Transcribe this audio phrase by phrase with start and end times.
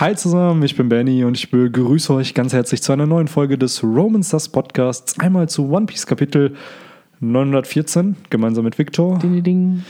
[0.00, 3.58] Hi zusammen, ich bin Benny und ich begrüße euch ganz herzlich zu einer neuen Folge
[3.58, 5.18] des Roman Stars Podcasts.
[5.18, 6.54] Einmal zu One Piece Kapitel
[7.18, 9.18] 914, gemeinsam mit Victor.
[9.18, 9.82] Ding, ding.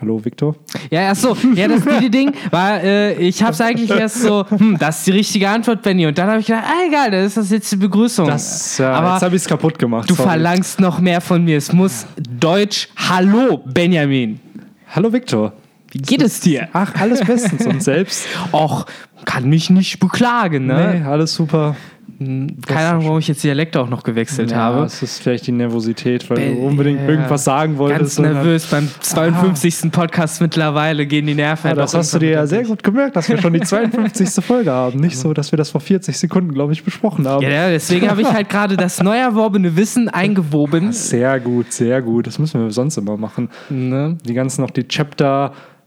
[0.00, 0.56] Hallo Victor.
[0.90, 4.76] Ja, ach so, ja, das Ding, Ding war, äh, ich hab's eigentlich erst so, hm,
[4.76, 6.04] das ist die richtige Antwort, Benny.
[6.04, 8.26] Und dann habe ich gedacht, ah, egal, das ist das jetzt die Begrüßung.
[8.26, 10.10] Das, ja, Aber jetzt habe ich es kaputt gemacht.
[10.10, 10.30] du sorry.
[10.30, 11.58] verlangst noch mehr von mir.
[11.58, 14.40] Es muss Deutsch, hallo, Benjamin.
[14.88, 15.52] Hallo Victor.
[15.92, 16.68] Wie geht es dir?
[16.72, 18.26] Ach, alles bestens und selbst?
[18.52, 18.86] Och,
[19.24, 21.00] kann mich nicht beklagen, ne?
[21.00, 21.76] Nee, alles super.
[22.18, 24.84] Keine Ahnung, warum ich jetzt Dialekt auch noch gewechselt Ja, habe.
[24.84, 27.08] es ist vielleicht die Nervosität, weil Be- du unbedingt ja.
[27.08, 28.18] irgendwas sagen wolltest.
[28.18, 28.66] Ganz nervös.
[28.66, 29.90] Beim 52.
[29.90, 33.16] Podcast mittlerweile gehen die Nerven Ja, halt das hast du dir ja sehr gut gemerkt,
[33.16, 34.44] dass wir schon die 52.
[34.44, 35.00] Folge haben.
[35.00, 37.42] Nicht so, dass wir das vor 40 Sekunden, glaube ich, besprochen haben.
[37.42, 40.92] Ja, deswegen habe ich halt gerade das neu erworbene Wissen eingewoben.
[40.92, 42.28] Sehr gut, sehr gut.
[42.28, 43.48] Das müssen wir sonst immer machen.
[43.68, 44.16] Ne?
[44.24, 44.86] Die ganzen noch die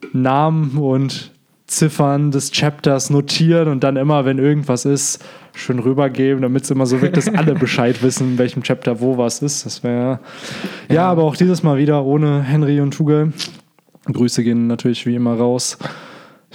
[0.05, 1.31] Chapter-Namen und
[1.67, 5.23] Ziffern des Chapters notieren und dann immer, wenn irgendwas ist,
[5.53, 9.17] schön rübergeben, damit es immer so wirkt, dass alle Bescheid wissen, in welchem Chapter wo
[9.17, 9.65] was ist.
[9.65, 10.19] Das wäre.
[10.89, 11.09] Ja.
[11.09, 13.33] aber auch dieses Mal wieder ohne Henry und Tugel.
[14.05, 15.77] Grüße gehen natürlich wie immer raus.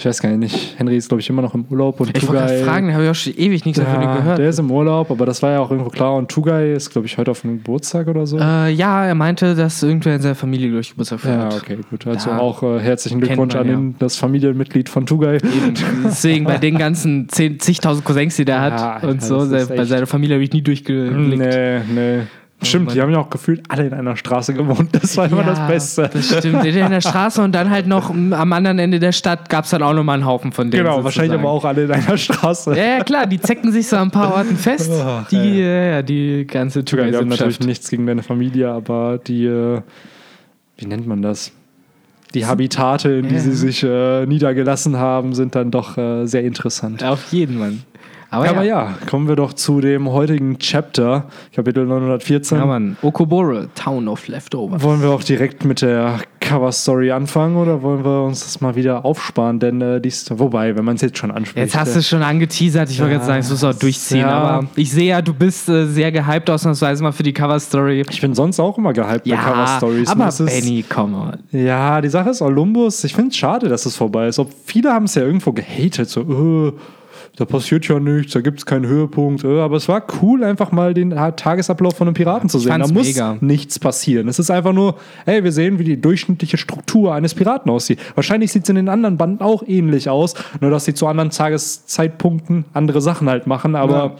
[0.01, 2.41] Ich weiß gar nicht, Henry ist, glaube ich, immer noch im Urlaub und Ich wollte
[2.43, 4.39] Tugai- fragen, da habe ich auch schon ewig nichts mehr von ihm Ja, gehört.
[4.39, 6.15] der ist im Urlaub, aber das war ja auch irgendwo klar.
[6.15, 8.39] Und Tugai ist, glaube ich, heute auf einem Geburtstag oder so.
[8.39, 11.61] Äh, ja, er meinte, dass irgendwer in seiner Familie durch Geburtstag ja, feiert.
[11.61, 12.07] okay, gut.
[12.07, 12.39] Also Ja.
[12.39, 15.35] auch äh, herzlichen Glückwunsch man, an den, das Familienmitglied von Tugai.
[15.35, 15.75] Eben.
[16.03, 20.07] Deswegen bei den ganzen 10 zigtausend Cousins, die der Ja, hat und so, bei seiner
[20.07, 21.37] Familie habe ich nie durchgeblickt.
[21.37, 22.19] Nee, nee.
[22.63, 24.89] Stimmt, die haben ja auch gefühlt alle in einer Straße gewohnt.
[25.01, 26.09] Das war immer Ja, das Beste.
[26.13, 26.63] Das stimmt.
[26.65, 29.81] In der Straße und dann halt noch am anderen Ende der Stadt gab es dann
[29.83, 30.83] auch nochmal einen Haufen von denen.
[30.83, 32.75] Genau, wahrscheinlich aber auch alle in einer Straße.
[32.75, 34.91] Ja, ja, klar, die zecken sich so an ein paar Orten fest.
[34.93, 39.45] Ach, die, ja, die ganze Tugai, wir haben natürlich nichts gegen deine Familie, aber die,
[39.45, 39.81] äh,
[40.77, 41.51] wie nennt man das?
[42.33, 43.41] Die Habitate, in die Ja.
[43.41, 47.03] sie sich äh, niedergelassen haben, sind dann doch äh, sehr interessant.
[47.03, 47.83] Auf jeden, Mann.
[48.33, 48.83] Aber, Aber ja.
[48.85, 52.57] ja, kommen wir doch zu dem heutigen Chapter, Kapitel 914.
[52.59, 52.95] Ja, Mann.
[53.01, 54.81] Okobore, Town of Leftovers.
[54.81, 59.03] Wollen wir auch direkt mit der Cover-Story anfangen oder wollen wir uns das mal wieder
[59.03, 59.59] aufsparen?
[59.59, 61.57] Denn äh, dies, wobei, wenn man es jetzt schon anspricht.
[61.57, 62.89] Jetzt hast du äh, es schon angeteasert.
[62.89, 64.21] Ich wollte Ja, gerade sagen, es muss auch durchziehen.
[64.21, 64.29] ja.
[64.31, 68.05] Aber ich sehe ja, du bist äh, sehr gehypt ausnahmsweise mal für die Cover-Story.
[68.09, 70.09] ich bin sonst auch immer gehypt bei Cover-Stories.
[70.09, 71.37] aber das ist- Benny, come on.
[71.59, 74.39] Ja, die Sache ist, Olympus, ich finde es schade, dass es vorbei ist.
[74.39, 76.71] Ob, viele haben es ja irgendwo gehatet, so, äh,
[77.37, 79.43] da passiert ja nichts, da gibt es keinen Höhepunkt.
[79.43, 82.79] Äh, aber es war cool, einfach mal den Tagesablauf von einem Piraten zu sehen.
[82.79, 83.37] Da muss mega.
[83.39, 84.27] nichts passieren.
[84.27, 87.99] Es ist einfach nur, hey, wir sehen, wie die durchschnittliche Struktur eines Piraten aussieht.
[88.15, 91.29] Wahrscheinlich sieht es in den anderen Banden auch ähnlich aus, nur dass sie zu anderen
[91.29, 93.75] Tageszeitpunkten andere Sachen halt machen.
[93.75, 94.15] Aber Ja.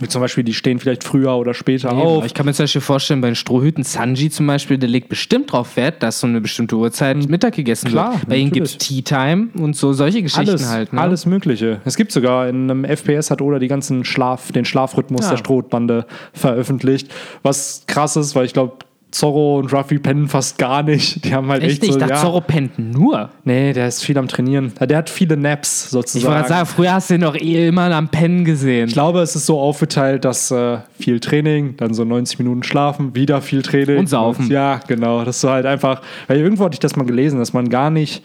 [0.00, 2.00] Wie zum Beispiel, die stehen vielleicht früher oder später Eben.
[2.00, 2.24] auf.
[2.26, 5.52] Ich kann mir zum Beispiel vorstellen, bei den Strohhüten, Sanji zum Beispiel, der legt bestimmt
[5.52, 7.92] drauf Wert, dass so eine bestimmte Uhrzeit Mittag gegessen Hm.
[7.92, 8.28] Klar, wird.
[8.28, 8.78] Bei ihnen gibt es.
[8.78, 10.92] Tea Time und so solche Geschichten alles, halt.
[10.92, 11.00] Ne?
[11.00, 11.80] alles Mögliche.
[11.84, 15.30] Es gibt sogar in einem FPS hat Oda die ganzen Schlaf, den Schlafrhythmus Ja.
[15.30, 17.12] der Strohbande veröffentlicht.
[17.42, 18.76] Was krass ist, weil ich glaube,
[19.18, 21.24] Zorro und Ruffy pennen fast gar nicht.
[21.24, 21.92] Die haben halt echt, Echt nicht?
[21.92, 23.30] so, Ich dachte, ja, Zorro pennt nur.
[23.44, 24.72] Nee, der ist viel am Trainieren.
[24.80, 26.24] Der hat viele Naps Ich sozusagen.
[26.34, 28.88] wollte gerade sagen, früher hast du ihn doch eh immer am Pennen gesehen.
[28.88, 33.14] ich glaube, es ist so aufgeteilt, dass äh, viel Training, dann so 90 Minuten schlafen,
[33.14, 33.98] wieder viel Training.
[33.98, 34.48] Und saufen.
[34.50, 35.24] Ja, genau.
[35.24, 37.90] Das ist so halt einfach, weil irgendwo hatte ich das mal gelesen, dass man gar
[37.90, 38.22] nicht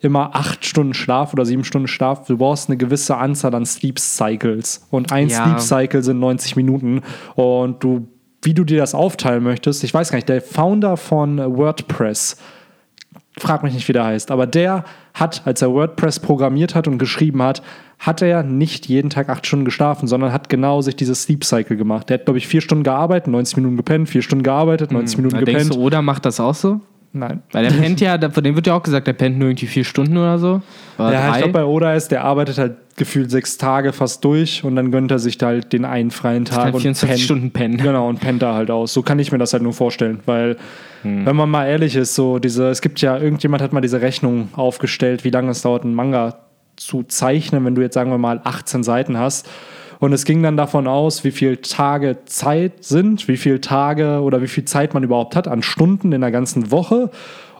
[0.00, 3.98] immer acht Stunden Schlaf oder sieben Stunden Schlaf, du brauchst eine gewisse Anzahl an Sleep
[3.98, 4.86] Cycles.
[4.90, 5.44] Und ein Ja.
[5.46, 7.00] Sleep Cycle sind 90 Minuten.
[7.36, 8.08] Und du,
[8.44, 12.36] wie du dir das aufteilen möchtest, ich weiß gar nicht, der Founder von WordPress,
[13.38, 14.84] frag mich nicht, wie der heißt, aber der
[15.14, 17.62] hat, als er WordPress programmiert hat und geschrieben hat,
[17.98, 21.76] hat er nicht jeden Tag acht Stunden geschlafen, sondern hat genau sich dieses Sleep Cycle
[21.76, 22.10] gemacht.
[22.10, 25.36] Der hat, glaube ich, vier Stunden gearbeitet, 90 Minuten gepennt, vier Stunden gearbeitet, 90 Minuten
[25.36, 25.74] Da denkst gepennt.
[25.74, 26.80] du, Oda macht das auch so?
[27.16, 27.42] Nein.
[27.52, 29.84] Weil der pennt ja, von dem wird ja auch gesagt, der pennt nur irgendwie vier
[29.84, 30.60] Stunden oder so.
[30.98, 31.38] Oder Ja, ich drei.
[31.38, 35.12] glaube, bei Oda ist, der arbeitet halt gefühlt sechs Tage fast durch und dann gönnt
[35.12, 37.20] er sich da halt den einen freien Tag halt und 24 pennt.
[37.24, 37.76] Stunden pennen.
[37.76, 38.92] Genau, und pennt da halt aus.
[38.92, 40.56] So kann ich mir das halt nur vorstellen, weil,
[41.02, 41.24] Hm.
[41.24, 44.48] wenn man mal ehrlich ist, so diese, es gibt ja, irgendjemand hat mal diese Rechnung
[44.56, 46.36] aufgestellt, wie lange es dauert, einen Manga
[46.76, 49.48] zu zeichnen, wenn du jetzt sagen wir mal 18 Seiten hast.
[50.00, 54.42] Und es ging dann davon aus, wie viele Tage Zeit sind, wie viele Tage oder
[54.42, 57.10] wie viel Zeit man überhaupt hat an Stunden in der ganzen Woche.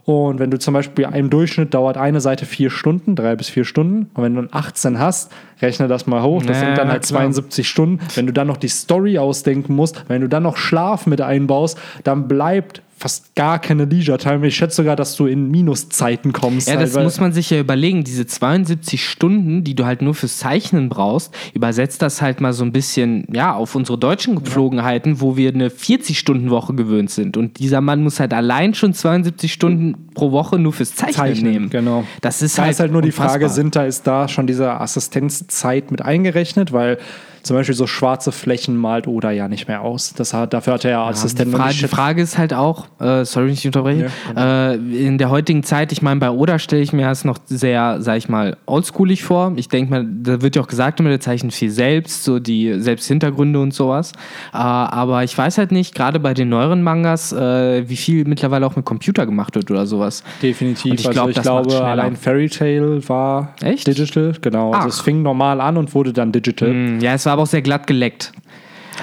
[0.05, 3.65] Und wenn du zum Beispiel im Durchschnitt dauert eine Seite vier Stunden, drei bis vier
[3.65, 4.11] Stunden.
[4.15, 5.33] Und wenn du einen 18 hast,
[5.63, 6.43] rechne das mal hoch.
[6.43, 7.21] Das Ja, sind dann halt klar.
[7.21, 8.01] 72 Stunden.
[8.15, 11.79] Wenn du dann noch die Story ausdenken musst, wenn du dann noch Schlaf mit einbaust,
[12.05, 14.47] dann bleibt fast gar keine Leisure-Time.
[14.47, 16.69] Ich schätze sogar, dass du in Minuszeiten kommst.
[16.69, 18.03] Ja, das halt, weil- muss man sich ja überlegen.
[18.03, 22.65] Diese 72 Stunden, die du halt nur fürs Zeichnen brauchst, übersetzt das halt mal so
[22.65, 27.37] ein bisschen, ja, auf unsere deutschen Gepflogenheiten, wo wir eine 40-Stunden-Woche gewöhnt sind.
[27.37, 31.53] Und dieser Mann muss halt allein schon 72 Stunden pro Woche nur fürs Zeichnen, Zeichnen,
[31.53, 31.69] nehmen.
[31.71, 32.05] genau.
[32.23, 33.51] Das ist Da halt ist halt nur die Frage, unfassbar.
[33.51, 36.73] sind da, ist da schon diese Assistenzzeit mit eingerechnet?
[36.73, 36.97] Weil
[37.45, 40.13] zum Beispiel so schwarze Flächen malt Oda ja nicht mehr aus.
[40.15, 41.55] Das hat, dafür hat er ja Die, Assistenten.
[41.55, 45.19] Fra die ich schätze- Frage ist halt auch, äh, sorry, wenn ich unterbreche, äh, in
[45.19, 48.29] der heutigen Zeit, ich meine, bei Oda stelle ich mir das noch sehr, sag ich
[48.29, 49.53] mal, oldschoolig vor.
[49.57, 52.81] Ich denke mal, da wird ja auch gesagt, immer der zeichnet viel selbst, so die
[52.81, 54.13] selbst Hintergründe und sowas.
[54.53, 58.67] Äh, aber ich weiß halt nicht, gerade bei den neueren Mangas, äh, wie viel mittlerweile
[58.67, 60.23] auch mit Computer gemacht wird oder sowas.
[60.43, 60.93] Definitiv.
[60.93, 63.87] Und ich also glaub, ich das macht glaube, allein Fairy Tail war Echt?
[63.87, 64.33] digital.
[64.41, 64.73] Genau.
[64.73, 66.71] Also es fing normal an und wurde dann digital.
[66.71, 68.33] Hm, Ja, es war aber auch sehr glatt geleckt.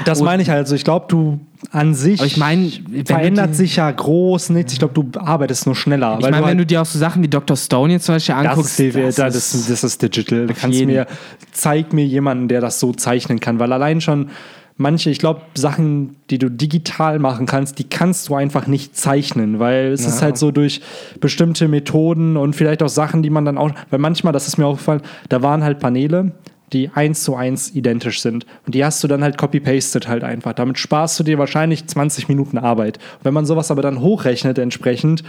[0.05, 0.59] Das meine ich halt.
[0.59, 1.39] Also ich glaube, du
[1.71, 2.25] an sich Aber
[2.55, 4.73] ich du verändert die- sich ja groß nichts.
[4.73, 6.17] Ich glaube, du arbeitest nur schneller.
[6.19, 7.55] Ich meine, du wenn du halt, dir auch so Sachen wie Dr.
[7.55, 10.47] Stone jetzt zum Beispiel das anguckst, ist, das, das, ist, das ist digital.
[10.47, 10.91] Du kannst jeden.
[10.91, 11.07] mir,
[11.51, 14.29] zeig mir jemanden, der das so zeichnen kann, weil allein schon
[14.77, 19.59] manche, ich glaube, Sachen, die du digital machen kannst, die kannst du einfach nicht zeichnen,
[19.59, 20.81] weil es ist halt so durch
[21.19, 24.65] bestimmte Methoden und vielleicht auch Sachen, die man dann auch, weil manchmal, das ist mir
[24.65, 26.31] aufgefallen, da waren halt Paneele,
[26.73, 28.45] die eins zu eins identisch sind.
[28.65, 30.53] Und die hast du dann halt copy-pasted halt einfach.
[30.53, 32.97] Damit sparst du dir wahrscheinlich 20 Minuten Arbeit.
[33.19, 35.23] Und wenn man sowas aber dann hochrechnet entsprechend,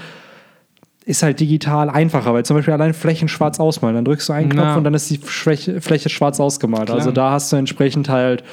[1.04, 4.50] ist halt digital einfacher, weil zum Beispiel allein Flächen schwarz ausmalen, dann drückst du einen
[4.50, 4.76] Knopf Ja.
[4.76, 6.86] und dann ist die Fläche, Fläche schwarz ausgemalt.
[6.86, 6.98] Klar.
[6.98, 8.44] Also da hast du entsprechend halt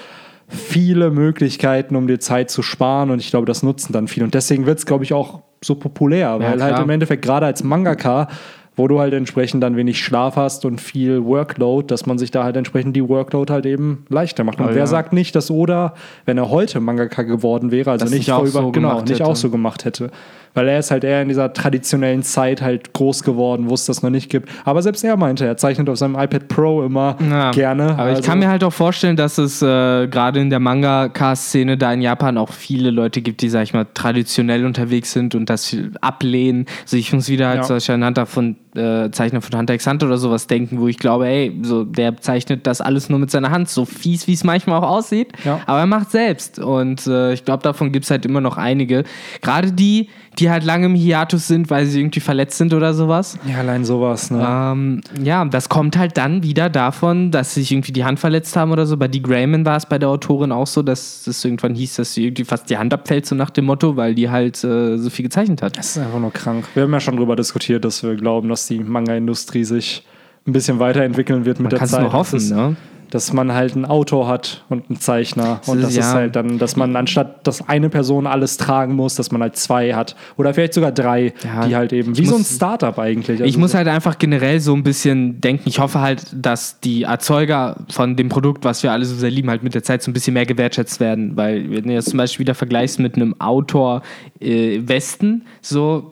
[0.47, 4.25] viele Möglichkeiten, um dir Zeit zu sparen und ich glaube, das nutzen dann viele.
[4.25, 6.83] Und deswegen wird es, glaube ich, auch so populär, weil halt klar.
[6.83, 8.29] im Endeffekt gerade als Mangaka,
[8.79, 12.45] wo du halt entsprechend dann wenig Schlaf hast und viel Workload, dass man sich da
[12.45, 14.59] halt entsprechend die Workload halt eben leichter macht.
[14.59, 14.87] Und Oh, wer ja.
[14.87, 15.93] sagt nicht, dass Oda,
[16.25, 19.21] wenn er heute Mangaka geworden wäre, also Das nicht nicht auch über, so genau, nicht
[19.21, 20.11] auch so gemacht hätte.
[20.53, 24.01] Weil er ist halt eher in dieser traditionellen Zeit halt groß geworden, wo es das
[24.01, 24.49] noch nicht gibt.
[24.65, 27.91] Aber selbst er meinte, er zeichnet auf seinem iPad Pro immer Ja, gerne.
[27.97, 31.77] Aber ich Also- kann mir halt auch vorstellen, dass es äh, gerade in der Manga-Szene
[31.77, 35.49] da in Japan auch viele Leute gibt, die, sag ich mal, traditionell unterwegs sind und
[35.49, 36.65] das ablehnen.
[36.83, 37.63] Also ich muss wieder halt Ja.
[37.63, 40.87] zum Beispiel an Hunter von äh, Zeichner von Hunter x Hunter oder sowas denken, wo
[40.87, 44.33] ich glaube, ey, so der zeichnet das alles nur mit seiner Hand, so fies, wie
[44.33, 45.29] es manchmal auch aussieht.
[45.43, 45.59] Ja.
[45.65, 46.59] Aber er macht selbst.
[46.59, 49.05] Und äh, ich glaube, davon gibt es halt immer noch einige.
[49.41, 50.09] Gerade die,
[50.39, 53.37] die halt lange im Hiatus sind, weil sie irgendwie verletzt sind oder sowas.
[53.47, 54.45] Ja, allein sowas, ne?
[54.47, 58.55] Ähm, ja, das kommt halt dann wieder davon, dass sie sich irgendwie die Hand verletzt
[58.55, 58.97] haben oder so.
[58.97, 62.13] Bei Dee Grayman war es bei der Autorin auch so, dass es irgendwann hieß, dass
[62.13, 65.09] sie irgendwie fast die Hand abfällt, so nach dem Motto, weil die halt äh, so
[65.09, 65.77] viel gezeichnet hat.
[65.77, 66.65] Das ist einfach nur krank.
[66.73, 70.05] Wir haben ja schon darüber diskutiert, dass wir glauben, dass die Manga-Industrie sich
[70.47, 72.01] ein bisschen weiterentwickeln wird mit Man der kann es Zeit.
[72.01, 72.75] nur hoffen, ne?
[73.11, 75.61] Dass man halt einen Autor hat und einen Zeichner.
[75.65, 76.01] Und das ja.
[76.01, 79.55] ist halt dann, dass man anstatt, dass eine Person alles tragen muss, dass man halt
[79.55, 80.15] zwei hat.
[80.37, 83.39] Oder vielleicht sogar drei, Ja, die halt eben, ich wie so ein muss- Startup eigentlich.
[83.39, 85.63] Ich Also muss so- halt einfach generell so ein bisschen denken.
[85.67, 89.49] Ich hoffe halt, dass die Erzeuger von dem Produkt, was wir alle so sehr lieben,
[89.49, 91.35] halt mit der Zeit so ein bisschen mehr gewertschätzt werden.
[91.35, 94.01] Weil, wenn du jetzt zum Beispiel wieder vergleichst mit einem Autor
[94.39, 96.11] äh, Westen, so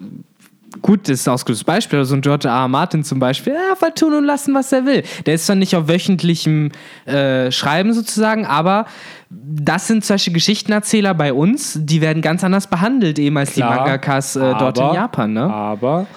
[0.82, 2.54] gut, das ist ein ausgelöstes Beispiel, also ein George R.
[2.54, 2.68] R.
[2.68, 5.04] Martin zum Beispiel, ja, voll tun und lassen, was er will.
[5.26, 6.72] Der ist zwar nicht auf wöchentlichem
[7.06, 8.86] äh, Schreiben sozusagen, aber
[9.30, 13.80] das sind Beispiel Geschichtenerzähler bei uns, die werden ganz anders behandelt, eben als Klar, die
[13.80, 15.54] Mangakas äh, dort in aber- Japan, ne?
[15.54, 16.08] Aber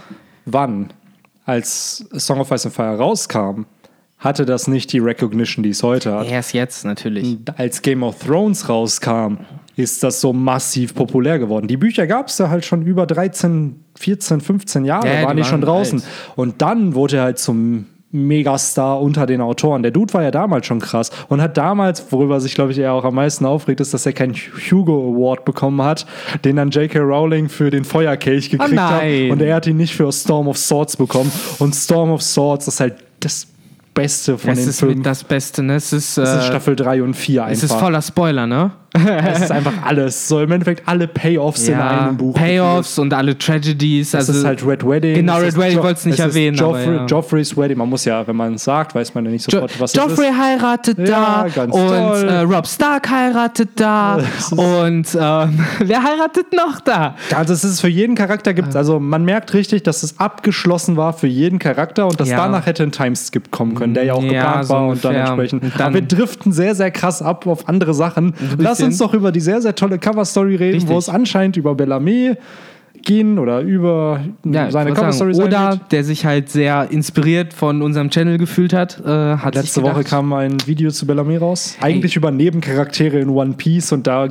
[0.47, 0.93] wann?
[1.47, 3.65] Als Song of Ice and Fire rauskam,
[4.21, 6.31] hatte das nicht die Recognition, die es heute hat.
[6.31, 7.39] Erst jetzt natürlich.
[7.57, 9.39] als Game of Thrones rauskam,
[9.77, 11.67] ist das so massiv populär geworden.
[11.67, 15.37] Die Bücher gab es da halt schon über 13, 14, 15 Jahre, Ja, ja, waren
[15.37, 16.01] die die schon draußen.
[16.01, 16.09] alt.
[16.37, 19.83] Und dann wurde er halt zum Megastar unter den Autoren.
[19.83, 22.93] Der Dude war ja damals schon krass und hat damals, worüber sich, glaube ich, er
[22.93, 26.05] auch am meisten aufregt, ist, dass er keinen Hugo Award bekommen hat,
[26.45, 26.99] den dann J.K.
[26.99, 29.01] Rowling für den Feuerkelch gekriegt hat.
[29.03, 29.31] nein.
[29.31, 31.31] Und er hat ihn nicht für Storm of Swords bekommen.
[31.61, 33.47] Und Storm of Swords ist halt das
[33.95, 34.97] Beste von Das den ist Filmen.
[34.99, 35.75] mit das Beste, ne?
[35.75, 37.57] Es ist, äh, Das ist Staffel 3 und 4 einfach.
[37.57, 38.71] es ist voller Spoiler, ne?
[38.93, 40.27] Es ist einfach alles.
[40.29, 42.35] So im Endeffekt alle Payoffs in einem Buch.
[42.35, 44.09] Payoffs und alle Tragedies.
[44.09, 45.15] Es Also, ist halt Red Wedding.
[45.15, 47.07] Genau, es Red Wedding Jo- wollte es nicht es ist erwähnen, aber Joffrey, ja.
[47.07, 47.79] Joffreys Wedding.
[47.79, 50.27] Man muss ja, wenn man es sagt, weiß man ja nicht jo sofort, was Joffrey
[50.27, 50.39] es ist.
[50.41, 52.29] heiratet Ja, da ganz und toll.
[52.29, 54.17] äh, Rob Stark heiratet da
[54.51, 57.15] und ähm, wer heiratet noch da?
[57.35, 61.13] Also es ist für jeden Charakter gibt, also man merkt richtig, dass es abgeschlossen war
[61.13, 62.39] für jeden Charakter und dass Ja.
[62.39, 65.15] danach hätte ein Timeskip kommen können, der ja auch Ja, geplant so war und dann
[65.15, 65.63] entsprechend.
[65.79, 68.35] Dann- Aber wir driften sehr, sehr krass ab auf andere Sachen.
[68.59, 68.89] Lass bisschen.
[68.89, 70.91] uns doch über die sehr, sehr tolle Cover-Story reden, Richtig.
[70.91, 72.35] wo es anscheinend über Bellamy
[73.03, 75.93] ging oder über Ja, ich seine Cover-Story sein Oder wird.
[75.93, 80.33] der sich halt sehr inspiriert von unserem Channel gefühlt hat, äh, hat Letzte Woche kam
[80.35, 81.77] ein Video zu Bellamy raus.
[81.81, 84.29] Eigentlich über Nebencharaktere in One Piece und da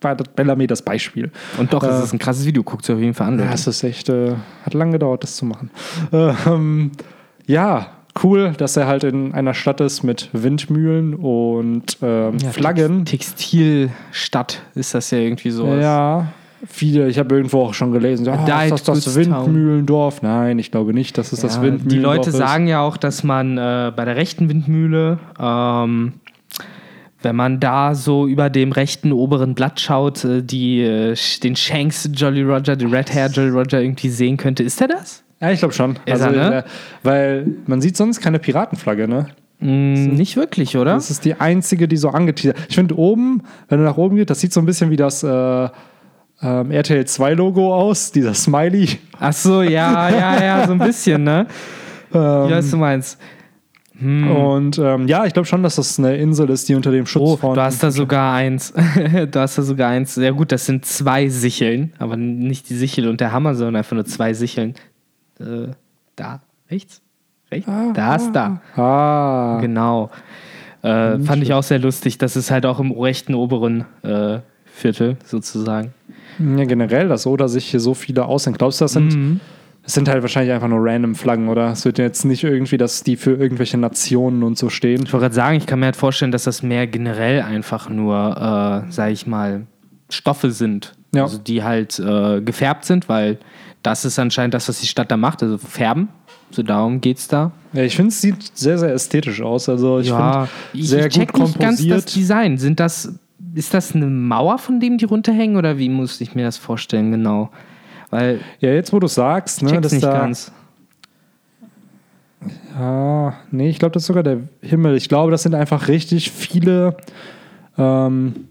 [0.00, 1.30] war Bellamy das Beispiel.
[1.58, 2.62] Und doch, Äh, es ist ein krasses Video.
[2.62, 3.38] Guckt es auf jeden Fall an.
[3.38, 5.70] Ja, es ist echt, äh, hat lange gedauert, das zu machen.
[6.12, 6.92] Ähm,
[7.46, 7.86] ja,
[8.22, 13.04] cool, dass er halt in einer Stadt ist mit Windmühlen und ähm, Ja, Flaggen.
[13.04, 15.66] Textilstadt ist das ja irgendwie so.
[15.66, 16.28] Ja,
[16.66, 19.16] viele, ich habe irgendwo auch schon gelesen, ja, Died ist das das.
[19.16, 20.22] Windmühlendorf?
[20.22, 22.36] Nein, ich glaube nicht, dass es das Ja, Windmühlendorf die Leute ist.
[22.36, 26.14] sagen ja auch, dass man äh, bei der rechten Windmühle, ähm,
[27.22, 32.10] wenn man da so über dem rechten oberen Blatt schaut, äh, die, äh, den Shanks
[32.14, 34.62] Jolly Roger, die Red Hair Jolly Roger irgendwie sehen könnte.
[34.64, 35.21] Ist der das?
[35.42, 35.98] Ja, ich glaube schon.
[36.06, 36.58] Ist er, ne?
[36.58, 36.62] äh,
[37.02, 39.26] weil man sieht sonst keine Piratenflagge, ne?
[39.58, 40.94] Mm, nicht wirklich, oder?
[40.94, 42.58] Das ist die einzige, die so angeteasert.
[42.68, 45.22] Ich finde oben, wenn du nach oben gehst, das sieht so ein bisschen wie das
[45.24, 45.68] äh,
[46.42, 48.88] ähm, RTL 2 Logo aus, dieser Smiley.
[49.18, 51.46] Ach so, ja, ja, ja, so ein bisschen, ne?
[52.14, 53.18] Ähm, Ich weiß, was du meinst.
[54.00, 57.22] Und ähm, ja, ich glaube schon, dass das eine Insel ist, die unter dem Schutz
[57.22, 57.54] Oh, von.
[57.54, 58.72] du hast da sogar eins.
[59.30, 60.14] du hast da sogar eins.
[60.14, 63.94] Sehr gut, das sind zwei Sicheln, aber nicht die Sichel und der Hammer, sondern einfach
[63.94, 64.74] nur zwei Sicheln.
[65.42, 65.68] Äh,
[66.16, 67.00] da, rechts?
[67.50, 67.70] Rechts?
[67.94, 68.60] da ist da.
[68.76, 70.10] ah, Genau.
[70.82, 72.18] Äh, fand ich auch sehr lustig.
[72.18, 75.92] Das ist halt auch im rechten oberen äh, Viertel sozusagen.
[76.38, 78.58] ja, generell, dass Oda sich hier so viele aushängt.
[78.58, 79.40] Glaubst du, das sind, Mhm.
[79.84, 81.70] das sind halt wahrscheinlich einfach nur random Flaggen, oder?
[81.70, 85.02] Es wird jetzt nicht irgendwie, dass die für irgendwelche Nationen und so stehen.
[85.04, 88.16] Ich wollte gerade sagen, ich kann mir halt vorstellen, dass das mehr generell einfach nur,
[88.88, 89.66] äh, sag ich mal,
[90.10, 90.94] Stoffe sind.
[91.14, 91.22] Ja.
[91.24, 93.38] Also die halt äh, gefärbt sind, weil
[93.82, 96.08] das ist anscheinend das, was die Stadt da macht, also färben.
[96.50, 97.52] So darum geht's da.
[97.72, 99.68] Ja, ich finde, es sieht sehr, sehr ästhetisch aus.
[99.68, 102.04] Also ich ja, finde, sehr ich check gut nicht ganz das.
[102.06, 102.58] Design.
[102.58, 103.14] Sind das,
[103.54, 107.10] ist das eine Mauer, von dem die runterhängen oder wie muss ich mir das vorstellen
[107.10, 107.50] genau?
[108.10, 110.52] Weil Ja, jetzt wo du sagst, ne, dass nicht da, ganz.
[112.78, 114.96] Ah, nee, ich glaube, das ist sogar der Himmel.
[114.96, 116.96] Ich glaube, das sind einfach richtig viele.
[117.78, 118.48] Ähm,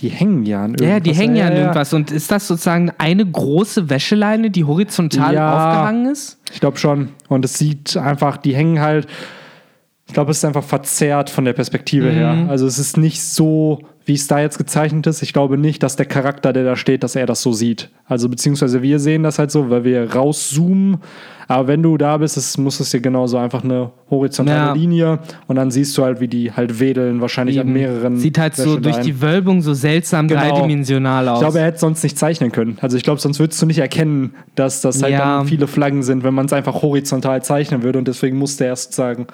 [0.00, 0.88] die hängen ja an irgendwas.
[0.88, 1.92] Ja, die hängen ja an irgendwas.
[1.92, 5.52] Und ist das sozusagen eine große Wäscheleine, die horizontal Ja.
[5.70, 6.38] aufgehangen ist?
[6.52, 7.10] Ich glaube schon.
[7.28, 9.06] Und es sieht einfach, die hängen halt.
[10.06, 12.14] Ich glaube, es ist einfach verzerrt von der Perspektive Mhm.
[12.14, 12.46] her.
[12.48, 15.20] Also es ist nicht so, wie es da jetzt gezeichnet ist.
[15.22, 17.90] Ich glaube nicht, dass der Charakter, der da steht, dass er das so sieht.
[18.06, 20.98] Also beziehungsweise wir sehen das halt so, weil wir rauszoomen.
[21.48, 24.72] Aber wenn du da bist, es muss es dir genauso einfach eine horizontale Ja.
[24.72, 28.16] Linie und dann siehst du halt, wie die halt wedeln, wahrscheinlich an mehreren.
[28.16, 29.04] Sieht halt so durch Wäscheleinen.
[29.06, 30.40] die Wölbung so seltsam Genau.
[30.40, 31.38] dreidimensional aus.
[31.38, 32.78] Ich glaube, er hätte sonst nicht zeichnen können.
[32.80, 35.38] Also ich glaube, sonst würdest du nicht erkennen, dass das halt Ja.
[35.38, 37.98] dann viele Flaggen sind, wenn man es einfach horizontal zeichnen würde.
[37.98, 39.26] Und deswegen musste er erst sagen,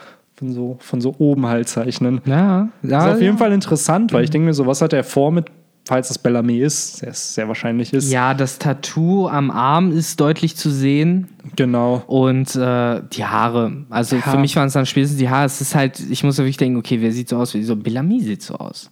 [0.42, 2.20] von so, von so oben halt zeichnen.
[2.25, 5.04] ja, ja, ist auf jeden Fall interessant, weil ich denke mir so, was hat er
[5.04, 5.46] vor mit,
[5.87, 8.11] falls das Bellamy ist, sehr, sehr wahrscheinlich ist.
[8.11, 12.02] Ja, das Tattoo am Arm ist deutlich zu sehen Genau.
[12.08, 13.84] und äh, die Haare.
[13.88, 14.22] Also Ja.
[14.22, 15.46] für mich waren es dann spätestens die Haare.
[15.46, 17.54] Es ist halt, ich muss wirklich denken, okay, wer sieht so aus?
[17.54, 18.90] Wie so Bellamy sieht so aus.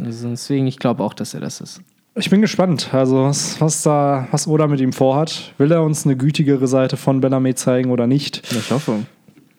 [0.00, 1.80] Also deswegen, ich glaube auch, dass er das ist.
[2.14, 5.54] Ich bin gespannt, also was, was da, was Oda mit ihm vorhat.
[5.56, 8.42] Will er uns eine gütigere Seite von Bellamy zeigen oder nicht?
[8.52, 9.06] Ich hoffe.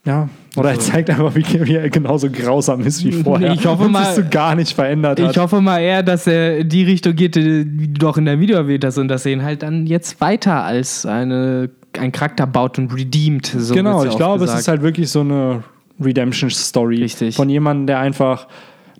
[0.06, 0.28] Ja.
[0.58, 3.54] Oder er zeigt einfach, wie, wie er genauso grausam ist wie vorher.
[3.54, 5.32] Ich hoffe mal- so gar nicht verändert hat.
[5.32, 8.58] Ich hoffe mal eher, dass er die Richtung geht, die du doch in der Video
[8.58, 12.78] erwähnt hast und dass er ihn halt dann jetzt weiter als eine, ein Charakter baut
[12.78, 13.46] und redeemt.
[13.46, 14.60] So genau, ich glaube, es gesagt.
[14.60, 15.64] ist halt wirklich so eine
[16.02, 17.36] Redemption-Story Richtig.
[17.36, 18.48] von jemandem, der einfach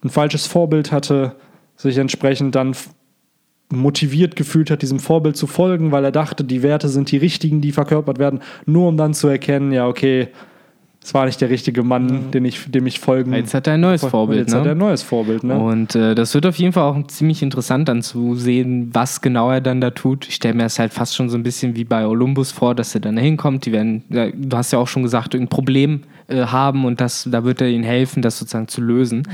[0.04, 1.36] ein falsches Vorbild hatte,
[1.76, 2.76] sich entsprechend dann
[3.72, 7.60] motiviert gefühlt hat, diesem Vorbild zu folgen, weil er dachte, die Werte sind die richtigen,
[7.62, 10.28] die verkörpert werden, nur um dann zu erkennen, ja, okay,
[11.04, 13.82] es war nicht der richtige Mann, den ich, dem ich folgen Jetzt hat er ein
[13.82, 14.40] neues Vorbild.
[14.40, 14.84] Jetzt hat er ein Ne?
[14.86, 15.58] neues Vorbild, ne?
[15.58, 19.52] Und äh, das wird auf jeden Fall auch ziemlich interessant dann zu sehen, was genau
[19.52, 20.28] er dann da tut.
[20.28, 22.96] Ich stelle mir das halt fast schon so ein bisschen wie bei Olympus vor, dass
[22.96, 23.66] er dann da hinkommt.
[23.66, 27.44] Die werden, du hast ja auch schon gesagt, ein Problem äh, haben und das, da
[27.44, 29.28] wird er ihnen helfen, das sozusagen zu lösen.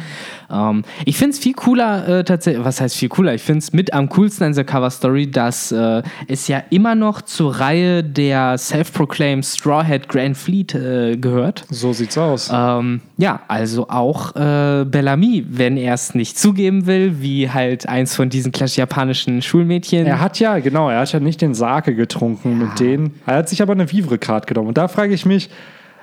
[0.52, 3.34] Ähm, ich finde es viel cooler, äh, tatsächlich, was heißt viel cooler?
[3.34, 7.22] Ich finde es mit am coolsten an dieser Cover-Story, dass äh, es ja immer noch
[7.22, 11.66] zur Reihe der Self-Proclaimed Strawhead Grand Fleet äh, gehört.
[11.70, 12.50] So sieht's aus.
[12.54, 18.16] Ähm, ja, also auch äh, Bellamy, wenn er es nicht zugeben will, wie halt eins
[18.16, 20.06] von diesen klassisch japanischen Schulmädchen.
[20.06, 23.20] Er hat ja, genau, er hat ja nicht den Sake getrunken mit denen.
[23.26, 24.70] Er hat sich aber eine Vivre-Card genommen.
[24.70, 25.50] Und da frage ich mich,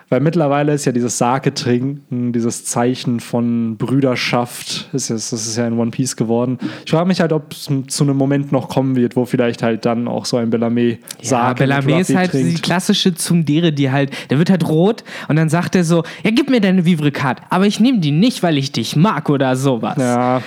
[0.08, 5.66] weil mittlerweile ist ja dieses Sake-Trinken, dieses Zeichen von Brüderschaft, ist jetzt, das ist ja
[5.66, 6.58] in One Piece geworden.
[6.84, 9.84] Ich frage mich halt, ob es zu einem Moment noch kommen wird, wo vielleicht halt
[9.84, 12.62] dann auch so ein Bellamy ja, Sake Bellamy mit ist halt die trinkt.
[12.62, 16.50] klassische Tsundere, die halt, der wird halt rot und dann sagt er so, ja, gib
[16.50, 19.96] mir deine Vivre-Card, aber ich nehme die nicht, weil ich dich mag oder sowas.
[19.98, 20.40] Ja,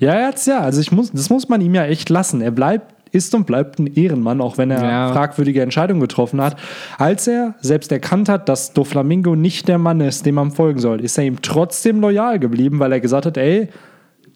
[0.00, 0.60] ja, jetzt ja.
[0.60, 2.40] Also ich muss, das muss man ihm ja echt lassen.
[2.40, 5.12] Er bleibt, ist und bleibt ein Ehrenmann, auch wenn er Ja.
[5.12, 6.56] fragwürdige Entscheidungen getroffen hat.
[6.98, 11.00] Als er selbst erkannt hat, dass Doflamingo nicht der Mann ist, dem man folgen soll,
[11.00, 13.68] ist er ihm trotzdem loyal geblieben, weil er gesagt hat, ey,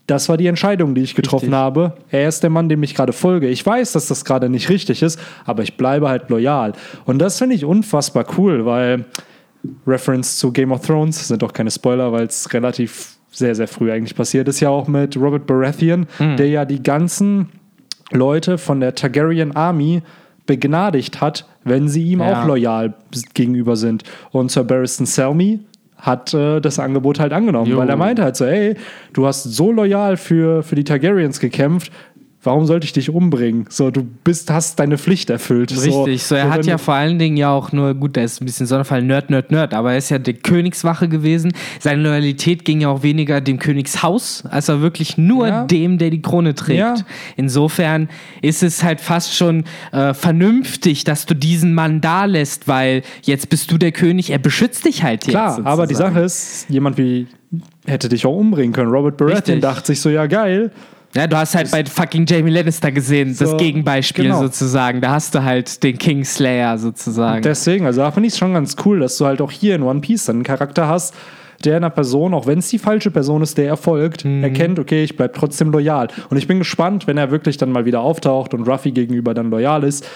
[0.06, 1.58] das war die Entscheidung, die ich getroffen Richtig.
[1.58, 1.92] habe.
[2.10, 3.46] Er ist der Mann, dem ich gerade folge.
[3.48, 6.72] Ich weiß, dass das gerade nicht richtig ist, aber ich bleibe halt loyal.
[7.04, 9.04] Und das finde ich unfassbar cool, weil
[9.86, 13.92] Reference zu Game of Thrones sind doch keine Spoiler, weil es relativ sehr, sehr früh
[13.92, 14.60] eigentlich passiert ist.
[14.60, 17.48] Ja auch mit Robert Baratheon, der ja die ganzen
[18.10, 20.02] Leute von der Targaryen Army
[20.46, 22.42] begnadigt hat, wenn sie ihm Ja.
[22.42, 22.94] auch loyal
[23.34, 24.02] gegenüber sind.
[24.30, 25.60] Und Sir Barristan Selmy
[25.98, 27.76] hat äh, das Angebot halt angenommen, Jo.
[27.78, 28.76] weil er meinte halt so, ey,
[29.12, 31.92] du hast so loyal für, für die Targaryens gekämpft,
[32.42, 33.66] warum sollte ich dich umbringen?
[33.68, 35.70] So, du bist, hast deine Pflicht erfüllt.
[35.72, 38.24] Richtig, so, er so, hat wenn ja vor allen Dingen ja auch nur, gut, der
[38.24, 41.52] ist ein bisschen Sonderfall Nerd, Nerd, Nerd, aber er ist ja der Königswache gewesen.
[41.80, 45.64] Seine Loyalität ging ja auch weniger dem Königshaus, als er wirklich nur Ja.
[45.64, 46.78] dem, der die Krone trägt.
[46.78, 46.94] Ja.
[47.36, 48.08] Insofern
[48.40, 53.50] ist es halt fast schon äh, vernünftig, dass du diesen Mann da lässt, weil jetzt
[53.50, 55.32] bist du der König, er beschützt dich halt jetzt.
[55.32, 55.98] Klar, aber die.
[55.98, 57.26] Sache ist, jemand wie
[57.86, 58.90] hätte dich auch umbringen können.
[58.90, 59.60] Robert Baratheon Richtig.
[59.60, 60.70] dachte sich so, ja geil,
[61.14, 64.40] Ja, du hast halt bei fucking Jamie Lannister gesehen, das So, Gegenbeispiel genau.
[64.42, 65.00] sozusagen.
[65.00, 67.42] Da hast du halt den Kingslayer sozusagen.
[67.42, 69.82] Deswegen, also da finde ich es schon ganz cool, dass du halt auch hier in
[69.82, 71.14] One Piece dann einen Charakter hast,
[71.64, 74.44] der einer Person, auch wenn es die falsche Person ist, der er folgt, Mhm.
[74.44, 76.08] erkennt, okay, ich bleibe trotzdem loyal.
[76.30, 79.50] Und ich bin gespannt, wenn er wirklich dann mal wieder auftaucht und Ruffy gegenüber dann
[79.50, 80.06] loyal ist,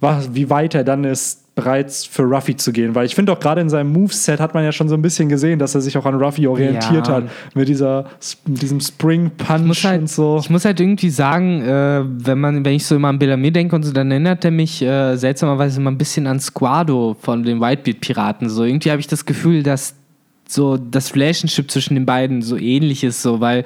[0.00, 2.94] was, wie weit er dann ist, bereits für Ruffy zu gehen.
[2.94, 5.28] Weil ich finde auch gerade in seinem Moveset hat man ja schon so ein bisschen
[5.28, 7.14] gesehen, dass er sich auch an Ruffy orientiert Ja.
[7.14, 7.24] hat.
[7.52, 8.04] Mit, dieser,
[8.46, 10.38] mit diesem Spring Punch halt, und so.
[10.40, 13.74] Ich muss halt irgendwie sagen, äh, wenn man, wenn ich so immer an Bellarmé denke
[13.74, 17.60] und so, dann erinnert er mich äh, seltsamerweise immer ein bisschen an Squado von den
[17.60, 18.48] Whitebeard-Piraten.
[18.48, 19.96] So irgendwie habe ich das Gefühl, dass
[20.46, 23.64] so das Relationship zwischen den beiden so ähnlich ist, so, weil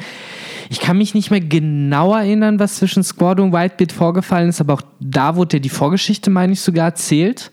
[0.70, 4.72] ich kann mich nicht mehr genau erinnern, was zwischen Squado und Whitebeard vorgefallen ist, aber
[4.74, 7.52] auch da wurde ja die Vorgeschichte, meine ich, sogar erzählt,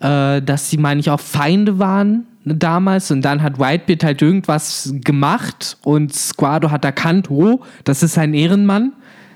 [0.00, 4.92] äh, dass sie, meine ich, auch Feinde waren damals und dann hat Whitebeard halt irgendwas
[5.02, 8.92] gemacht und Squado hat erkannt, oh, das ist ein Ehrenmann,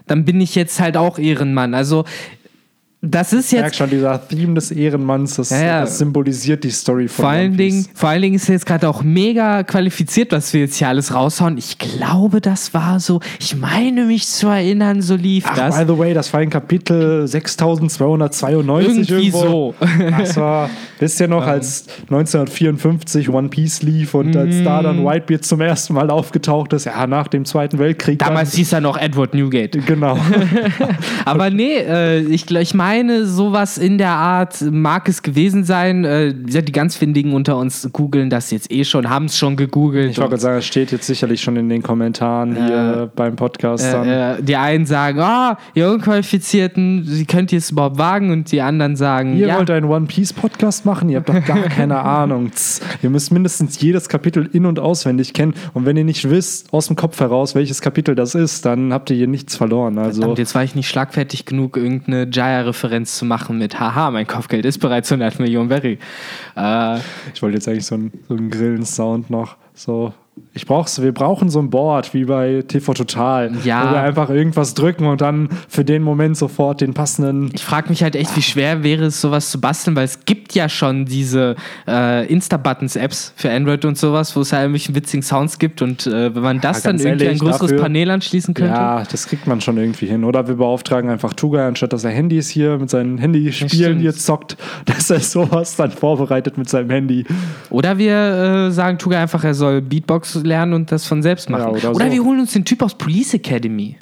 [0.07, 1.75] dann bin ich jetzt halt auch Ehrenmann.
[1.75, 2.05] Also
[3.01, 5.81] das ist Ich merke jetzt schon, dieser Theme des Ehrenmanns, das, Ja, ja.
[5.83, 7.57] das symbolisiert die Story von vor allen.
[7.57, 11.15] Dingen, vor allen Dingen ist jetzt gerade auch mega qualifiziert, was wir jetzt hier alles
[11.15, 11.59] raushauen.
[11.59, 15.79] Ich glaube, das war so, ich meine mich zu erinnern, so lief Ach, das.
[15.79, 19.75] by the way, das war in Kapitel 6292 Irgendwie irgendwo.
[19.79, 19.87] so.
[20.19, 25.45] Das war, wisst ihr noch, als 1954 One Piece lief und als da dann Whitebeard
[25.45, 28.19] zum ersten Mal aufgetaucht ist, ja, nach dem Zweiten Weltkrieg.
[28.19, 29.79] Damals hieß er noch Edward Newgate.
[29.87, 30.19] Genau.
[31.25, 32.88] Aber nee, äh, ich, ich meine,
[33.25, 36.05] sowas in der Art mag es gewesen sein.
[36.05, 40.11] Äh, die ganz Findigen unter uns googeln das jetzt eh schon, haben es schon gegoogelt.
[40.11, 43.93] Ich wollte gerade sagen, es steht jetzt sicherlich schon in den Kommentaren hier beim Podcast.
[43.93, 44.07] dann.
[44.07, 48.31] Äh, äh, die einen sagen, ah, ihr Unqualifizierten, wie könnt ihr es überhaupt wagen?
[48.31, 51.09] Und die anderen sagen, Ihr ja, wollt einen One Piece Podcast machen?
[51.09, 52.51] Ihr habt doch gar keine Ahnung.
[53.03, 55.55] Ihr müsst mindestens jedes Kapitel in- und auswendig kennen.
[55.75, 59.11] Und wenn ihr nicht wisst, aus dem Kopf heraus, welches Kapitel das ist, dann habt
[59.11, 59.99] ihr hier nichts verloren.
[59.99, 62.27] Also, Verdammt, jetzt war ich nicht schlagfertig genug, irgendeine
[62.79, 65.99] Jaya-Referenz zu machen mit Haha, mein Kopfgeld ist bereits 100 Millionen Berry.
[66.57, 66.99] Äh,
[67.35, 69.57] ich wollte jetzt eigentlich so einen, so einen Grillen-Sound noch.
[69.75, 70.13] So.
[70.55, 73.87] Ich brauch's, wir brauchen so ein Board wie bei TV Total, Ja.
[73.89, 77.51] wo wir einfach irgendwas drücken und dann für den Moment sofort den passenden.
[77.55, 80.55] ich frage mich halt echt, wie schwer wäre es, sowas zu basteln, weil es gibt
[80.55, 85.59] ja schon diese äh, Insta-Buttons-Apps für Android und sowas, wo es halt irgendwelche witzigen Sounds
[85.59, 88.55] gibt und äh, wenn man das dann ganz irgendwie ehrlich, ein größeres dafür- Panel anschließen
[88.55, 88.73] könnte.
[88.75, 90.25] Ja, das kriegt man schon irgendwie hin.
[90.25, 94.57] Oder wir beauftragen einfach Tuga, anstatt dass er Handys hier mit seinen Handyspielen hier zockt,
[94.87, 97.25] dass er sowas dann vorbereitet mit seinem Handy.
[97.71, 98.15] Oder wir
[98.69, 101.63] äh, sagen Tuga einfach, er soll Beatbox lernen und das von selbst machen.
[101.63, 102.13] Ja, oder oder so.
[102.13, 103.97] wir holen uns den Typ aus Police Academy.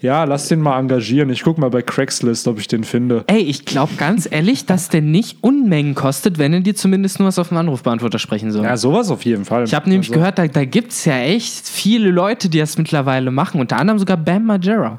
[0.00, 1.30] Ja, lass den mal engagieren.
[1.30, 3.24] Ich guck mal bei Craigslist, ob ich den finde.
[3.28, 7.28] Ey, ich glaube ganz ehrlich, dass der nicht Unmengen kostet, wenn er dir zumindest nur
[7.28, 8.64] was auf dem Anrufbeantworter sprechen soll.
[8.64, 9.64] Ja, sowas auf jeden Fall.
[9.64, 12.76] Ich habe nämlich Also, gehört, da, da gibt es ja echt viele Leute, die das
[12.76, 13.60] mittlerweile machen.
[13.60, 14.98] Unter anderem sogar Bam Margera.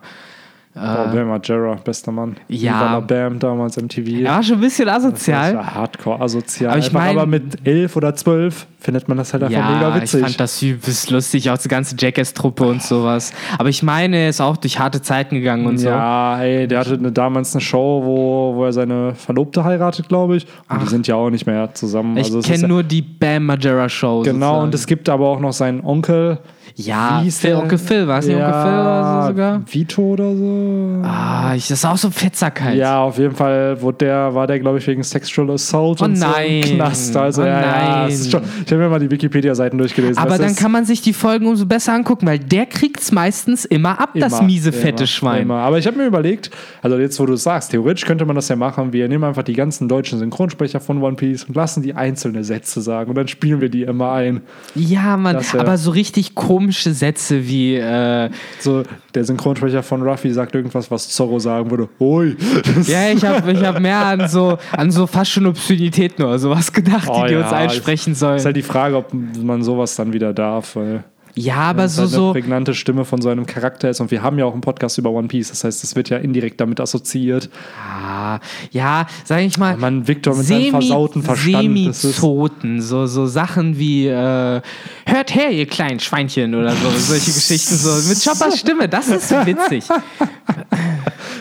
[0.76, 2.36] Boah, Bam Margera, bester Mann.
[2.50, 3.00] Ja.
[3.00, 4.08] Bam damals MTV.
[4.26, 5.56] Er war schon ein bisschen Das asozial.
[5.56, 6.72] war hardcore asozial.
[6.72, 9.96] Aber ich mein- aber mit elf oder zwölf findet man das halt einfach mega Ja,
[9.96, 10.22] ich witzig.
[10.22, 13.32] fand das übelst lustig, auch die ganze Jackass-Truppe und sowas.
[13.58, 15.88] Aber ich meine, er ist auch durch harte Zeiten gegangen und so.
[15.88, 20.36] Ja, ey, der hatte eine, damals eine Show, wo, wo er seine Verlobte heiratet, glaube
[20.36, 20.46] ich.
[20.70, 22.18] Und die sind ja auch nicht mehr zusammen.
[22.18, 24.24] Ich Also kenne ja- nur die Bam Margera Show.
[24.24, 24.64] Genau, sozusagen.
[24.66, 26.40] und es gibt aber auch noch seinen Onkel.
[26.78, 27.56] Ja, Wie Phil?
[27.56, 29.62] Onkel Phil, war es nicht Onkel Phil oder so sogar?
[29.66, 31.02] Vito oder so?
[31.04, 32.76] Ah, ich, das ist auch so Fetzerkeit.
[32.76, 36.18] Ja, auf jeden Fall wurde der, war der, glaube ich, wegen Sexual Assault Oh und
[36.18, 36.62] so nein.
[36.64, 37.16] im Knast.
[37.16, 40.18] Also, Oh ja, ja, es ist schon, ich habe mir mal die Wikipedia-Seiten durchgelesen.
[40.18, 43.64] Aber Das dann kann man sich die Folgen umso besser angucken, weil der kriegt's meistens
[43.64, 45.44] immer ab, das immer, miese, immer, fette Schwein.
[45.44, 45.60] Immer.
[45.60, 48.50] Aber ich habe mir überlegt, also jetzt, wo du es sagst, theoretisch könnte man das
[48.50, 48.92] ja machen.
[48.92, 52.82] Wir nehmen einfach die ganzen deutschen Synchronsprecher von One Piece und lassen die einzelne Sätze
[52.82, 54.42] sagen und dann spielen wir die immer ein.
[54.76, 60.32] Ja, Mann, Das aber so richtig komische Sätze wie, äh, So, der Synchronsprecher von Ruffy
[60.32, 61.90] sagt irgendwas, was Zorro sagen würde.
[62.00, 62.36] Ui.
[62.88, 66.74] ja, ich habe ich hab mehr an so, an so fast schon Obszönitäten oder sowas
[66.74, 68.38] gedacht, Oh die die ja, uns einsprechen sollen.
[68.38, 71.04] Ist halt die Frage, ob man sowas dann wieder darf, weil
[71.36, 74.00] ja, aber das so, eine so, prägnante Stimme von so einem Charakter ist.
[74.00, 76.18] Und wir haben ja auch einen Podcast über One Piece, das heißt, es wird ja
[76.18, 77.50] indirekt damit assoziiert.
[77.78, 78.40] ah,
[78.72, 81.64] ja, sag ich mal, Man, Victor mit seinem versauten Verstand.
[81.64, 84.62] Semi-Zoten, so, so Sachen wie, äh,
[85.06, 89.30] hört her, ihr kleinen Schweinchen oder so, solche Geschichten, so mit Choppers Stimme, das ist
[89.46, 89.84] witzig.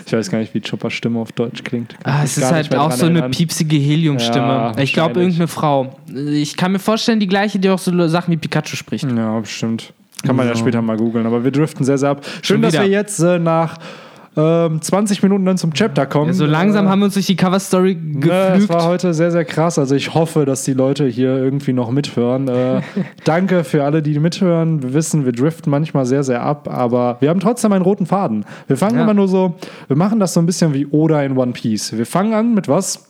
[0.07, 1.94] ich weiß gar nicht, wie Choppers Stimme auf Deutsch klingt.
[2.05, 3.31] Ah, es ist halt auch so eine erinnern.
[3.31, 4.47] piepsige Heliumstimme.
[4.47, 5.97] Ja, ich glaube, irgendeine Frau.
[6.14, 9.05] Ich kann mir vorstellen, die gleiche, die auch so Sachen wie Pikachu spricht.
[9.05, 9.92] Ja, bestimmt.
[10.25, 10.61] Kann man ja So.
[10.61, 11.27] später mal googeln.
[11.27, 12.25] Aber wir driften sehr, sehr ab.
[12.42, 13.77] Schön, dass wir jetzt äh, nach
[14.37, 16.33] ähm, 20 Minuten dann zum Chapter kommen.
[16.33, 18.68] So langsam äh, haben wir uns durch die Cover-Story Ne, es geflügt.
[18.70, 19.79] war heute sehr, sehr krass.
[19.79, 22.49] Also ich hoffe, dass die Leute hier irgendwie noch mithören.
[22.49, 22.81] Äh,
[23.25, 24.83] danke für alle, die mithören.
[24.83, 28.44] Wir wissen, wir driften manchmal sehr, sehr ab, aber wir haben trotzdem einen roten Faden.
[28.66, 29.03] Wir fangen Ja.
[29.05, 29.55] immer nur so,
[29.88, 31.97] wir machen das so ein bisschen wie Oda in One Piece.
[31.97, 33.09] Wir fangen an mit was?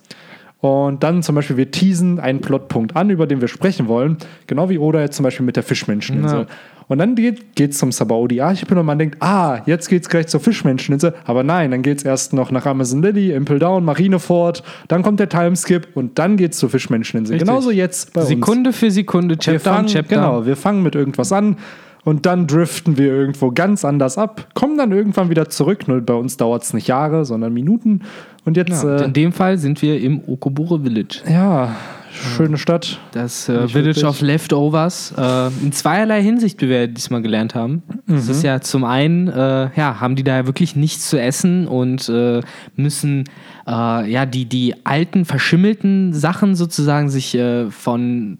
[0.61, 4.17] Und dann zum Beispiel, wir teasen einen Plotpunkt an, über den wir sprechen wollen.
[4.47, 6.41] Genau wie Oda jetzt zum Beispiel mit der Fischmenscheninsel.
[6.41, 6.47] Ja.
[6.89, 11.15] Und dann geht es zum Sabaody-Archipel und man denkt, ah, jetzt geht's gleich zur Fischmenscheninsel.
[11.25, 15.29] Aber nein, dann geht's erst noch nach Amazon Lily, Impel Down, Marineford, dann kommt der
[15.29, 17.35] Timeskip und dann geht's zur Fischmenscheninsel.
[17.35, 17.49] Richtig.
[17.49, 18.29] Genauso jetzt bei uns.
[18.29, 20.15] Sekunde für Sekunde, Wir Chapter fangen, an Chapter.
[20.17, 21.57] genau, wir fangen mit irgendwas an
[22.05, 25.89] und dann driften wir irgendwo ganz anders ab, kommen dann irgendwann wieder zurück.
[25.89, 28.03] Nur bei uns dauert es nicht Jahre, sondern Minuten.
[28.45, 31.23] Und jetzt, Ja, ja, in dem Fall sind wir im Okobure Village.
[31.27, 31.75] äh, ja
[32.15, 33.01] schöne Stadt.
[33.13, 34.05] Das äh, Village wirklich.
[34.05, 35.15] of Leftovers.
[35.17, 37.83] Äh, in zweierlei Hinsicht, wie wir diesmal gelernt haben.
[38.07, 42.09] Das ist ja zum einen, äh, ja, haben die da wirklich nichts zu essen und
[42.09, 42.41] äh,
[42.77, 43.25] müssen
[43.67, 48.39] äh, ja die, die alten, verschimmelten Sachen sozusagen sich äh, von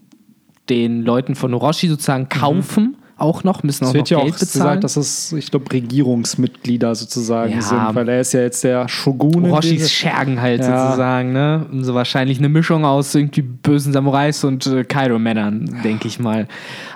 [0.69, 2.97] den Leuten von Orochi sozusagen kaufen.
[3.17, 4.81] Auch noch, müssen auch Es noch ja Geld auch bezahlen.
[4.81, 7.61] gesagt, dass es, ich glaube, Regierungsmitglieder sozusagen Ja.
[7.61, 9.49] sind, weil er ist ja jetzt der Shogun.
[9.49, 10.87] Orochis Schergen halt Ja.
[10.87, 11.65] sozusagen, ne?
[11.71, 16.47] Und so wahrscheinlich eine Mischung aus irgendwie bösen Samurais und äh, Kaido-Männern, denke ich mal.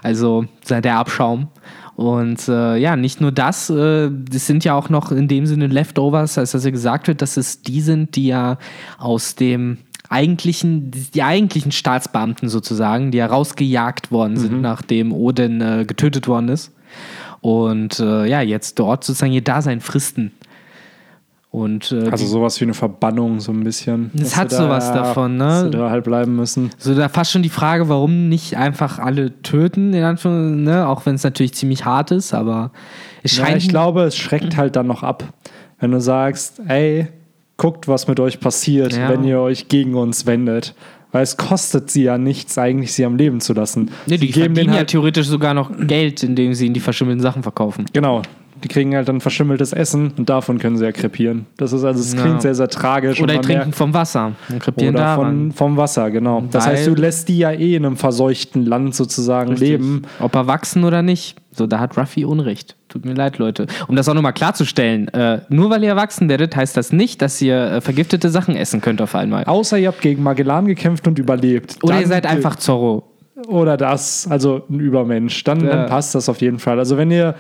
[0.03, 1.47] Also der Abschaum.
[1.95, 5.67] Und äh, ja, nicht nur das, äh, das sind ja auch noch in dem Sinne
[5.67, 8.58] Leftovers, als dass ja gesagt wird, dass es die sind, die ja
[8.97, 9.79] aus dem
[10.10, 14.62] eigentlichen, die eigentlichen Staatsbeamten sozusagen, die ja rausgejagt worden sind, Mhm.
[14.62, 16.72] nachdem Odin äh, getötet worden ist.
[17.41, 20.32] Und äh, ja, jetzt dort sozusagen ihr Dasein fristen.
[21.52, 24.12] Und äh, Also sowas wie eine Verbannung, so ein bisschen.
[24.19, 25.45] Es hat da- sowas davon, ne?
[25.45, 26.69] Dass sie da halt bleiben müssen.
[26.78, 30.88] So, da fast schon die Frage, warum nicht einfach alle töten, in Anführungszeichen, ne?
[30.88, 32.72] Auch wenn es natürlich ziemlich hart ist, aber
[33.24, 33.58] es Ja, scheint.
[33.63, 35.24] ich glaube, es schreckt halt dann noch ab,
[35.80, 37.08] wenn du sagst, ey,
[37.60, 39.10] guckt, was mit euch passiert, Ja.
[39.10, 40.74] wenn ihr euch gegen uns wendet.
[41.12, 43.89] Weil es kostet sie ja nichts, eigentlich sie am Leben zu lassen.
[44.06, 46.74] nee, die sie geben verdienen denen ja halt, theoretisch sogar noch Geld, indem sie ihnen
[46.76, 47.86] die verschimmelten Sachen verkaufen.
[47.93, 48.22] genau,
[48.63, 51.45] die kriegen halt dann verschimmeltes Essen und davon können sie ja krepieren.
[51.58, 52.22] Das ist also, es Ja.
[52.22, 53.22] klingt sehr, sehr tragisch.
[53.22, 56.43] Oder die trinken vom Wasser und krepieren oder von, vom Wasser, genau.
[56.52, 59.69] Das Weil- heißt, du lässt die ja eh in einem verseuchten Land sozusagen Richtig.
[59.69, 60.02] leben.
[60.19, 61.38] Ob er wachsen oder nicht.
[61.52, 62.76] So, da hat Ruffy Unrecht.
[62.89, 63.67] Tut mir leid, Leute.
[63.88, 67.41] Um das auch nochmal klarzustellen, äh, nur weil ihr erwachsen werdet, heißt das nicht, dass
[67.41, 69.43] ihr äh, vergiftete Sachen essen könnt auf einmal.
[69.45, 71.78] Außer ihr habt gegen Magellan gekämpft und überlebt.
[71.84, 73.04] Oder ihr Dann- seid einfach Zorro.
[73.48, 75.43] Oder das, also ein Übermensch.
[75.43, 75.69] Dann, Ja.
[75.69, 76.78] dann passt das auf jeden Fall.
[76.78, 77.36] Also wenn ihr,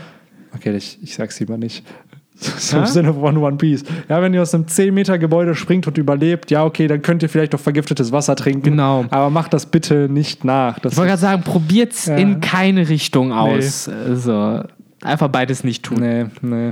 [0.55, 1.83] okay, ich, ich sag's lieber nicht.
[2.41, 2.77] So?
[2.77, 3.83] Im Sinne von One Piece.
[4.07, 7.21] Ja, wenn ihr aus einem 10 Meter Gebäude springt und überlebt, ja, okay, dann könnt
[7.21, 8.61] ihr vielleicht auch vergiftetes Wasser trinken.
[8.61, 9.03] Genau.
[9.09, 10.79] Aber macht das bitte nicht nach.
[10.79, 12.15] Das Ich wollte gerade sagen, probiert's Ja.
[12.15, 13.89] in keine Richtung aus.
[13.89, 14.63] Also,
[15.01, 15.97] einfach beides nicht tun.
[15.99, 16.71] nee, nee.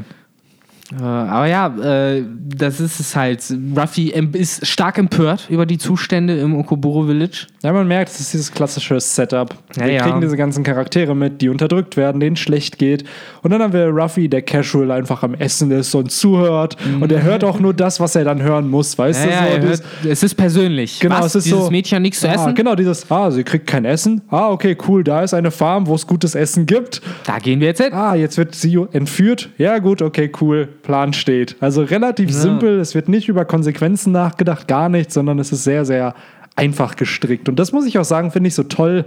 [0.92, 2.24] Äh, aber ja, äh,
[2.56, 3.44] das ist es halt.
[3.76, 7.48] Ruffy ist stark empört über die Zustände im Okoburo Village.
[7.64, 9.54] Ja, man merkt, es ist dieses klassische Setup.
[9.76, 10.04] Ja, wir ja.
[10.04, 13.04] kriegen diese ganzen Charaktere mit, die unterdrückt werden, denen schlecht geht.
[13.42, 16.78] Und dann haben wir Ruffy, der casual einfach am Essen ist und zuhört.
[17.02, 19.62] Und er hört auch nur das, was er dann hören muss, weißt Ja, du?
[19.62, 21.00] So, hört, es ist persönlich.
[21.00, 21.72] Genau, Was, es ist dieses so.
[21.72, 22.56] Mädchen hat nichts zu Ah, essen?
[22.56, 24.22] genau, dieses, ah, sie kriegt kein Essen.
[24.30, 27.02] Ah, okay, cool, da ist eine Farm, wo es gutes Essen gibt.
[27.26, 27.94] Da gehen wir jetzt hin.
[27.94, 29.50] Ah, jetzt wird sie entführt.
[29.58, 31.58] Ja, gut, okay, cool, Plan steht.
[31.60, 35.84] Also relativ simpel, es wird nicht über Konsequenzen nachgedacht, gar nichts, sondern es ist sehr,
[35.84, 36.16] sehr
[36.56, 37.50] einfach gestrickt.
[37.50, 39.04] Und das muss ich auch sagen, finde ich so toll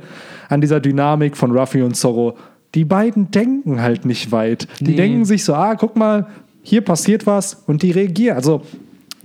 [0.50, 2.36] an dieser Dynamik von Ruffy und Zorro.
[2.74, 4.68] Die beiden denken halt nicht weit.
[4.78, 4.96] Die Nee.
[4.96, 6.26] denken sich so, ah, guck mal,
[6.62, 8.36] hier passiert was und die reagieren.
[8.36, 8.60] Also,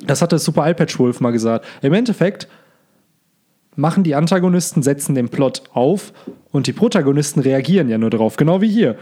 [0.08, 1.66] das hatte Super iPad Wolf mal gesagt.
[1.82, 2.48] Im Endeffekt
[3.76, 6.14] machen die Antagonisten, setzen den Plot auf
[6.52, 8.96] und die Protagonisten reagieren ja nur darauf, genau wie hier.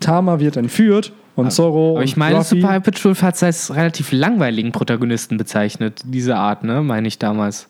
[0.00, 1.96] Tama wird entführt und Zorro Mhm.
[1.96, 6.64] Aber ich meine, Ruffy, Super Wolf hat es als relativ langweiligen Protagonisten bezeichnet, diese Art,
[6.64, 7.68] ne, meine ich damals.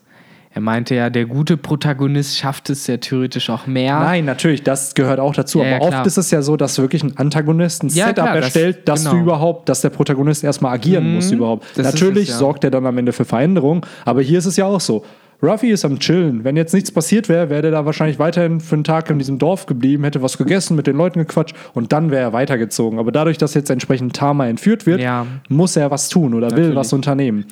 [0.51, 4.01] Er meinte ja, der gute Protagonist schafft es ja theoretisch auch mehr.
[4.01, 5.59] Nein, natürlich, das gehört auch dazu.
[5.61, 6.07] Ja, ja, aber oft klar.
[6.07, 9.05] ist es ja so, dass wirklich ein Antagonist ein Ja, Setup klar, das- erstellt, dass
[9.05, 9.23] du genau.
[9.23, 11.67] überhaupt, dass der Protagonist erstmal agieren muss überhaupt.
[11.77, 12.39] das natürlich es, ja.
[12.39, 15.05] sorgt er dann am Ende für Veränderung, aber hier ist es ja auch so.
[15.43, 16.43] Ruffy ist am Chillen.
[16.43, 19.39] Wenn jetzt nichts passiert wäre, wäre der da wahrscheinlich weiterhin für einen Tag in diesem
[19.39, 22.99] Dorf geblieben, hätte was gegessen, mit den Leuten gequatscht und dann wäre er weitergezogen.
[22.99, 25.27] Aber dadurch, dass jetzt entsprechend Tama entführt wird, Ja.
[25.49, 26.77] muss er was tun oder will Natürlich.
[26.77, 27.45] was unternehmen.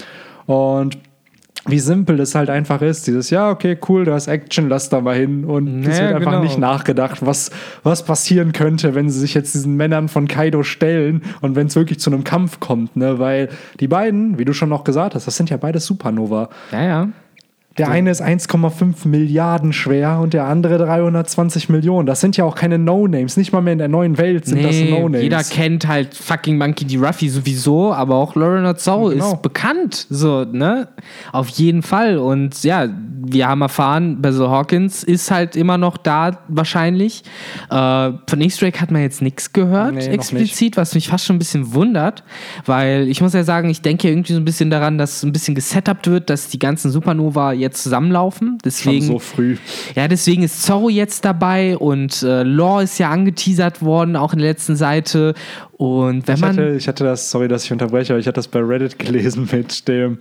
[0.46, 0.98] Und
[1.68, 5.00] wie simpel es halt einfach ist, dieses, ja, okay, cool, da ist Action, lass da
[5.00, 5.44] mal hin.
[5.44, 6.42] Und es Ja, wird einfach genau.
[6.44, 7.50] nicht nachgedacht, was,
[7.82, 11.74] was passieren könnte, wenn sie sich jetzt diesen Männern von Kaido stellen und wenn es
[11.76, 13.18] wirklich zu einem Kampf kommt, ne?
[13.18, 13.48] Weil
[13.80, 16.50] die beiden, wie du schon noch gesagt hast, das sind ja beide Supernova.
[16.70, 17.08] Ja, ja.
[17.78, 22.06] Der eine ist 1,5 Milliarden schwer und der andere 320 Millionen.
[22.06, 23.36] Das sind ja auch keine No-Names.
[23.36, 25.22] Nicht mal mehr in der neuen Welt sind das Nee, No-Names.
[25.22, 26.96] jeder kennt halt fucking Monkey D.
[26.96, 29.32] Ruffy sowieso, aber auch Lauren Zhou Genau.
[29.34, 30.88] ist bekannt, so, ne?
[31.32, 32.18] Auf jeden Fall.
[32.18, 32.88] Und ja,
[33.28, 37.24] wir haben erfahren, Basil Hawkins ist halt immer noch da, wahrscheinlich.
[37.70, 37.74] Äh,
[38.26, 41.74] von X-Drake hat man jetzt nichts gehört, Nee, explizit, was mich fast schon ein bisschen
[41.74, 42.22] wundert,
[42.64, 45.54] weil ich muss ja sagen, ich denke irgendwie so ein bisschen daran, dass ein bisschen
[45.54, 48.48] gesetupt wird, dass die ganzen Supernova jetzt zusammenlaufen.
[48.48, 49.56] Schon Deswegen so früh.
[49.94, 54.38] ja, deswegen ist Zorro jetzt dabei und äh, Law ist ja angeteasert worden, auch in
[54.40, 55.34] der letzten Seite.
[55.76, 56.50] Und wenn Ich man.
[56.50, 59.48] hatte, ich hatte das, sorry, dass ich unterbreche, aber ich hatte das bei Reddit gelesen
[59.50, 60.18] mit dem,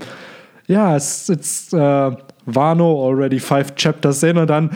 [0.68, 2.12] ja, it's, it's uh,
[2.46, 4.70] Wano already five chapters in und dann,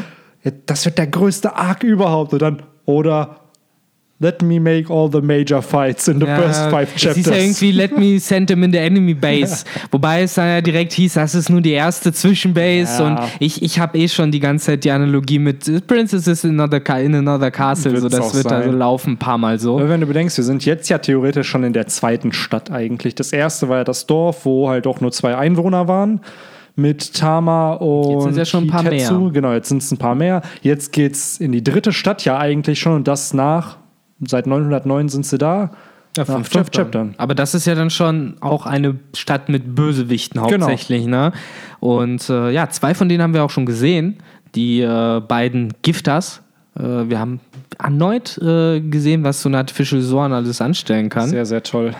[0.66, 3.36] das wird der größte Arc überhaupt und dann, oder
[4.22, 7.16] let me make all the major fights in the first five es chapters.
[7.16, 9.64] hieß ja irgendwie, let me send him in the enemy base.
[9.92, 13.02] Wobei es dann ja direkt hieß, das ist nur die erste Zwischenbase.
[13.02, 13.08] Ja.
[13.08, 16.44] Und ich, ich habe eh schon die ganze Zeit die Analogie mit äh, Princess is
[16.44, 17.94] in another, in another castle.
[17.94, 18.78] Wird's So, das wird da so sein.
[18.78, 19.78] laufen, ein paar Mal so.
[19.80, 23.16] Aber wenn du bedenkst, wir sind jetzt ja theoretisch schon in der zweiten Stadt eigentlich.
[23.16, 26.20] Das erste war ja das Dorf, wo halt auch nur zwei Einwohner waren.
[26.76, 29.20] Mit Tama und Jetzt sind's ja schon ein paar Hitetsu.
[29.20, 29.32] mehr.
[29.32, 30.42] Genau, jetzt sind es ein paar mehr.
[30.62, 33.79] Jetzt geht's in die dritte Stadt ja eigentlich schon und das nach,
[34.26, 35.72] seit 909 sind sie da.
[36.18, 37.14] Ja, nach fünf Chaptern.
[37.18, 40.66] Aber das ist ja dann schon auch eine Stadt mit Bösewichten Genau.
[40.66, 41.32] hauptsächlich, ne?
[41.80, 44.18] Und äh, ja, zwei von denen haben wir auch schon gesehen.
[44.56, 46.42] Die äh, beiden Gifters.
[46.78, 47.40] Äh, wir haben
[47.78, 51.30] erneut äh, gesehen, was so ein Artificial Zorn alles anstellen kann.
[51.30, 51.92] Sehr, sehr toll.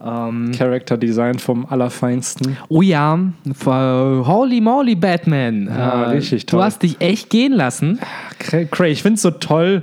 [0.00, 2.56] Ähm, Character Design vom Allerfeinsten.
[2.68, 3.18] oh ja,
[3.52, 5.66] für- holy moly, Batman.
[5.66, 6.60] Ja, richtig toll.
[6.60, 7.98] Du hast dich echt gehen lassen.
[8.38, 9.82] Cray, ich finde es so toll.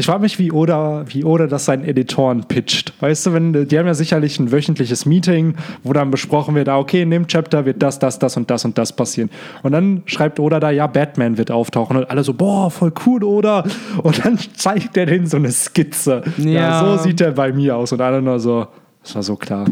[0.00, 2.94] Ich frage mich, wie Oda, wie Oda das seinen Editoren pitcht.
[3.00, 6.78] Weißt du, wenn, die haben ja sicherlich ein wöchentliches Meeting, wo dann besprochen wird, ah,
[6.78, 9.28] okay, in dem Chapter wird das, das, das und das und das passieren.
[9.62, 11.98] Und dann schreibt Oda da, ja, Batman wird auftauchen.
[11.98, 13.62] Und alle so, boah, voll cool, Oda.
[14.02, 16.22] Und dann zeigt er denen so eine Skizze.
[16.38, 16.96] Ja, Ja.
[16.96, 17.92] so sieht er bei mir aus.
[17.92, 18.68] Und alle nur so,
[19.02, 19.66] das war so klar.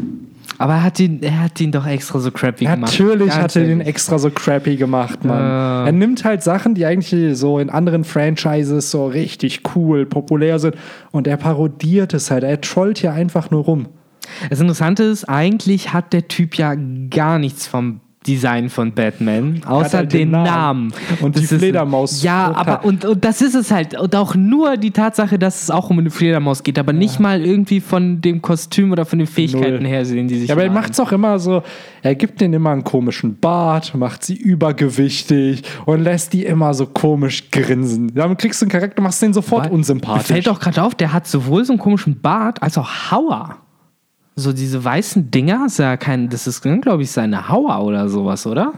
[0.59, 2.81] Aber er hat ihn, er hat ihn doch extra so crappy gemacht.
[2.81, 5.41] Natürlich hat er den extra so crappy gemacht, Mann.
[5.41, 5.89] Äh.
[5.89, 10.75] Er nimmt halt Sachen, die eigentlich so in anderen Franchises so richtig cool, populär sind
[11.13, 12.43] und er parodiert es halt.
[12.43, 13.87] Er trollt hier einfach nur rum.
[14.51, 16.75] Das Interessante ist, eigentlich hat der Typ ja
[17.09, 20.93] gar nichts vom Design von Batman, außer halt den, den Namen.
[21.23, 23.99] Und die Das ist- Fledermaus- Ja, aber und, und das ist es halt.
[23.99, 27.45] Und auch nur die Tatsache, dass es auch um eine Fledermaus geht, aber nicht mal
[27.45, 29.87] irgendwie von dem Kostüm oder von den Fähigkeiten Null.
[29.87, 31.63] her sehen, die sich Ja, aber er macht es auch immer so,
[32.03, 36.87] er gibt denen immer einen komischen Bart, macht sie übergewichtig und lässt die immer so
[36.87, 38.13] komisch grinsen.
[38.15, 40.27] Damit kriegst du einen Charakter, machst den sofort Mir unsympathisch.
[40.27, 43.57] fällt doch gerade auf, der hat sowohl so einen komischen Bart als auch Hauer.
[44.39, 48.47] So diese weißen Dinger, ist ja kein, das ist, glaube ich, seine Hauer oder sowas,
[48.47, 48.73] oder?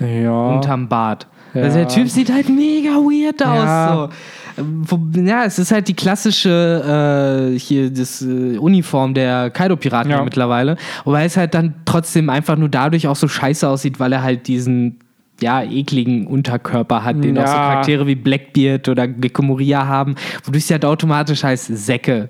[0.00, 0.54] ja.
[0.54, 1.26] unterm Bart.
[1.54, 1.62] Ja.
[1.62, 3.64] Also der Typ sieht halt mega weird aus.
[3.64, 4.08] Ja.
[4.56, 4.62] So.
[4.62, 10.22] Wo, ja, es ist halt die klassische äh, hier das äh, Uniform der Kaido-Piraten Ja.
[10.22, 10.76] mittlerweile.
[11.04, 14.48] Wobei es halt dann trotzdem einfach nur dadurch auch so scheiße aussieht, weil er halt
[14.48, 15.00] diesen
[15.40, 17.52] ja, ekligen Unterkörper hat, den auch so.
[17.52, 20.14] Charaktere wie Blackbeard oder Gecko Moria haben,
[20.44, 22.28] wodurch sie halt automatisch als Säcke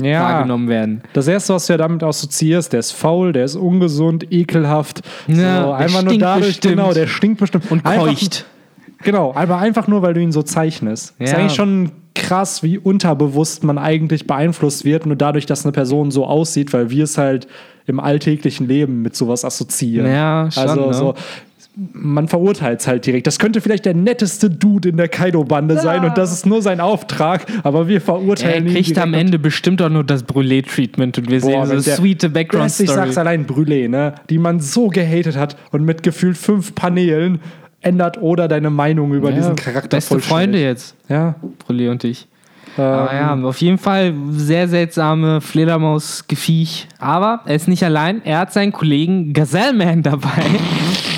[0.00, 0.22] ja.
[0.22, 1.02] wahrgenommen werden.
[1.12, 5.02] Das erste, was du ja damit assoziierst, der ist faul, der ist ungesund, ekelhaft.
[5.26, 6.76] Ja, so, einfach nur dadurch, bestimmt.
[6.76, 7.70] genau, der stinkt bestimmt.
[7.70, 8.46] Und einfach, keucht.
[9.04, 11.14] Genau, aber einfach nur, weil du ihn so zeichnest.
[11.18, 11.38] Ist Ja.
[11.38, 16.26] eigentlich schon krass, wie unterbewusst man eigentlich beeinflusst wird, nur dadurch, dass eine Person so
[16.26, 17.46] aussieht, weil wir es halt
[17.86, 20.10] im alltäglichen Leben mit sowas assoziieren.
[20.10, 20.94] Ja, schon, Also ne?
[20.94, 21.14] so,
[21.92, 23.26] man verurteilt es halt direkt.
[23.28, 26.80] Das könnte vielleicht der netteste Dude in der Kaido-Bande sein und das ist nur sein
[26.80, 29.02] Auftrag, aber wir Er verurteilen ihn kriegt direkt.
[29.02, 32.88] am Ende bestimmt auch nur das Brûlé-Treatment und wir Boah, sehen so sweete Yes, ich
[32.88, 33.16] sag's Background-Story.
[33.18, 34.14] allein, Brûlé, ne?
[34.28, 37.38] Die man so gehatet hat und mit gefühlt fünf Paneelen
[37.80, 40.18] ändert oder deine Meinung über diesen Charakter Beste.
[40.18, 41.36] Freunde jetzt, Ja.
[41.68, 42.26] Brûlé und ich.
[42.76, 46.88] Ähm, Aber ja, auf jeden Fall sehr seltsame Fledermaus-Gefiech.
[46.98, 48.20] Aber er ist nicht allein.
[48.24, 50.28] Er hat seinen Kollegen Gazelleman dabei.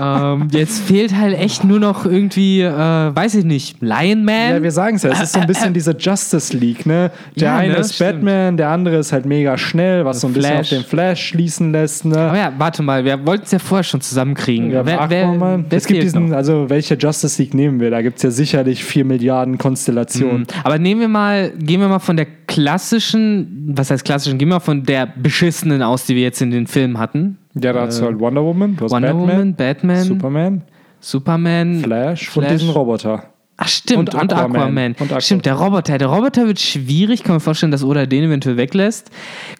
[0.00, 4.50] ähm, jetzt fehlt halt echt nur noch irgendwie, äh, weiß ich nicht, Lion Man.
[4.50, 7.10] Ja, wir sagen es ja, es ist so ein bisschen diese Justice League, ne?
[7.36, 8.22] Der Ja, eine ne, ist stimmt.
[8.22, 10.70] Batman, der andere ist halt mega schnell, was so ein bisschen auf Flash.
[10.70, 12.18] den Flash schließen lässt, ne?
[12.18, 14.74] Aber ja, warte mal, wir wollten es ja vorher schon zusammenkriegen.
[14.76, 15.66] Haben wer, wer, Aquaman.
[15.68, 16.36] wer es gibt diesen, noch?
[16.36, 17.90] also welche Justice League nehmen wir?
[17.90, 20.40] Da gibt es ja sicherlich 4 Milliarden Konstellationen.
[20.40, 20.46] Mhm.
[20.64, 24.56] Aber nehmen wir mal, gehen wir mal von der klassischen, was heißt klassischen, gehen wir
[24.56, 27.38] mal von der beschissenen aus, die wir jetzt in den Filmen hatten.
[27.58, 30.62] Ja, da hast du halt Wonder Woman, du hast Wonder Batman, Woman, Batman, Superman,
[31.00, 32.60] Superman, Flash, und Flash.
[32.60, 33.22] diesen Roboter.
[33.58, 34.56] Ach stimmt, Und und, Aquaman.
[34.60, 34.86] Aquaman.
[34.92, 35.20] Und Aquaman.
[35.22, 35.96] Stimmt, der Roboter.
[35.96, 37.22] Der Roboter wird schwierig.
[37.22, 39.10] Kann man vorstellen, dass Oda den eventuell weglässt.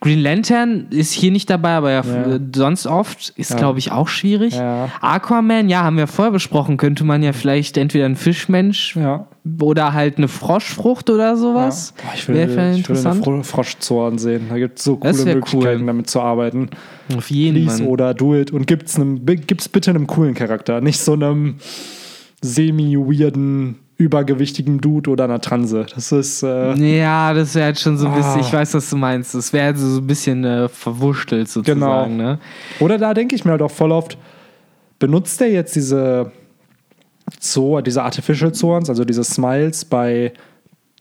[0.00, 2.34] Green Lantern ist hier nicht dabei, aber ja, Ja.
[2.34, 3.30] äh, sonst oft.
[3.36, 3.56] Ist, Ja.
[3.56, 4.60] glaube ich, auch schwierig.
[5.00, 6.76] Aquaman, ja, haben wir vorher besprochen.
[6.76, 8.98] Könnte man ja vielleicht entweder ein Fischmensch
[9.60, 11.94] oder halt eine Froschfrucht oder sowas.
[11.96, 13.22] Boah, ich will, Wäre ich will eine.
[13.22, 14.46] Fro Froschzorn sehen.
[14.50, 15.86] Da gibt es so coole Möglichkeiten, cool.
[15.86, 16.68] damit zu arbeiten.
[17.16, 17.82] Auf jeden Fall.
[17.86, 21.54] oder do it und gibt's, einem, gibt's bitte einem coolen Charakter, nicht so einem
[22.42, 25.86] semi-weirden, übergewichtigen Dude oder einer Transe.
[25.94, 28.40] Das ist äh, Ja, das wäre halt schon so ein bisschen, Ah.
[28.40, 29.34] ich weiß, was du meinst.
[29.34, 31.80] Das wäre also so ein bisschen äh, verwurschtelt sozusagen.
[31.80, 32.06] Genau.
[32.32, 32.38] Ne?
[32.80, 34.18] Oder da denke ich mir halt auch voll oft,
[34.98, 36.30] benutzt der jetzt diese
[37.40, 40.32] Zoo, diese Artificial Zorns, also diese Smiles bei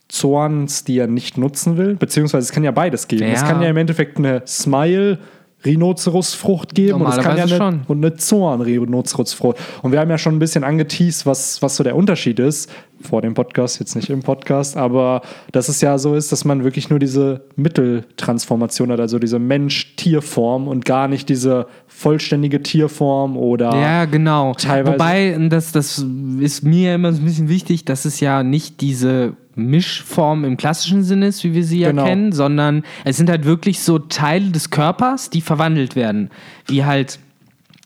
[0.07, 1.95] Zorns, die er nicht nutzen will?
[1.95, 3.23] Beziehungsweise es kann ja beides geben.
[3.23, 3.47] Es Ja.
[3.47, 5.19] kann ja im Endeffekt eine Smile
[5.65, 7.81] Rhinoceros-Frucht geben und es kann ja eine, schon.
[7.87, 9.57] und eine Zorn-Rhinoceros-Frucht.
[9.81, 12.71] Und wir haben ja schon ein bisschen angeteased, was, was so der Unterschied ist.
[13.01, 16.63] Vor dem Podcast, jetzt nicht im Podcast, aber dass es ja so ist, dass man
[16.63, 23.75] wirklich nur diese Mitteltransformation hat, also diese Mensch-Tierform und gar nicht diese vollständige Tierform oder
[23.75, 24.53] Ja, genau.
[24.53, 26.05] Teilweise- Wobei, das, das
[26.39, 31.03] ist mir immer so ein bisschen wichtig, dass es ja nicht diese Mischform im klassischen
[31.03, 32.05] Sinne ist, wie wir sie ja Genau.
[32.05, 36.29] kennen, sondern es sind halt wirklich so Teile des Körpers, die verwandelt werden.
[36.67, 37.19] Wie halt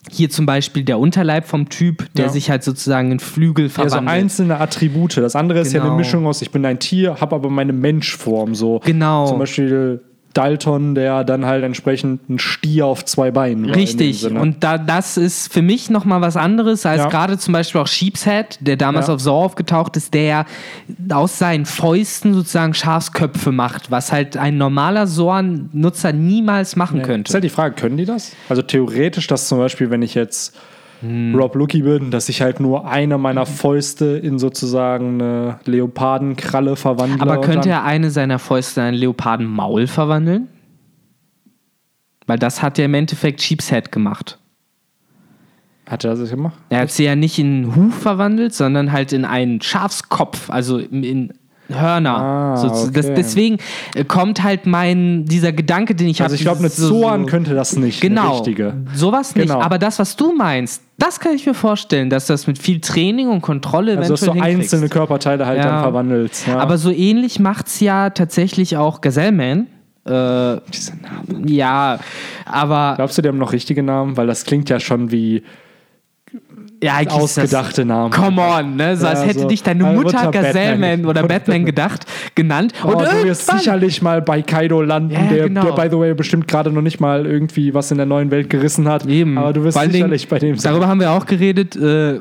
[0.10, 2.32] hier zum Beispiel der Unterleib vom Typ, der Ja.
[2.32, 4.08] sich halt sozusagen in Flügel verwandelt.
[4.08, 5.18] einzelne Attribute.
[5.18, 5.98] Das andere ist ja eine Genau.
[6.00, 8.56] Mischung aus, ich bin ein Tier, habe aber meine Menschform.
[8.56, 8.80] So.
[8.86, 9.28] Genau.
[9.28, 10.02] Zum Beispiel
[10.34, 13.76] Dalton, der dann halt entsprechend ein Stier auf zwei Beinen war.
[13.76, 14.26] Richtig.
[14.26, 17.10] Und da, das ist für mich nochmal was anderes als Ja.
[17.10, 19.16] gerade zum Beispiel auch Sheepshead, der damals Ja.
[19.16, 20.46] auf Saw aufgetaucht ist, der
[21.12, 27.34] aus seinen Fäusten sozusagen Schafsköpfe macht, was halt ein normaler Saw-Nutzer niemals machen Ist könnte.
[27.34, 28.34] halt die Frage, können die das?
[28.50, 30.56] Also theoretisch, dass zum Beispiel, wenn ich jetzt
[31.02, 31.34] Hm.
[31.36, 37.22] Rob Lucky bin, dass ich halt nur eine meiner Fäuste in sozusagen eine Leopardenkralle verwandle.
[37.22, 40.50] Aber könnte er eine seiner Fäuste in ein Leopardenmaul verwandeln?
[42.28, 44.38] Weil das hat ja im Endeffekt Sheepshead gemacht.
[45.90, 46.56] Hat er das gemacht?
[46.70, 50.78] Er hat sie ja nicht in einen Huf verwandelt, sondern halt in einen Schafskopf, also
[50.78, 51.34] in, in
[51.70, 52.18] Hörner.
[52.18, 53.14] Ah, So, das, okay.
[53.16, 53.58] deswegen
[53.96, 56.26] äh, kommt halt mein, dieser Gedanke, den ich habe.
[56.26, 58.02] Also ich glaube, eine Zoan könnte das nicht.
[58.02, 58.74] Genau, richtige.
[58.94, 59.48] sowas nicht.
[59.48, 59.62] Genau.
[59.62, 63.30] Aber das, was du meinst, das kann ich mir vorstellen, dass das mit viel Training
[63.30, 64.74] und Kontrolle Also dass du eventuell hinkriegst.
[64.74, 65.64] einzelne Körperteile halt Ja.
[65.66, 66.48] dann verwandelst.
[66.48, 66.58] Ja.
[66.60, 69.68] Aber so ähnlich macht es ja tatsächlich auch Gazelleman.
[70.06, 71.48] Äh, diese Namen.
[71.48, 72.00] ja,
[72.46, 74.18] aber Glaubst du, die haben noch richtige Namen?
[74.18, 75.44] Weil das klingt ja schon wie
[76.82, 78.12] ja, ist das- ausgedachte Namen.
[78.12, 78.96] Come on, ne?
[78.96, 81.06] So Ja, als hätte so, dich deine meine Mutter Mutter Gazelleman Batman.
[81.06, 82.74] oder Batman gedacht, genannt.
[82.84, 85.72] Oh, und du wirst sicherlich mal bei Kaido landen, Ja, der, genau.
[85.72, 88.50] der, by the way, bestimmt gerade noch nicht mal irgendwie was in der neuen Welt
[88.50, 89.06] gerissen hat.
[89.06, 89.38] Eben.
[89.38, 90.72] Aber du wirst Vor sicherlich Dingen, bei dem sein.
[90.72, 91.76] Darüber haben wir auch geredet.
[91.76, 92.20] Äh,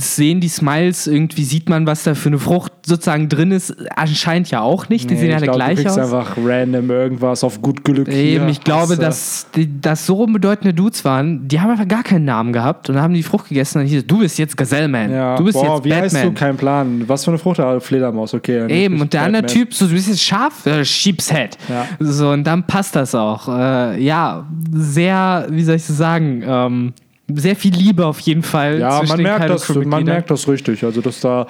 [0.00, 3.74] sehen die Smiles irgendwie, sieht man, was da für eine Frucht sozusagen drin ist?
[3.96, 5.10] Anscheinend ja auch nicht.
[5.10, 6.12] Die Nee, sehen alle glaub, du gleich kriegst aus.
[6.12, 8.08] einfach random irgendwas auf gut Glück.
[8.08, 8.48] Eben, hier.
[8.48, 12.24] ich glaube, du- dass die, das so unbedeutende Dudes waren, die haben einfach gar keinen
[12.24, 15.10] Namen gehabt und haben die Frucht gegessen und dann hieß du bist jetzt Gazelleman.
[15.10, 15.36] Ja.
[15.36, 16.18] Du bist Boah, jetzt wie heißt du?
[16.18, 16.34] Batman.
[16.34, 17.04] Kein Plan.
[17.06, 17.60] Was für eine Frucht?
[17.80, 18.66] Fledermaus, okay.
[18.68, 19.62] Eben, und der andere Batman.
[19.62, 21.56] Typ, so, du bist jetzt Schaf, äh, Sheepshead.
[21.68, 21.86] Ja.
[21.98, 23.48] So, und dann passt das auch.
[23.48, 26.92] Äh, ja, sehr, wie soll ich das sagen, ähm,
[27.34, 28.78] sehr viel Liebe auf jeden Fall.
[28.78, 30.84] Ja, man merkt, das, man merkt das richtig.
[30.84, 31.46] Also, dass da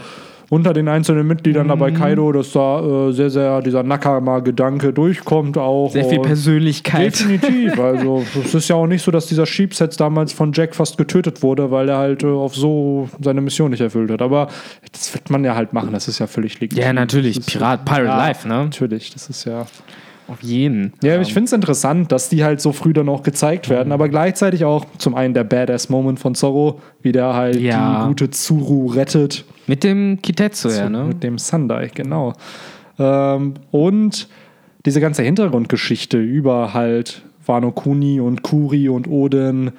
[0.53, 1.95] unter den einzelnen Mitgliedern Mhm.
[1.95, 5.91] Kaido, dass da äh, sehr, sehr dieser Nakama-Gedanke durchkommt auch.
[5.91, 7.19] Sehr viel Persönlichkeit.
[7.19, 7.81] Definitiv.
[7.81, 11.43] Also, es ist ja auch nicht so, dass dieser Sheepsets damals von Jack fast getötet
[11.43, 14.21] wurde, weil er halt äh, auf so seine Mission nicht erfüllt hat.
[14.21, 14.49] Aber
[14.93, 15.91] das wird man ja halt machen.
[15.93, 16.85] Das ist ja völlig legitim.
[16.85, 17.41] Ja, natürlich.
[17.47, 18.65] Pirat, Pirate ja, Life, ne?
[18.65, 19.11] Natürlich.
[19.11, 19.65] Das ist ja.
[20.33, 20.93] Auf jeden.
[21.03, 23.93] Ja, ich finde es interessant, dass die halt so früh dann auch gezeigt werden, Mhm.
[23.93, 28.01] aber gleichzeitig auch zum einen der Badass-Moment von Zorro, wie der halt Ja.
[28.03, 29.45] die gute Tsuru rettet.
[29.67, 31.05] Mit dem Kitetsu, ja, ne?
[31.05, 32.33] Mit dem Sandai, genau.
[32.99, 34.29] Ähm, und
[34.87, 39.73] diese ganze Hintergrundgeschichte über halt Wano Kuni und Kuri und Oden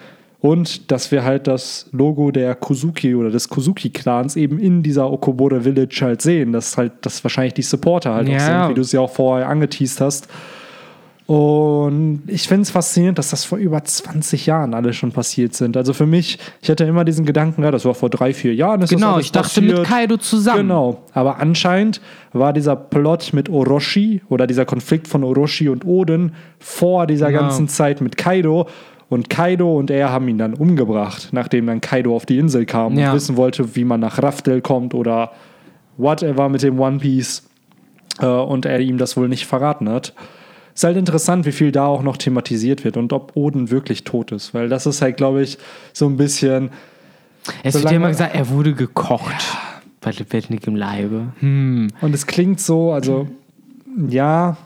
[0.44, 5.62] und dass wir halt das Logo der Kozuki oder des Kozuki-Clans eben in dieser Okobore
[5.62, 8.92] Village halt sehen, dass halt das wahrscheinlich die Supporter halt Ja, sind, wie du es
[8.92, 10.28] ja auch vorher angeteased hast.
[11.26, 15.78] Und ich finde es faszinierend, dass das vor über 20 Jahren alle schon passiert sind.
[15.78, 18.82] Also für mich, ich hatte immer diesen Gedanken, ja, das war vor drei, vier Jahren.
[18.82, 19.88] Ist Genau, ich dachte mit passiert.
[19.88, 20.64] Kaido zusammen.
[20.64, 21.04] Genau.
[21.14, 22.02] Aber anscheinend
[22.34, 27.44] war dieser Plot mit Orochi oder dieser Konflikt von Orochi und Oden vor dieser Genau.
[27.44, 28.68] ganzen Zeit mit Kaido.
[29.14, 32.98] Und Kaido und er haben ihn dann umgebracht, nachdem dann Kaido auf die Insel kam
[32.98, 33.10] Ja.
[33.10, 35.32] und wissen wollte, wie man nach Raftel kommt oder
[35.98, 37.44] whatever mit dem One Piece.
[38.20, 40.14] Äh, und er ihm das wohl nicht verraten hat.
[40.76, 44.32] Ist halt interessant, wie viel da auch noch thematisiert wird und ob Oden wirklich tot
[44.32, 45.58] ist, weil das ist halt, glaube ich,
[45.94, 46.72] so ein bisschen.
[47.64, 49.58] Es wird ja immer gesagt, er wurde gekocht.
[50.02, 51.28] Bei lebendigem Leibe.
[51.40, 51.90] Hm.
[52.02, 53.28] Und es klingt so, also
[54.10, 54.58] ja,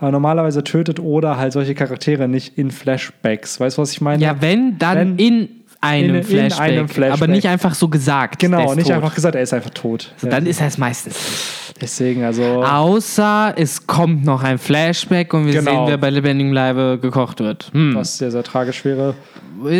[0.00, 3.58] aber normalerweise tötet Oda halt solche Charaktere nicht in Flashbacks.
[3.60, 4.22] Weißt du, was ich meine?
[4.22, 5.48] Ja, wenn, dann Wenn- in,
[5.80, 7.22] einem in- in Flashback, einem Flashback.
[7.22, 8.38] Aber nicht einfach so gesagt.
[8.40, 8.96] genau, nicht tot.
[8.96, 10.12] einfach gesagt, er ist einfach tot.
[10.16, 11.72] So, Ja, Dann ist er es meistens.
[11.80, 12.42] deswegen, also.
[12.64, 15.70] Außer es kommt noch ein Flashback und wir Genau.
[15.70, 17.70] sehen, wer bei lebendigem Leibe gekocht wird.
[17.72, 17.94] Hm.
[17.94, 19.14] Was sehr, sehr tragisch wäre.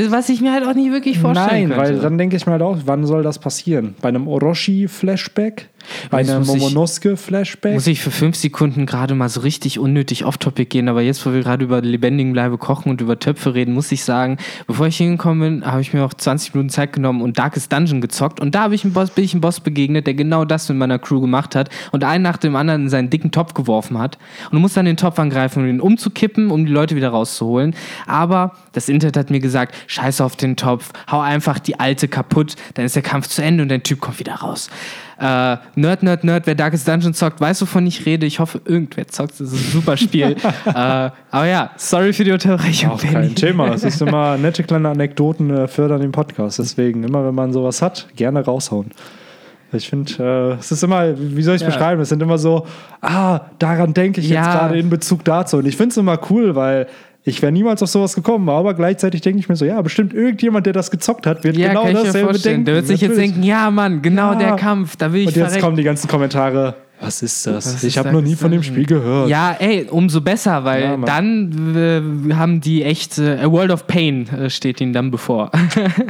[0.09, 2.03] Was ich mir halt auch nicht wirklich vorstellen Nein, weil könnte.
[2.03, 3.95] dann denke ich mir halt auch, wann soll das passieren?
[4.01, 5.69] Bei einem Orochi-Flashback?
[6.11, 7.74] Bei Jetzt einem muss ich- Momonosuke-Flashback?
[7.74, 11.32] muss ich für fünf Sekunden gerade mal so richtig unnötig off-topic gehen, aber jetzt, wo
[11.32, 14.36] wir gerade über lebendigen Bleibe kochen und über Töpfe reden, muss ich sagen,
[14.66, 18.01] bevor ich hingekommen bin, habe ich mir auch 20 Minuten Zeit genommen und Darkest Dungeon
[18.01, 20.68] gezockt und da habe ich einen Boss, bin ich einem Boss begegnet, der genau das
[20.68, 23.99] mit meiner Crew gemacht hat und einen nach dem anderen in seinen dicken Topf geworfen
[23.99, 24.18] hat
[24.51, 27.74] und du musst dann den Topf angreifen, um ihn umzukippen, um die Leute wieder rauszuholen,
[28.07, 32.57] aber das Internet hat mir gesagt, scheiß auf den Topf, hau einfach die alte kaputt,
[32.74, 34.68] dann ist der Kampf zu Ende und der Typ kommt wieder raus.
[35.21, 38.25] Äh, Nerd, Nerd, Nerd, wer Darkest Dungeon zockt, weiß, wovon ich rede.
[38.27, 39.33] Ich hoffe, irgendwer zockt.
[39.33, 40.37] Das ist ein super Spiel.
[40.66, 43.69] äh, aber ja, sorry für die Unterbrechung, Auch kein Thema.
[43.75, 46.61] Es ist immer nette kleine Anekdoten äh, fördern den Podcast.
[46.61, 48.93] Deswegen, immer wenn man sowas hat, gerne raushauen.
[49.73, 50.12] Ich finde,
[50.57, 51.75] äh, es ist immer, wie soll ich es Ja.
[51.75, 52.01] beschreiben?
[52.01, 52.66] Es sind immer so,
[53.03, 54.43] ah, daran denke ich Ja.
[54.45, 55.59] jetzt gerade in Bezug dazu.
[55.59, 56.87] Und ich finde es immer cool, weil
[57.29, 60.66] ich wäre niemals auf sowas gekommen, aber gleichzeitig denke ich mir so, ja, bestimmt irgendjemand,
[60.66, 62.64] der das gezockt hat, wird Ja, genau dasselbe denken.
[62.64, 64.39] Der wird sich jetzt denken, ja, Mann, genau Ja.
[64.39, 65.64] der Kampf, da will ich Und jetzt verrecken.
[65.64, 66.74] kommen die ganzen Kommentare.
[67.01, 67.74] Was ist das?
[67.76, 68.61] Was ich habe noch nie von dem?
[68.61, 69.29] Spiel gehört.
[69.29, 71.76] Ja, ey, umso besser, weil Ja, dann
[72.29, 75.53] äh, haben die echt äh, A World of Pain äh, steht ihnen dann bevor.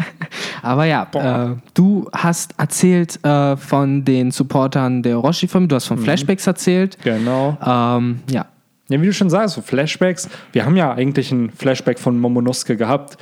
[0.62, 5.96] Aber ja, äh, du hast erzählt äh, von den Supportern der Orochi-Familie, du hast Mhm.
[5.96, 6.96] von Flashbacks erzählt.
[7.04, 7.58] Genau.
[7.64, 8.46] Ähm, ja,
[8.90, 10.28] Ja, wie du schon sagst, so Flashbacks.
[10.52, 13.18] Wir haben ja eigentlich einen Flashback von Momonosuke gehabt.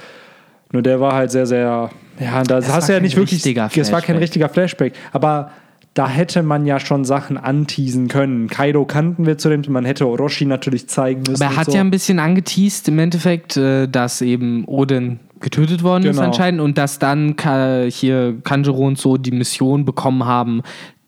[0.72, 1.90] Nur der war halt sehr, sehr.
[2.20, 3.44] Ja, da Es hast du ja nicht wirklich.
[3.44, 4.20] Es war kein Flashback.
[4.20, 4.92] richtiger Flashback.
[5.12, 5.50] Aber
[5.94, 8.48] da hätte man ja schon Sachen anteasen können.
[8.48, 11.42] Kaido kannten wir zu dem, man hätte Orochi natürlich zeigen müssen.
[11.42, 11.72] aber er hat so.
[11.72, 16.28] ja ein bisschen angeteased im Endeffekt, äh, dass eben Odin getötet worden ist Genau.
[16.28, 17.34] anscheinend und dass dann
[17.88, 20.62] hier Kanjuro und so die Mission bekommen haben,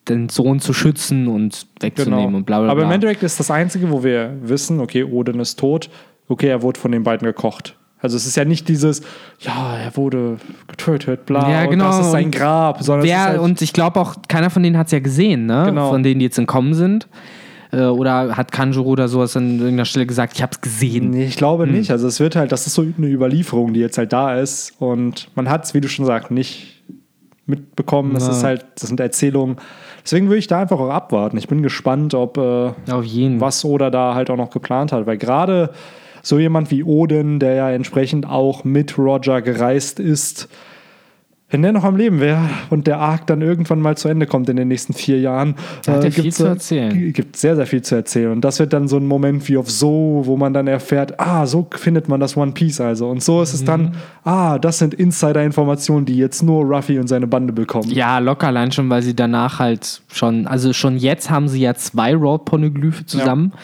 [0.08, 2.36] den Sohn zu schützen und wegzunehmen Genau.
[2.38, 2.92] und bla bla Aber bla.
[2.94, 5.90] Endeffekt ist das Einzige, wo wir wissen, okay, Odin ist tot.
[6.28, 7.74] Okay, er wurde von den beiden gekocht.
[8.00, 9.02] Also es ist ja nicht dieses,
[9.40, 10.36] ja, er wurde
[10.68, 14.14] getötet, bla, Ja, genau, das ist sein Grab, sondern Wer, halt, und ich glaube auch,
[14.28, 15.64] keiner von denen hat es ja gesehen, ne?
[15.66, 15.90] Genau.
[15.90, 17.08] Von denen, die jetzt entkommen sind.
[17.72, 21.10] Äh, oder hat Kanjuro oder sowas an irgendeiner Stelle gesagt, ich habe es gesehen.
[21.10, 21.72] Nee, ich glaube Hm.
[21.72, 21.90] nicht.
[21.90, 24.74] Also es wird halt, das ist so eine Überlieferung, die jetzt halt da ist.
[24.78, 26.82] Und man hat es, wie du schon sagst, nicht
[27.46, 28.14] mitbekommen.
[28.16, 28.30] Es Ja.
[28.32, 29.56] ist halt, das sind Erzählungen.
[30.08, 31.36] Deswegen würde ich da einfach auch abwarten.
[31.36, 32.72] Ich bin gespannt, ob äh,
[33.42, 35.04] was Oda da halt auch noch geplant hat.
[35.04, 35.68] Weil gerade
[36.22, 40.48] so jemand wie Odin, der ja entsprechend auch mit Roger gereist ist,
[41.50, 44.50] wenn der noch am Leben wäre und der Arc dann irgendwann mal zu Ende kommt
[44.50, 45.54] in den nächsten vier Jahren,
[45.86, 46.10] äh,
[47.12, 48.32] gibt sehr, sehr viel zu erzählen.
[48.32, 51.46] Und das wird dann so ein Moment wie auf So, wo man dann erfährt, ah,
[51.46, 53.08] so findet man das One Piece also.
[53.08, 53.66] Und so ist es Mhm.
[53.66, 53.94] dann,
[54.24, 57.90] ah, das sind Insider-Informationen, die jetzt nur Ruffy und seine Bande bekommen.
[57.90, 61.74] Ja, locker allein schon, weil sie danach halt schon, also schon jetzt haben sie ja
[61.74, 63.52] zwei Road-Poneglyphe zusammen.
[63.54, 63.58] Äh,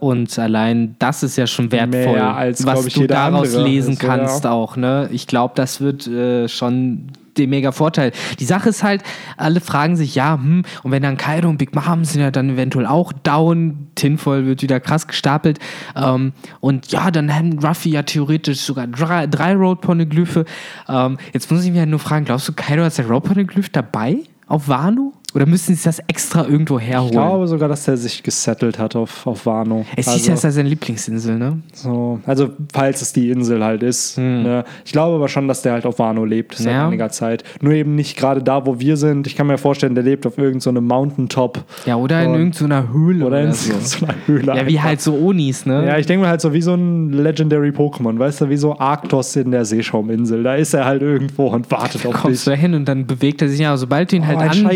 [0.00, 4.16] und allein das ist ja schon wertvoll, als, was ich, du daraus lesen Also, ja.
[4.16, 4.76] kannst auch.
[4.76, 5.08] Ne?
[5.12, 8.12] Ich glaube, das wird äh, schon der mega Vorteil.
[8.38, 9.02] Die Sache ist halt,
[9.36, 12.50] alle fragen sich, ja, hm, und wenn dann Kaido und Big Mom sind ja dann
[12.50, 15.58] eventuell auch down, Tinfoil wird wieder krass gestapelt
[15.96, 20.44] ähm, und ja, dann hätten Ruffy ja theoretisch sogar drei, drei Road-Poneglyphe.
[20.88, 24.18] Ähm, jetzt muss ich mich halt nur fragen, glaubst du, Kaido hat sein Road-Poneglyph dabei
[24.46, 25.12] auf Wano?
[25.34, 27.06] Oder müssen sie das extra irgendwo herholen?
[27.06, 29.84] Ich glaube sogar, dass der sich gesettelt hat auf, auf Wano.
[29.96, 31.58] es hieß ja, es sei seine Lieblingsinsel, ne?
[31.72, 34.18] so, also, falls es die Insel halt ist.
[34.18, 34.64] Ne?
[34.84, 36.72] Ich glaube aber schon, dass der halt auf Wano lebt seit Hm.
[36.72, 36.86] Ja.
[36.88, 37.44] einiger Zeit.
[37.60, 39.26] Nur eben nicht gerade da, wo wir sind.
[39.26, 41.64] Ich kann mir vorstellen, der lebt auf irgendeinem so einem Mountaintop.
[41.86, 43.72] Ja, oder in irgendeiner Höhle Oder oder, in so.
[43.80, 44.56] so einer Höhle.
[44.56, 45.86] Ja, wie halt so Onis, ne?
[45.86, 48.78] Ja, ich denke mir halt so wie so ein Legendary Pokémon, weißt du, wie so
[48.78, 50.42] Arktos in der Seeschauminsel.
[50.42, 52.22] Da ist er halt irgendwo und wartet auf dich.
[52.22, 54.38] kommst du da hin und dann bewegt er sich ja, sobald du ihn Oh, halt
[54.40, 54.66] ein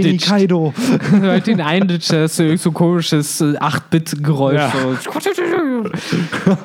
[0.46, 0.72] Kaido.
[1.10, 4.54] sobald du ihn einditscht, hast du irgend so ein komisches äh, 8-Bit-Geräusch.
[4.56, 4.72] Ja.
[4.72, 4.96] So.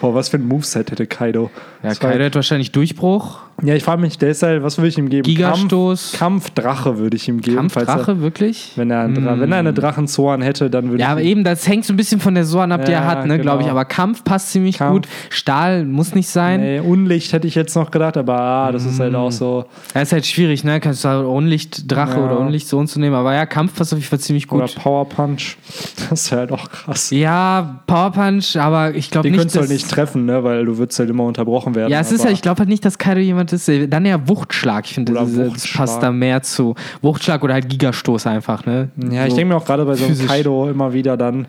[0.00, 1.50] Boah, was für ein Moveset hätte Kaido.
[1.82, 3.40] Ja, Das Kaido hat wahrscheinlich Durchbruch.
[3.62, 5.22] Ja, ich frage mich, der ist halt, was würde ich ihm geben?
[5.22, 6.14] Gigastoß.
[6.18, 7.70] Kampf, Kampfdrache würde ich ihm geben.
[7.70, 8.72] falls Er, Kampfdrache, wirklich?
[8.74, 11.28] wenn, er, einen Dra- wenn er eine Drachenzorn hätte, dann würde Ja, ich aber ihm-
[11.28, 13.38] eben, das hängt so ein bisschen von der Sorn ab, die Ja, er hat, ne,
[13.38, 13.66] glaube ich.
[13.68, 13.78] genau.
[13.78, 14.92] Aber Kampf passt ziemlich Kampf.
[14.92, 15.08] gut.
[15.30, 16.60] Stahl muss nicht sein.
[16.62, 19.66] Nee, Unlicht hätte ich jetzt noch gedacht, aber ah, das ist halt auch so.
[19.94, 20.80] Ja, ist halt schwierig, ne?
[20.80, 22.24] Kannst du halt Unlicht Drache Ja.
[22.26, 23.14] oder Unlicht so und zu nehmen.
[23.14, 24.76] Aber ja, Kampf passt auf jeden Fall ziemlich Oder gut.
[24.76, 25.56] Power Punch.
[26.10, 27.10] Das ist halt auch krass.
[27.10, 30.44] Ja, Power Punch, aber ich glaube Den nicht, könntest du halt nicht treffen, ne?
[30.44, 31.90] weil du würdest halt immer unterbrochen werden.
[31.90, 33.68] Ja, es ist ja, ich glaube halt nicht, dass Kaido jemand ist.
[33.68, 34.84] Dann eher Wuchtschlag.
[34.86, 36.74] Ich finde, Oder das, das passt da mehr zu.
[37.02, 38.90] Wuchtschlag oder halt Gigastoß einfach, ne?
[39.10, 39.36] Ja, ich So.
[39.36, 40.26] denke mir auch gerade bei so einem.
[40.26, 41.46] Kaido immer wieder dann,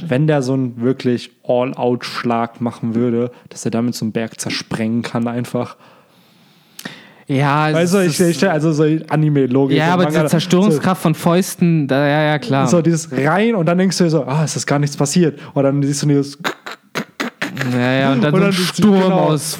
[0.00, 5.02] wenn der so einen wirklich All-Out-Schlag machen würde, dass er damit so einen Berg zersprengen
[5.02, 5.76] kann einfach.
[7.28, 9.76] Ja, Weißt du, ich, ich also so Anime-Logik.
[9.76, 12.68] ja, aber diese Zerstörungskraft von Fäusten, da, ja, ja, klar.
[12.68, 14.96] So, so dieses rein und dann denkst du dir so, ah, es ist gar nichts
[14.96, 15.38] passiert.
[15.52, 16.38] Und dann siehst du dieses,
[17.72, 19.18] ja, ja, und dann Und so ein dann Sturm genau.
[19.18, 19.58] aus.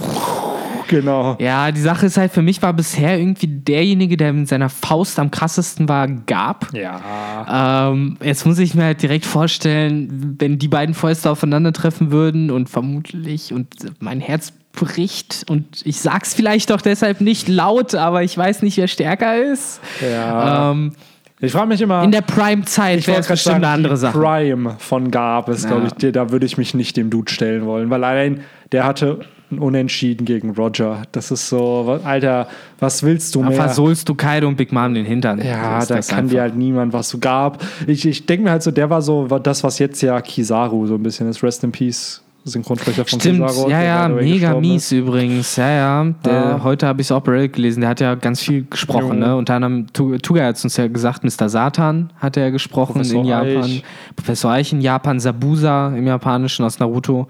[0.86, 1.36] genau.
[1.40, 5.18] Ja, die Sache ist halt, für mich war bisher irgendwie derjenige, der mit seiner Faust
[5.18, 6.68] am krassesten war, Gab.
[6.72, 7.90] Ja.
[7.90, 12.68] Ähm, jetzt muss ich mir halt direkt vorstellen, wenn die beiden Fäuste aufeinandertreffen würden und
[12.68, 18.38] vermutlich und mein Herz bricht und ich sag's vielleicht auch deshalb nicht laut, aber ich
[18.38, 19.80] weiß nicht, wer stärker ist.
[20.00, 20.70] Ja.
[20.70, 20.92] Ähm,
[21.40, 22.02] ich frage mich immer.
[22.02, 24.16] in der Prime-Zeit ich wäre es bestimmt eine andere Sache.
[24.18, 25.70] Prime von Gab ist, Ja.
[25.70, 28.40] glaube ich, da würde ich mich nicht dem Dude stellen wollen, weil allein
[28.72, 29.20] der hatte
[29.50, 31.02] ein Unentschieden gegen Roger.
[31.12, 32.48] Das ist so, Alter,
[32.80, 33.52] was willst du mehr?
[33.52, 35.38] versohlst du Kaido und Big Mom den Hintern.
[35.40, 36.30] Ja, So da kann einfach.
[36.30, 37.62] dir halt niemand was so gab.
[37.86, 40.94] Ich, ich denke mir halt so, der war so das, was jetzt ja Kizaru so
[40.94, 41.42] ein bisschen ist.
[41.44, 43.68] Rest in Peace, Synchronsprecher von Stimmt, Kizaru.
[43.70, 44.92] ja, ja, mega mies ist.
[44.92, 45.56] übrigens.
[45.56, 46.04] Ja, ja.
[46.24, 46.60] Der, Ja.
[46.62, 47.80] Heute habe ich es auch bei Reddit gelesen.
[47.80, 49.18] Der hat ja ganz viel gesprochen.
[49.18, 49.34] Ne?
[49.36, 51.48] Unter anderem, Tu- Tuga hat es uns ja gesagt, Mr.
[51.48, 53.64] Satan hat er gesprochen Professor in Japan.
[53.64, 53.84] Eich.
[54.14, 57.26] Professor Eich in Japan, Sabusa im Japanischen aus Naruto.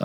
[0.00, 0.04] Äh,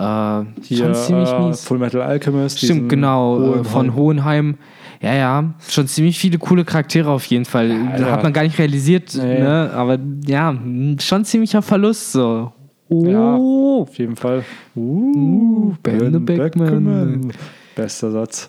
[0.62, 1.64] Hier, schon ziemlich äh, mies.
[1.64, 2.58] Full Metal Alchemist.
[2.58, 3.38] Stimmt, genau.
[3.38, 3.64] äh, Hohenheim.
[3.64, 4.54] Von Hohenheim.
[5.02, 5.44] Ja, ja.
[5.66, 7.72] Schon ziemlich viele coole Charaktere auf jeden Fall.
[7.92, 8.12] Alter.
[8.12, 9.40] Hat man gar nicht realisiert, Nee.
[9.40, 9.70] ne?
[9.74, 10.54] Aber ja,
[11.00, 12.52] schon ziemlicher Verlust so.
[12.90, 13.36] Ja.
[13.36, 14.44] Oh, Auf jeden Fall.
[14.76, 17.32] Uh, Ben the Beckman.
[17.76, 18.48] Bester Satz.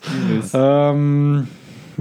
[0.54, 1.48] Ähm,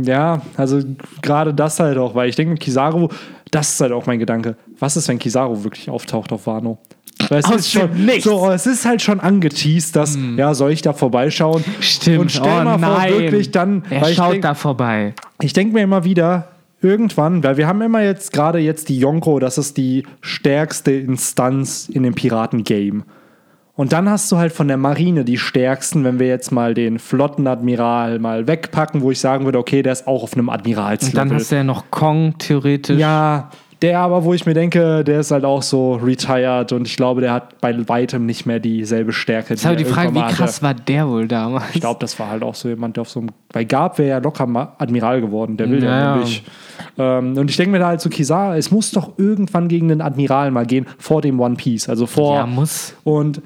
[0.02, 0.80] ja, also
[1.22, 3.08] gerade das halt auch, weil ich denke, Kizaru,
[3.50, 4.56] das ist halt auch mein Gedanke.
[4.78, 6.78] Was ist, wenn Kizaru wirklich auftaucht auf Wano?
[7.28, 8.24] Weil es ist schon Nichts.
[8.24, 11.62] So, es ist halt schon angeteased, dass, ja, soll ich da vorbeischauen?
[11.80, 12.18] Stimmt.
[12.18, 13.12] Und stell oh, mal vor, nein.
[13.12, 15.14] wirklich dann, Er schaut denk- da vorbei.
[15.42, 16.48] ich denke mir immer wieder,
[16.82, 21.88] irgendwann, weil wir haben immer jetzt gerade jetzt die Yonko, das ist die stärkste Instanz
[21.88, 23.04] in dem Piraten-Game.
[23.74, 26.98] Und dann hast du halt von der Marine die stärksten, wenn wir jetzt mal den
[26.98, 31.14] Flottenadmiral mal wegpacken, wo ich sagen würde, okay, der ist auch auf einem Und Admiralslevel.
[31.14, 32.98] dann hast du ja noch Kong theoretisch.
[32.98, 33.50] ja,
[33.82, 37.20] der aber, wo ich mir denke, der ist halt auch so retired und ich glaube,
[37.20, 39.50] der hat bei weitem nicht mehr dieselbe Stärke.
[39.50, 41.64] Jetzt habe ich die Frage, wie krass war der wohl damals?
[41.74, 43.30] Ich glaube, das war halt auch so jemand, der auf so einem.
[43.52, 46.44] Bei Gab wäre ja locker Admiral geworden, der will ja, Ja, nämlich.
[46.98, 50.00] Ähm, und ich denke mir da halt zu Kisar, es muss doch irgendwann gegen den
[50.00, 51.88] Admiral mal gehen, vor dem One Piece.
[51.88, 52.36] Also vor.
[52.36, 52.94] Ja, muss.
[53.04, 53.42] Und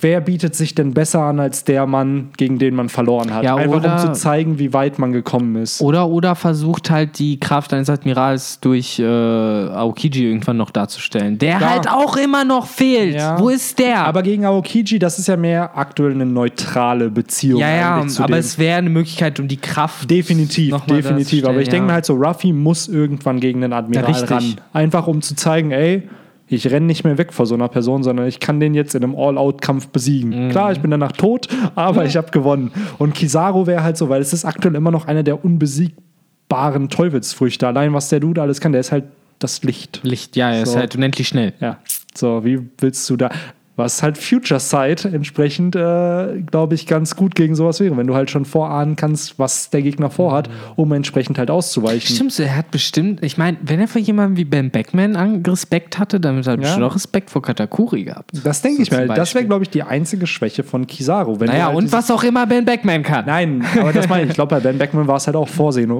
[0.00, 3.44] wer bietet sich denn besser an als der Mann, gegen den man verloren hat?
[3.44, 5.80] Ja, Einfach um oder- zu zeigen, wie weit man gekommen ist.
[5.80, 11.38] Oder, oder versucht halt die Kraft eines Admirals durch äh, Aokiji irgendwann noch darzustellen.
[11.38, 11.70] Der Klar.
[11.70, 13.14] halt auch immer noch fehlt.
[13.16, 13.38] Ja.
[13.38, 14.06] Wo ist der?
[14.06, 17.60] Aber gegen Aokiji, das ist ja mehr aktuell eine neutrale Beziehung.
[17.60, 20.10] ja, ja, aber es wäre eine Möglichkeit, um die Kraft.
[20.10, 21.44] Definitiv, definitiv.
[21.44, 21.82] Aber ich darzustellen, denke ja.
[21.82, 24.56] mir halt so, Ruffy muss irgendwann gegen den Admiral Ja, ran.
[24.72, 26.08] Einfach um zu zeigen, ey,
[26.48, 29.02] ich renne nicht mehr weg vor so einer Person, sondern ich kann den jetzt in
[29.02, 30.46] einem All-Out-Kampf besiegen.
[30.46, 30.50] Mhm.
[30.50, 32.70] Klar, ich bin danach tot, aber ich habe gewonnen.
[32.98, 37.66] Und Kizaru wäre halt so, weil es ist aktuell immer noch einer der unbesiegbaren Teufelsfrüchte.
[37.66, 39.04] Allein was der Dude alles kann, der ist halt
[39.38, 40.00] das Licht.
[40.02, 40.78] Licht, ja, er ist So.
[40.78, 41.52] halt unendlich schnell.
[41.60, 41.78] Ja,
[42.14, 43.30] so, wie willst du da.
[43.76, 48.14] Was halt Future Sight entsprechend, äh, glaube ich, ganz gut gegen sowas wäre, wenn du
[48.14, 52.14] halt schon vorahnen kannst, was der Gegner vorhat, um entsprechend halt auszuweichen.
[52.14, 55.98] Stimmt, er hat bestimmt, ich meine, wenn er vor jemandem wie Ben Beckman an Respekt
[55.98, 58.30] hatte, dann hat er bestimmt auch Respekt vor Katakuri gehabt.
[58.44, 58.96] Das denke So ich mir.
[59.08, 59.18] halt.
[59.18, 61.38] Das wäre, glaube ich, die einzige Schwäche von Kizaru.
[61.38, 63.26] Wenn Naja, halt und was auch immer Ben Beckman kann.
[63.26, 64.30] Nein, aber das meine ich.
[64.30, 65.90] Ich glaube, bei Ben Beckman war es halt auch Vorsehen.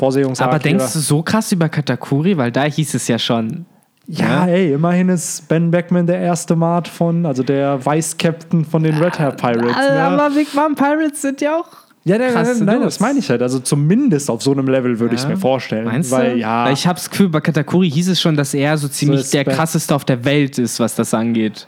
[0.00, 2.36] Aber denkst du so krass über Katakuri?
[2.36, 3.66] Weil da hieß es ja schon.
[4.10, 8.96] Ja, ey, immerhin ist Ben Beckman der erste Mart von, also der Vice-Captain von den
[8.96, 9.76] Red Hair Pirates.
[9.76, 10.00] ne?
[10.02, 11.66] Aber Big Mom Pirates sind ja auch.
[12.04, 13.42] Ja, nein, krasse nein, nein, das meine ich halt.
[13.42, 15.84] Also zumindest auf so einem Level würde ich es mir vorstellen.
[15.84, 16.38] Meinst weil, du?
[16.38, 19.20] ja, Weil ich habe das Gefühl, bei Katakuri hieß es schon, dass er so ziemlich
[19.20, 21.66] ist der bei- krasseste auf der Welt ist, was das angeht.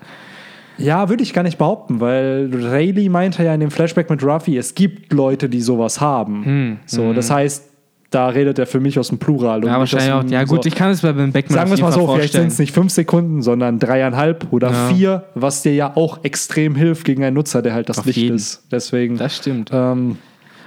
[0.78, 4.57] ja, würde ich gar nicht behaupten, weil Rayleigh meinte ja in dem Flashback mit Ruffy,
[4.57, 6.45] es gibt Leute, die sowas haben.
[6.47, 7.69] Hm, so, das heißt,
[8.11, 9.61] da redet er für mich aus dem Plural.
[9.64, 10.24] Ja, nicht wahrscheinlich auch.
[10.32, 10.68] Ja, gut, so.
[10.68, 12.48] ich kann es bei Ben Beckman Sagen wir es mal so, Fall vielleicht sind vorstellen.
[12.48, 14.88] es nicht fünf Sekunden, sondern dreieinhalb oder Ja.
[14.88, 18.18] vier, was dir ja auch extrem hilft gegen einen Nutzer, der halt das Auf Licht
[18.18, 18.36] jeden.
[18.36, 18.64] ist.
[18.70, 19.16] Deswegen.
[19.16, 19.70] Das stimmt.
[19.72, 20.18] Ähm,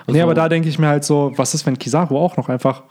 [0.08, 2.84] nee, aber da denke ich mir halt so, was ist, wenn Kizaru auch noch einfach,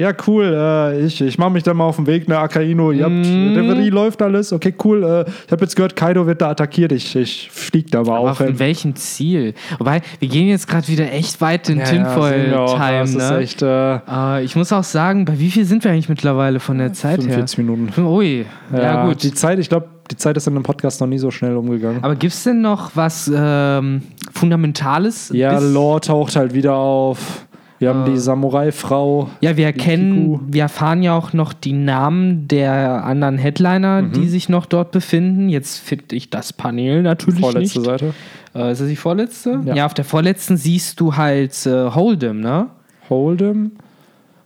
[0.00, 3.04] ja, cool, äh, ich, ich mache mich dann mal auf den Weg nach Akaino, ihr
[3.04, 3.54] habt, Mhm.
[3.56, 7.14] Reverie läuft alles, okay, cool, äh, ich habe jetzt gehört, Kaido wird da attackiert, ich,
[7.16, 8.58] ich flieg da mal Aber auch hin.
[8.58, 9.54] welchem Ziel?
[9.78, 13.02] Wobei, wir gehen jetzt gerade wieder echt weit in Ja, ja, Tinfoil-Time.
[13.02, 13.38] Ist ne?
[13.38, 16.78] echt äh, Äh, ich muss auch sagen, bei wie viel sind wir eigentlich mittlerweile von
[16.78, 17.88] der Zeit 45 Minuten.
[17.94, 18.04] her?
[18.04, 19.22] Ui, ja, gut.
[19.22, 22.02] Die Zeit, ich glaube, die Zeit ist in einem Podcast noch nie so schnell umgegangen.
[22.02, 25.30] Aber gibt es denn noch was ähm, Fundamentales?
[25.32, 27.46] Ja, Lore taucht halt wieder auf.
[27.80, 28.10] Wir haben Äh.
[28.12, 29.30] die Samurai-Frau.
[29.40, 34.12] Ja, wir erkennen, wir erfahren ja auch noch die Namen der anderen Headliner, Mhm.
[34.12, 35.48] die sich noch dort befinden.
[35.48, 37.86] Jetzt finde ich das Panel natürlich Vorletzte nicht.
[37.88, 38.14] Seite.
[38.54, 39.60] Äh, ist das die vorletzte?
[39.64, 39.74] Ja.
[39.74, 39.86] Ja.
[39.86, 42.66] auf der vorletzten siehst du halt äh, Hold'em, ne?
[43.08, 43.70] Hold'em.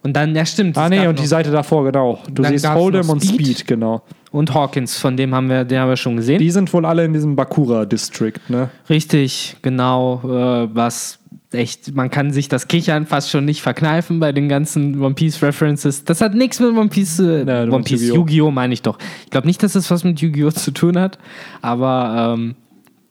[0.02, 0.76] Und dann, ja stimmt.
[0.76, 2.18] Ah, nee, und die Seite davor, genau.
[2.30, 3.46] Du siehst Hold'em und Speed.
[3.46, 4.02] Speed, genau.
[4.30, 6.38] Und Hawkins, von dem haben wir, den haben wir schon gesehen.
[6.38, 8.68] Die sind wohl alle in diesem Bakura-District, ne?
[8.90, 11.18] Richtig, genau, äh, was
[11.54, 15.42] echt, man kann sich das Kichern fast schon nicht verkneifen bei den ganzen One Piece
[15.42, 16.04] References.
[16.04, 18.16] Das hat nichts mit One Piece, äh, du One Piece, Yu-Gi-Oh!
[18.16, 18.50] Yu-Gi-Oh!
[18.50, 18.98] meine ich doch.
[19.24, 20.50] Ich glaube nicht, dass das was mit Yu-Gi-Oh!
[20.50, 21.18] zu tun hat,
[21.62, 22.54] aber ähm,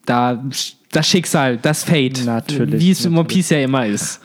[0.06, 0.44] da
[0.92, 3.26] das Schicksal, das Fate, Natürlich, wie es in One.
[3.26, 4.22] Piece ja immer ist.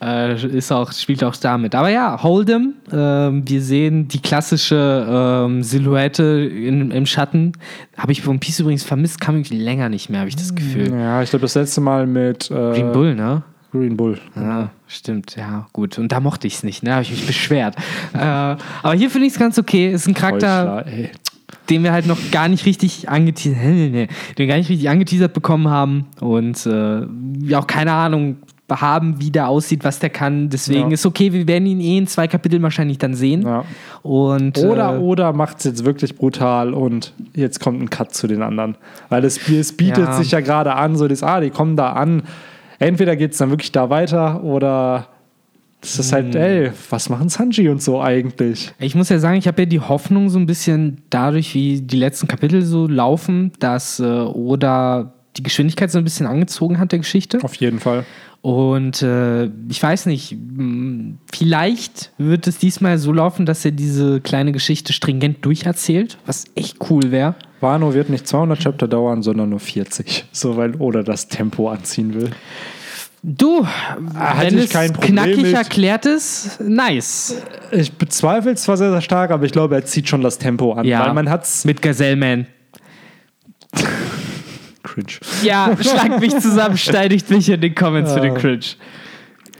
[0.00, 1.74] Äh, ist auch, spielt auch damit.
[1.74, 5.06] Aber ja, Hold'em, ähm, wir sehen die klassische
[5.46, 7.52] ähm, Silhouette in, im Schatten.
[7.96, 10.92] Habe ich One Piece übrigens vermisst, kam irgendwie länger nicht mehr, habe ich das Gefühl.
[10.92, 13.42] Ja, ich glaube, das letzte Mal mit äh, Green Bull, ne?
[13.72, 14.18] Green Bull.
[14.34, 15.98] Ja, stimmt, ja, gut.
[15.98, 16.92] Und da mochte ich es nicht, ne?
[16.92, 17.74] Habe ich mich beschwert.
[18.14, 19.90] äh, aber hier finde ich es ganz okay.
[19.90, 21.10] Ist ein Charakter, Heuchler,
[21.70, 25.68] den wir halt noch gar nicht richtig angeteasert, den wir gar nicht richtig angeteasert bekommen
[25.68, 28.36] haben und äh, wir auch keine Ahnung
[28.68, 30.50] haben, wie der aussieht, was der kann.
[30.50, 30.94] Deswegen Ja.
[30.94, 33.42] ist okay, wir werden ihn eh in zwei Kapiteln wahrscheinlich dann sehen.
[33.42, 33.64] Ja.
[34.02, 38.26] Und, Oder, äh, oder macht es jetzt wirklich brutal und jetzt kommt ein Cut zu
[38.26, 38.76] den anderen.
[39.08, 40.12] Weil es, es bietet Ja.
[40.12, 42.22] sich ja gerade an, so das, ah, die kommen da an.
[42.78, 45.08] Entweder geht es dann wirklich da weiter oder
[45.80, 46.24] es ist Hm.
[46.24, 48.72] halt, ey, was machen Sanji und so eigentlich?
[48.78, 51.96] Ich muss ja sagen, ich habe ja die Hoffnung so ein bisschen dadurch, wie die
[51.96, 56.98] letzten Kapitel so laufen, dass äh, Oda die Geschwindigkeit so ein bisschen angezogen hat der
[56.98, 57.38] Geschichte.
[57.44, 58.04] Auf jeden Fall.
[58.40, 60.36] Und äh, ich weiß nicht,
[61.32, 66.76] vielleicht wird es diesmal so laufen, dass er diese kleine Geschichte stringent durcherzählt, was echt
[66.88, 67.34] cool wäre.
[67.60, 70.26] Wano wird nicht 200 Chapter dauern, sondern nur 40.
[70.32, 72.30] So, weil Oda das Tempo anziehen will.
[73.24, 73.66] Du,
[74.14, 75.54] hatte wenn ich es kein Problem knackig mit.
[75.54, 77.42] erklärt ist, nice.
[77.72, 80.74] Ich bezweifle es zwar sehr, sehr stark, aber ich glaube, er zieht schon das Tempo
[80.74, 80.86] an.
[80.86, 81.04] Ja.
[81.04, 81.64] Weil man hat's.
[81.64, 82.46] Mit Gazelleman.
[85.06, 85.18] Cringe.
[85.42, 88.34] Ja, schlag mich zusammen, steinigt mich in den Comments für den.
[88.34, 88.60] Cringe.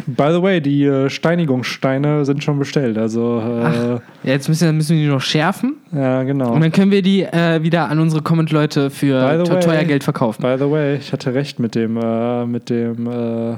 [0.06, 2.96] By the way, die äh, Steinigungssteine sind schon bestellt.
[2.96, 6.52] Also, äh, Ja, jetzt müssen, müssen wir die noch schärfen ja, genau.
[6.52, 10.40] und dann können wir die äh, wieder an unsere Comment-Leute für way- teuer Geld verkaufen.
[10.42, 13.56] By the way, ich hatte recht mit dem, äh, mit dem äh,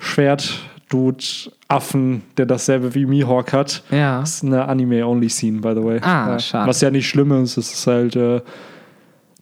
[0.00, 3.82] Schwert-Dude-Affen, der dasselbe wie Mihawk hat.
[3.90, 4.20] Ja.
[4.20, 5.98] Das ist eine Anime-Only-Scene, by the way.
[6.02, 6.38] Ah, ja.
[6.38, 6.68] schade.
[6.68, 8.16] Was ja nicht schlimm ist, es ist halt.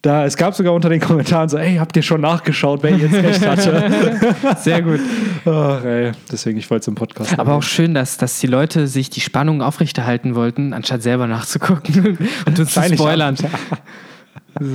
[0.04, 3.14] Da, es gab sogar unter den Kommentaren so, ey, habt ihr schon nachgeschaut, wer jetzt
[3.14, 4.34] recht hatte?
[4.58, 5.00] Sehr gut.
[5.46, 6.12] Ach, ey.
[6.30, 7.38] Deswegen, ich wollte es im Podcast.
[7.38, 12.18] Aber auch schön, dass, dass die Leute sich die Spannung aufrechterhalten wollten, anstatt selber nachzugucken
[12.46, 13.36] und uns zu spoilern.
[13.36, 13.46] So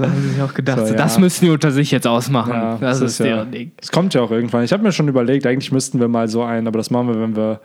[0.03, 0.93] haben sie sich auch gedacht, So, ja.
[0.93, 2.51] das müssen die unter sich jetzt ausmachen.
[2.53, 3.71] Ja, das das ist ist ja- deren Ding.
[3.79, 4.63] Es kommt ja auch irgendwann.
[4.63, 7.21] Ich habe mir schon überlegt, eigentlich müssten wir mal so ein, aber das machen wir,
[7.21, 7.59] wenn wir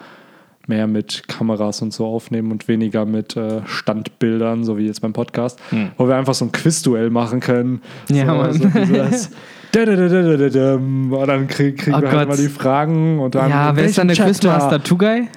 [0.67, 5.13] mehr mit Kameras und so aufnehmen und weniger mit äh, Standbildern, so wie jetzt beim
[5.13, 5.61] Podcast,
[5.97, 7.83] wo wir einfach so ein Quizduell machen können.
[8.09, 8.17] Hm.
[8.17, 8.53] Ja, so, Mann.
[8.53, 9.31] so dieses
[9.73, 11.13] dadadadadadadam.
[11.13, 13.51] Und dann krieg, kriegen Oh wir halt mal die Fragen und dann.
[13.51, 14.17] Ja, wer ist dann der?
[14.17, 14.83] Quizmaster?
[14.83, 15.29] Tugay?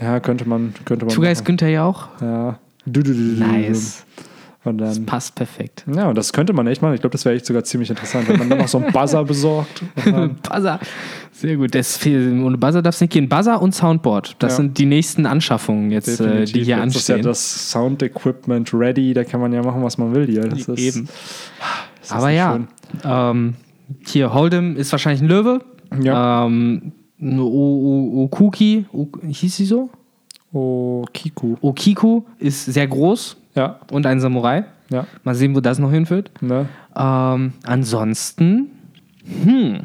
[0.00, 1.14] Ja, könnte man, könnte man.
[1.14, 1.44] Tugay ist.
[1.44, 2.08] Günther ja auch.
[2.20, 2.58] Ja.
[2.86, 3.44] Du, du, du.
[3.44, 4.04] Nice.
[4.64, 5.04] Und Das dann.
[5.06, 5.84] passt perfekt.
[5.94, 6.94] Ja, und das könnte man echt machen.
[6.94, 9.22] Ich glaube, das wäre echt sogar ziemlich interessant, wenn man dann noch so einen Buzzer
[9.24, 9.82] besorgt.
[10.42, 10.80] Buzzer.
[11.32, 11.74] Sehr gut.
[11.74, 13.28] Das ohne Buzzer darf es nicht gehen.
[13.28, 14.36] Buzzer und Soundboard.
[14.38, 14.56] Das Ja.
[14.56, 16.52] sind die nächsten Anschaffungen jetzt, äh, Definitiv.
[16.54, 17.28] die hier Jetzt ist ja anstehen.
[17.28, 20.48] das Sound-Equipment ready, da kann man ja machen, was man will hier.
[20.48, 21.08] Das ist, Eben.
[22.00, 22.60] das Aber ja,
[23.04, 23.54] ähm,
[24.06, 25.60] hier Hold'em ist wahrscheinlich ein Löwe.
[26.00, 26.46] Ja.
[26.46, 28.86] Ähm, Okuki,
[29.28, 29.90] hieß sie so?
[30.52, 31.56] Oh, Kiku.
[31.60, 34.64] Okiku ist sehr groß Ja, und ein Samurai.
[34.90, 35.06] ja.
[35.22, 36.30] Mal sehen, wo das noch hinführt.
[36.42, 36.66] Ne?
[36.96, 38.70] Ähm, ansonsten,
[39.44, 39.80] hm,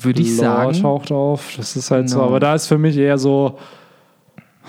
[0.00, 0.80] würde ich Lore sagen.
[0.82, 1.54] taucht auf.
[1.56, 2.16] Das ist halt so.
[2.16, 2.28] Genau.
[2.28, 3.58] Aber da ist für mich eher so.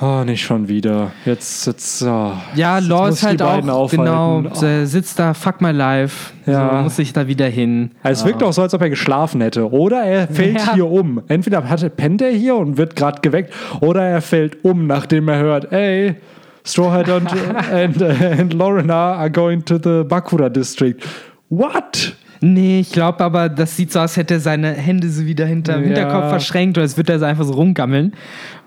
[0.04, 1.12] Oh, nicht schon wieder.
[1.26, 2.02] Jetzt, jetzt.
[2.02, 3.98] Oh, Ja, jetzt Law ist halt auch, aufhalten.
[4.06, 4.86] genau, Oh.
[4.86, 6.78] sitzt da, fuck my life, Ja.
[6.78, 7.92] so, muss ich da wieder hin.
[8.02, 9.70] Also es wirkt auch so, als ob er geschlafen hätte.
[9.72, 10.74] Oder er fällt Ja.
[10.74, 11.22] hier um.
[11.28, 15.38] Entweder hat, pennt er hier und wird gerade geweckt, oder er fällt um, nachdem er
[15.38, 16.16] hört, ey,
[16.64, 17.32] Straw Hat and,
[17.72, 21.04] and, and Lorena are going to the Bakura District.
[21.50, 22.14] What?
[22.44, 25.82] Nee, ich glaube aber, das sieht so aus, hätte er seine Hände so wieder hinterm
[25.82, 25.88] Ja.
[25.88, 28.16] Hinterkopf verschränkt oder es wird er so einfach so rumgammeln.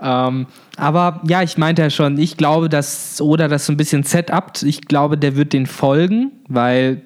[0.00, 4.04] Ähm, aber ja, ich meinte ja schon, ich glaube, dass Oda das so ein bisschen
[4.04, 4.62] setupt.
[4.62, 7.02] Ich glaube, der wird den folgen, weil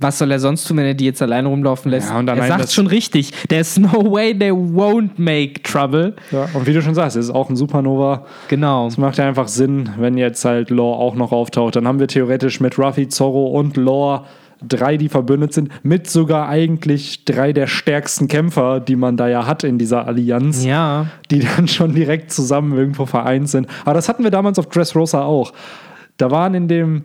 [0.00, 2.10] was soll er sonst tun, wenn er die jetzt alleine rumlaufen lässt?
[2.10, 3.32] Ja, und er sagt schon richtig.
[3.48, 6.14] There's no way they won't make trouble.
[6.30, 8.26] Ja, und wie du schon sagst, es ist auch ein Supernova.
[8.48, 8.86] Genau.
[8.86, 11.76] Es macht ja einfach Sinn, wenn jetzt halt Lore auch noch auftaucht.
[11.76, 14.24] Dann haben wir theoretisch mit Ruffy, Zorro und Lore
[14.66, 19.46] drei, die verbündet sind, mit sogar eigentlich drei der stärksten Kämpfer, die man da ja
[19.46, 20.64] hat in dieser Allianz.
[20.64, 21.06] Ja.
[21.30, 23.66] die dann schon direkt zusammen irgendwo vereint sind.
[23.84, 25.52] Aber das hatten wir damals auf Dressrosa auch.
[26.16, 27.02] Da waren in dem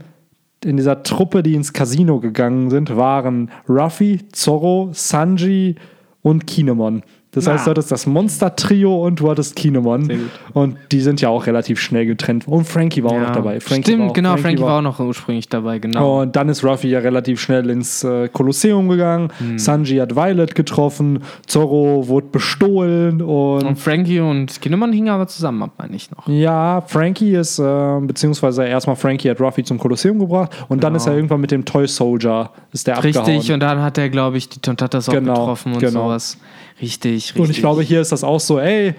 [0.65, 5.75] in dieser Truppe, die ins Casino gegangen sind, waren Ruffy, Zorro, Sanji
[6.21, 7.03] und Kinemon.
[7.33, 7.65] Das heißt, Ah.
[7.65, 10.29] du hattest das Monster-Trio und du hattest Kinemon.
[10.53, 12.45] Und die sind ja auch relativ schnell getrennt.
[12.47, 13.27] Und Frankie war auch ja.
[13.27, 13.59] noch dabei.
[13.61, 16.21] Frankie Stimmt, war auch, genau, Frankie, war auch noch ursprünglich dabei, genau.
[16.21, 19.29] und dann ist Ruffy ja relativ schnell ins äh, Kolosseum gegangen.
[19.37, 19.57] Hm.
[19.57, 21.19] Sanji hat Violet getroffen.
[21.47, 26.27] Zorro wurde bestohlen und Und Frankie und Kinemon hingen aber zusammen ab, meine ich noch.
[26.27, 31.07] Ja, Frankie ist, äh, beziehungsweise erstmal Frankie hat Ruffy zum Kolosseum gebracht und dann ist
[31.07, 33.51] er irgendwann mit dem Toy Soldier, ist der Richtig, abgehauen.
[33.53, 36.03] und dann hat er, glaube ich, die Tontatas auch Genau, getroffen und genau.
[36.07, 36.37] sowas.
[36.81, 37.39] Richtig, richtig.
[37.41, 38.95] Und ich glaube, hier ist das auch so, ey,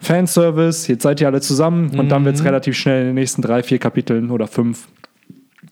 [0.00, 2.26] Fanservice, jetzt seid ihr alle zusammen und dann Mhm.
[2.26, 4.88] wird es relativ schnell in den nächsten drei, vier Kapiteln oder fünf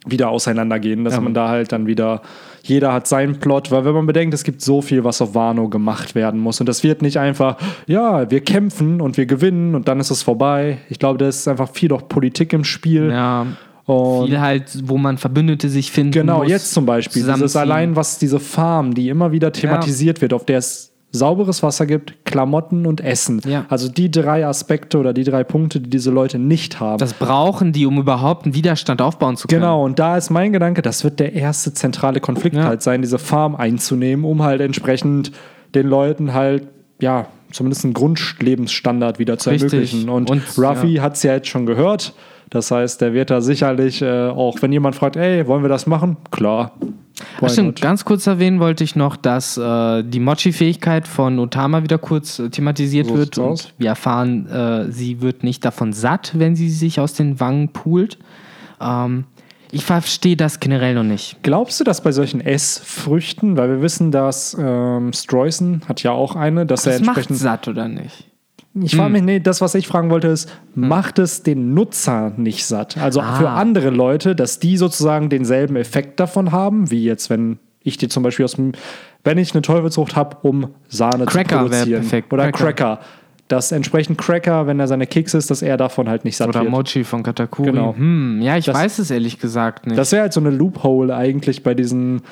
[0.06, 1.20] wieder auseinandergehen, dass Ja.
[1.20, 2.22] man da halt dann wieder,
[2.64, 5.68] jeder hat seinen Plot, weil wenn man bedenkt, es gibt so viel, was auf Wano
[5.68, 9.86] gemacht werden muss und das wird nicht einfach, ja, wir kämpfen und wir gewinnen und
[9.86, 10.78] dann ist es vorbei.
[10.88, 13.10] Ich glaube, da ist einfach viel doch Politik im Spiel.
[13.10, 13.46] Ja,
[13.84, 16.48] Und viel halt, wo man Verbündete sich finden Genau, muss.
[16.48, 17.22] jetzt zum Beispiel.
[17.22, 17.60] Dieses zusammenziehen.
[17.60, 22.24] allein, was diese Farm, die immer wieder thematisiert wird, auf der es sauberes Wasser gibt,
[22.24, 23.40] Klamotten und Essen.
[23.46, 23.66] Ja.
[23.68, 26.98] Also die drei Aspekte oder die drei Punkte, die diese Leute nicht haben.
[26.98, 29.60] Das brauchen die, um überhaupt einen Widerstand aufbauen zu können.
[29.60, 32.64] Genau, und da ist mein Gedanke, das wird der erste zentrale Konflikt Ja.
[32.64, 35.32] halt sein, diese Farm einzunehmen, um halt entsprechend
[35.74, 36.66] den Leuten halt,
[37.00, 39.72] ja, zumindest einen Grundlebensstandard wieder zu Richtig.
[39.72, 40.08] ermöglichen.
[40.08, 42.14] Und, Und, Ruffy hat es ja jetzt schon gehört.
[42.50, 45.86] Das heißt, der wird da sicherlich, äh, auch wenn jemand fragt, ey, wollen wir das
[45.86, 46.18] machen?
[46.30, 46.72] Klar.
[47.40, 51.98] Ach stimmt, ganz kurz erwähnen wollte ich noch, dass äh, die Mochi-Fähigkeit von Otama wieder
[51.98, 53.38] kurz äh, thematisiert So wird.
[53.38, 53.72] Und aus.
[53.78, 58.18] wir erfahren, äh, sie wird nicht davon satt, wenn sie sich aus den Wangen poolt.
[58.80, 59.24] Ähm,
[59.72, 61.38] ich verstehe das generell noch nicht.
[61.42, 66.36] Glaubst du, dass bei solchen Essfrüchten, weil wir wissen, dass ähm, Streusen hat ja auch
[66.36, 67.38] eine, dass er Das macht entsprechend.
[67.40, 68.28] satt oder nicht?
[68.74, 72.64] Ich frage mich, nee, das, was ich fragen wollte, ist, macht es den Nutzer nicht
[72.64, 72.96] satt?
[72.96, 73.34] Also Ah.
[73.34, 78.08] für andere Leute, dass die sozusagen denselben Effekt davon haben, wie jetzt, wenn ich dir
[78.08, 78.72] zum Beispiel aus dem,
[79.24, 82.24] wenn ich eine Teufelsfrucht habe, um Sahne Cracker zu produzieren.
[82.30, 82.72] Oder Cracker.
[82.72, 83.00] Cracker.
[83.52, 86.60] Dass entsprechend Cracker, wenn er seine Keks isst, dass er davon halt nicht satt Oder
[86.62, 86.70] wird.
[86.70, 87.70] Mochi von Katakuri.
[87.70, 87.94] Genau.
[87.96, 89.98] Hm, ja, ich Das- weiß es ehrlich gesagt nicht.
[89.98, 92.22] Das wäre halt so eine Loophole eigentlich bei diesen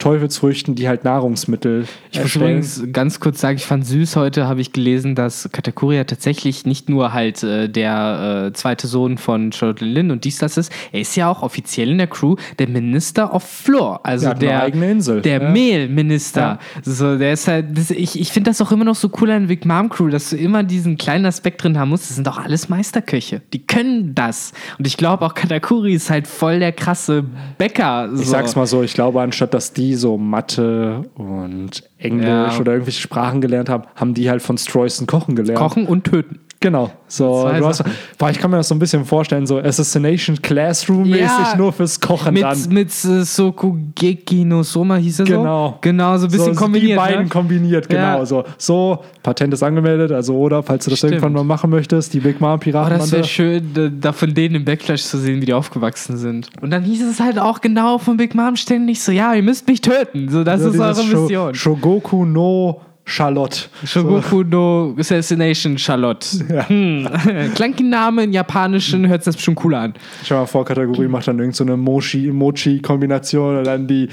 [0.00, 4.62] Teufelsfrüchten, die halt Nahrungsmittel Ich muss übrigens ganz kurz sagen, ich fand süß, heute habe
[4.62, 9.52] ich gelesen, dass Katakuri ja tatsächlich nicht nur halt äh, der äh, zweite Sohn von
[9.52, 12.68] Charlotte Lynn und dies, das ist, er ist ja auch offiziell in der Crew der
[12.68, 15.20] Minister of Floor, also eine der, eigene Insel.
[15.20, 15.50] der Ja.
[15.50, 16.40] Mehlminister.
[16.40, 16.58] Ja.
[16.82, 19.48] So, der ist halt, das, ich, ich finde das auch immer noch so cool an
[19.48, 22.38] Big Mom Crew, dass du immer diesen kleinen Aspekt drin haben musst, das sind doch
[22.38, 24.52] alles Meisterköche, die können das.
[24.78, 27.22] Und ich glaube auch Katakuri ist halt voll der krasse
[27.58, 28.08] Bäcker.
[28.14, 28.22] So.
[28.22, 32.58] Ich sag's mal so, ich glaube, anstatt dass die so Mathe und Englisch Ja.
[32.58, 35.58] oder irgendwelche Sprachen gelernt haben, haben die halt von Streusen Kochen gelernt.
[35.58, 36.40] Kochen und töten.
[36.62, 36.90] Genau.
[37.08, 37.82] So, du hast,
[38.18, 41.56] boah, ich kann mir das so ein bisschen vorstellen, so Assassination Classroom-mäßig Ja.
[41.56, 42.58] nur fürs Kochen Mit, dann.
[42.68, 45.68] mit äh, Sokugeki no Soma hieß er Genau.
[45.70, 45.78] so?
[45.80, 46.92] Genau, so ein bisschen so, kombiniert.
[46.92, 47.28] Die beiden ne?
[47.30, 48.18] kombiniert, genau.
[48.18, 48.26] Ja.
[48.26, 51.14] So, so, Patent ist angemeldet, also oder, falls du das Stimmt.
[51.14, 54.64] irgendwann mal machen möchtest, die Big Mom Oh, das wäre schön, da, von denen im
[54.66, 56.50] Backlash zu sehen, wie die aufgewachsen sind.
[56.60, 59.66] Und dann hieß es halt auch genau von Big Mom ständig so, ja, ihr müsst
[59.66, 60.28] mich töten.
[60.28, 61.54] So, das So ist eure Mission.
[61.54, 63.62] Shogoku no Charlotte.
[63.84, 66.26] Shogoku no Assassination Charlotte.
[66.48, 66.68] Ja.
[66.68, 67.08] Hm.
[67.54, 69.94] Klang die Name in Japanischen, hört sich das bestimmt cooler an.
[70.20, 74.08] Ich stell mal vor, Kategorie macht dann irgendeine so eine Mochi- Mochi-Kombination und dann die,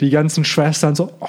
[0.00, 1.26] die ganzen Schwestern so, oh,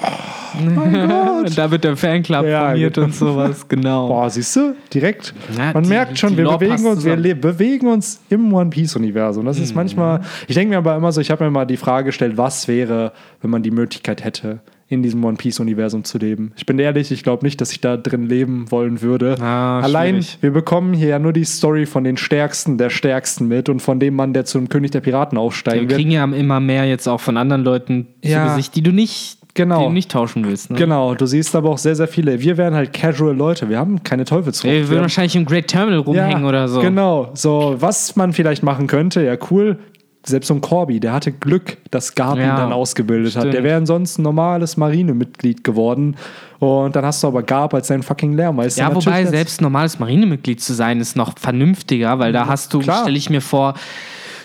[0.63, 1.07] mein
[1.45, 1.57] Gott.
[1.57, 3.07] da wird der Fanclub Ja, formiert genau.
[3.07, 4.07] und sowas, genau.
[4.09, 5.33] Boah, siehst du, direkt.
[5.57, 7.41] Ja, Man die- merkt schon, wir Lore bewegen uns, wir zusammen.
[7.41, 9.45] bewegen uns im One Piece Universum.
[9.45, 9.63] Das Mhm.
[9.63, 10.21] ist manchmal.
[10.47, 13.11] Ich denke mir aber immer so, ich habe mir mal die Frage gestellt, was wäre,
[13.41, 14.59] wenn man die Möglichkeit hätte,
[14.89, 16.53] in diesem One Piece Universum zu leben.
[16.55, 19.35] Ich bin ehrlich, ich glaube nicht, dass ich da drin leben wollen würde.
[19.41, 20.37] Ah, Allein, schwierig.
[20.41, 23.99] wir bekommen hier ja nur die Story von den Stärksten der Stärksten mit und von
[23.99, 25.93] dem Mann, der zum König der Piraten Wir aufsteigen wird.
[25.99, 28.45] kriegen ja immer mehr jetzt auch von anderen Leuten Ja.
[28.45, 29.79] zu Gesicht, die du nicht, Genau.
[29.79, 30.69] die du nicht tauschen willst.
[30.71, 30.77] Ne?
[30.77, 32.39] Genau, du siehst aber auch sehr, sehr viele.
[32.39, 33.67] Wir wären halt casual Leute.
[33.69, 34.71] Wir haben keine Teufelsfrucht.
[34.71, 36.79] Wir Wir würden wahrscheinlich im Great Terminal rumhängen oder so.
[36.79, 39.79] Genau, so was man vielleicht machen könnte, ja cool.
[40.27, 43.45] Selbst so ein Corby, der hatte Glück, dass Garp ihn Ja, dann ausgebildet hat.
[43.45, 43.63] Der stimmt.
[43.63, 46.15] wäre ansonsten ein normales Marinemitglied geworden.
[46.59, 48.81] Und dann hast du aber Garp als seinen fucking Lehrmeister.
[48.81, 53.17] Ja, wobei selbst normales Marinemitglied zu sein, ist noch vernünftiger, weil da hast du, stelle
[53.17, 53.75] ich mir vor,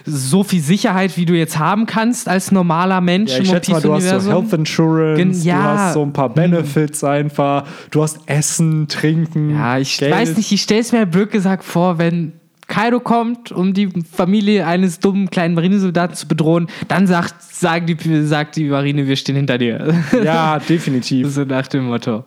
[0.04, 3.80] so viel Sicherheit, wie du jetzt haben kannst als normaler Mensch Ja, ich schätze mal,
[3.80, 4.30] du hast so.
[4.32, 5.62] Health Insurance, Gen- du ja.
[5.62, 9.50] hast so ein paar Benefits einfach, du hast Essen, Trinken.
[9.56, 10.12] Ja, ich Geld.
[10.12, 12.32] weiß nicht, ich stelle es mir blöd gesagt vor, wenn
[12.72, 18.22] Kaido kommt, um die Familie eines dummen kleinen Marinesoldaten zu bedrohen, dann sagt, sagen die,
[18.24, 19.94] sagt die Marine, wir stehen hinter dir.
[20.24, 21.28] Ja, definitiv.
[21.28, 22.24] so nach dem Motto.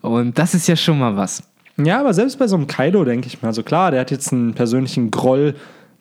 [0.00, 1.44] Und das ist ja schon mal was.
[1.76, 4.32] Ja, aber selbst bei so einem Kaido denke ich mir, also klar, der hat jetzt
[4.32, 5.54] einen persönlichen Groll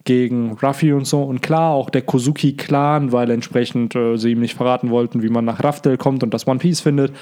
[0.05, 4.55] gegen Ruffy und so und klar auch der Kozuki-Clan, weil entsprechend äh, sie ihm nicht
[4.55, 7.13] verraten wollten, wie man nach Raftel kommt und das One Piece findet.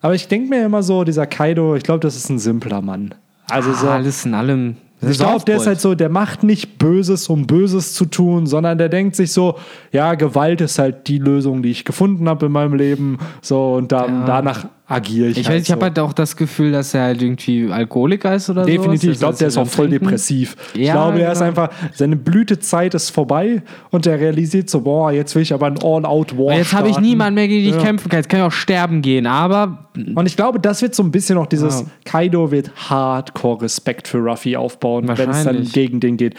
[0.00, 3.14] Aber ich denke mir immer so, dieser Kaido, ich glaube, das ist ein simpler Mann.
[3.50, 4.76] Also so, Ah, alles in allem.
[5.00, 8.78] Ich glaube, der ist halt so, der macht nicht Böses, um Böses zu tun, sondern
[8.78, 9.56] der denkt sich so,
[9.92, 13.18] ja, Gewalt ist halt die Lösung, die ich gefunden habe in meinem Leben.
[13.40, 14.26] So, und dann, Ja.
[14.26, 15.38] danach agiere ich.
[15.38, 15.84] Ich halt weiß, ich habe so.
[15.84, 18.70] halt auch das Gefühl, dass er halt irgendwie Alkoholiker ist oder so.
[18.70, 20.56] Definitiv, ich glaube, der ist auch voll depressiv.
[20.72, 21.48] Ich Ja, glaube, er ist genau.
[21.50, 25.78] einfach, seine Blütezeit ist vorbei und er realisiert so, boah, jetzt will ich aber ein
[25.82, 26.54] All-Out-War.
[26.56, 27.86] Jetzt habe ich niemanden mehr, gegen den ich Ja.
[27.86, 28.18] kämpfen kann.
[28.18, 29.26] Jetzt kann ich auch sterben gehen.
[29.26, 31.86] Aber Und ich glaube, das wird so ein bisschen noch dieses, Ja.
[32.04, 36.34] Kaido wird hardcore Respekt für Ruffy aufbauen, wenn es dann gegen den geht.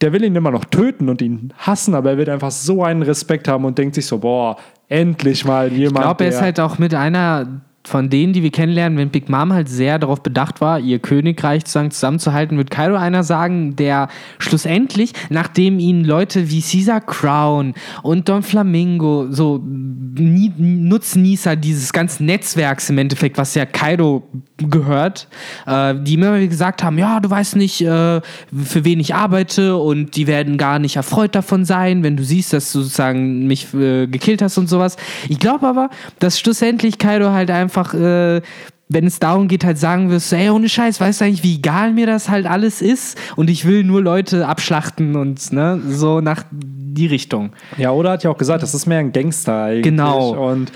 [0.00, 3.02] Der will ihn immer noch töten und ihn hassen, aber er wird einfach so einen
[3.02, 4.56] Respekt haben und denkt sich so, boah,
[4.88, 8.50] endlich mal jemand, ich glaube, er ist halt auch mit einer von denen, die wir
[8.50, 12.94] kennenlernen, wenn Big Mom halt sehr darauf bedacht war, ihr Königreich sozusagen zusammenzuhalten, wird Kaido
[12.94, 14.08] einer sagen, der
[14.38, 22.26] schlussendlich, nachdem ihn Leute wie Caesar Crown und Don Flamingo, so nie, Nutznießer dieses ganzen
[22.26, 24.22] Netzwerks im Endeffekt, was ja Kaido
[24.58, 25.26] gehört,
[25.66, 30.16] äh, die immer gesagt haben, ja, du weißt nicht, äh, für wen ich arbeite und
[30.16, 34.06] die werden gar nicht erfreut davon sein, wenn du siehst, dass du sozusagen mich äh,
[34.06, 34.96] gekillt hast und sowas.
[35.28, 38.40] Ich glaube aber, dass schlussendlich Kaido halt einfach, äh,
[38.88, 41.92] wenn es darum geht, halt sagen wirst, ey, ohne Scheiß, weißt du eigentlich, wie egal
[41.92, 46.44] mir das halt alles ist und ich will nur Leute abschlachten und ne, so nach
[46.50, 47.52] die Richtung.
[47.78, 49.84] Ja, oder hat ja auch gesagt, das ist mehr ein Gangster eigentlich.
[49.84, 50.50] Genau.
[50.50, 50.72] Und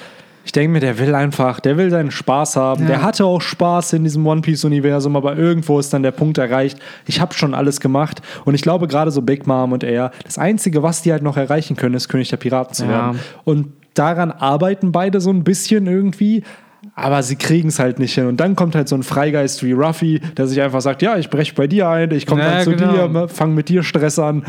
[0.47, 2.82] ich denke mir, der will einfach, der will seinen Spaß haben.
[2.84, 2.88] Ja.
[2.88, 6.78] Der hatte auch Spaß in diesem One Piece-Universum, aber irgendwo ist dann der Punkt erreicht,
[7.05, 8.22] ich habe schon alles gemacht.
[8.44, 11.36] Und ich glaube, gerade so Big Mom und er, das Einzige, was die halt noch
[11.36, 12.90] erreichen können, ist König der Piraten zu Ja.
[12.90, 13.20] werden.
[13.44, 16.44] Und daran arbeiten beide so ein bisschen irgendwie.
[16.99, 18.26] Aber sie kriegen es halt nicht hin.
[18.26, 21.28] Und dann kommt halt so ein Freigeist wie Ruffy, der sich einfach sagt: Ja, ich
[21.28, 23.07] breche bei dir ein, ich komme Ja, dann zu genau.
[23.09, 24.44] dir, fange mit dir Stress an.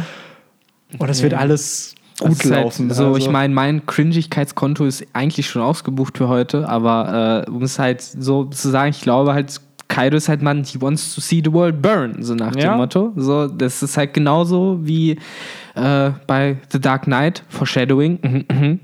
[0.97, 2.89] Und das wird alles gut halt laufen.
[2.91, 7.61] So, Also- ich meine, mein Cringigkeitskonto ist eigentlich schon ausgebucht für heute, aber äh, um
[7.63, 11.21] es halt so zu sagen, ich glaube halt, Kaido ist halt man, he wants to
[11.21, 12.71] see the world burn, so nach Ja.
[12.73, 13.11] dem Motto.
[13.17, 15.19] So, das ist halt genauso wie
[15.75, 18.47] äh, bei The Dark Knight, Foreshadowing.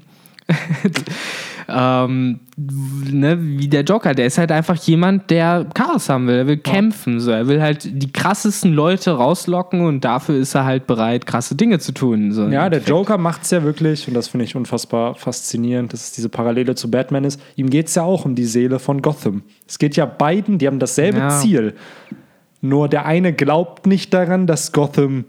[1.68, 6.47] Ähm, ne, wie der Joker, der ist halt einfach jemand, der Chaos haben will, er
[6.47, 7.32] will kämpfen, so.
[7.32, 11.80] er will halt die krassesten Leute rauslocken und dafür ist er halt bereit, krasse Dinge
[11.80, 12.32] zu tun.
[12.32, 12.47] So.
[12.47, 16.11] Ja, der Joker macht es ja wirklich, und das finde ich unfassbar faszinierend, dass es
[16.11, 17.41] diese Parallele zu Batman ist.
[17.55, 19.43] Ihm geht es ja auch um die Seele von Gotham.
[19.68, 21.30] Es geht ja beiden, die haben dasselbe Ja.
[21.30, 21.74] Ziel.
[22.61, 25.26] Nur der eine glaubt nicht daran, dass Gotham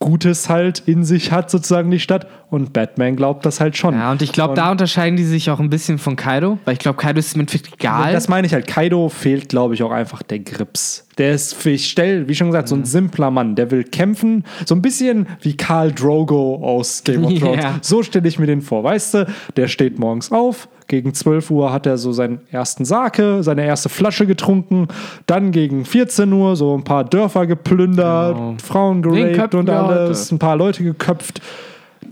[0.00, 3.94] Gutes halt in sich hat, sozusagen die Stadt, und Batman glaubt das halt schon.
[3.94, 6.80] Ja, und ich glaube, da unterscheiden die sich auch ein bisschen von Kaido, weil ich
[6.80, 8.12] glaube, Kaido ist im Endeffekt egal.
[8.12, 8.66] Das meine ich halt.
[8.66, 11.06] Kaido fehlt, glaube ich, auch einfach der Grips.
[11.18, 13.54] Der ist, ich stell, wie schon gesagt, so ein simpler Mann.
[13.56, 14.44] Der will kämpfen.
[14.64, 17.62] So ein bisschen wie Karl Drogo aus Game of Thrones.
[17.62, 17.78] Ja.
[17.82, 18.82] So stelle ich mir den vor.
[18.82, 19.26] Weißt du,
[19.56, 20.68] der steht morgens auf.
[20.90, 24.88] Gegen 12 Uhr hat er so seinen ersten Sake, seine erste Flasche getrunken.
[25.26, 28.56] Dann gegen 14 Uhr so ein paar Dörfer geplündert, Genau.
[28.60, 30.34] Frauen geraped und alles, heute?
[30.34, 31.40] ein paar Leute geköpft.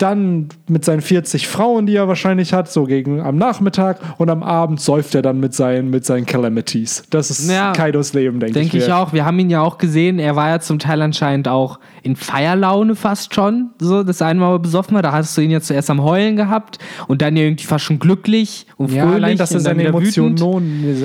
[0.01, 4.43] Dann mit seinen 40 Frauen, die er wahrscheinlich hat, so gegen am Nachmittag und am
[4.43, 7.03] Abend säuft er dann mit seinen, mit seinen Calamities.
[7.09, 8.69] Das ist Ja, Kaidos Leben, denke ich.
[8.71, 9.13] Denke ich auch.
[9.13, 10.19] Wir haben ihn ja auch gesehen.
[10.19, 13.69] Er war ja zum Teil anscheinend auch in Feierlaune fast schon.
[13.79, 15.01] So, das eine Mal besoffen war.
[15.01, 18.65] Da hast du ihn ja zuerst am Heulen gehabt und dann irgendwie fast schon glücklich
[18.77, 19.15] und Ja, fröhlich.
[19.23, 20.37] allein, dass er seine Emotionen.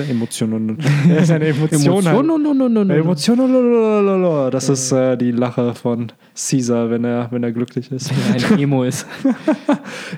[0.09, 0.79] Emotionen,
[1.23, 2.87] seine Emotionen, Emotionen.
[2.87, 2.93] No.
[2.95, 8.11] Emotionen, das ist äh, die Lache von Caesar, wenn er, wenn er glücklich ist.
[8.33, 9.07] Ein Emo ist.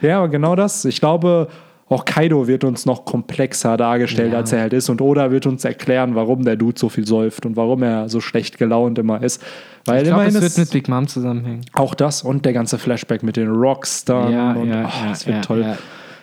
[0.01, 0.85] Ja, aber genau das.
[0.85, 1.47] Ich glaube,
[1.89, 4.39] auch Kaido wird uns noch komplexer dargestellt, Ja.
[4.39, 4.89] als er halt ist.
[4.89, 8.19] Und Oda wird uns erklären, warum der Dude so viel säuft und warum er so
[8.19, 9.41] schlecht gelaunt immer ist.
[9.85, 11.61] Weil Ich glaube, es wird mit Big Mom zusammenhängen.
[11.73, 14.31] auch das und der ganze Flashback mit den Rocks dann.
[14.31, 15.65] Ja, und, ja, oh, ja, das wird toll.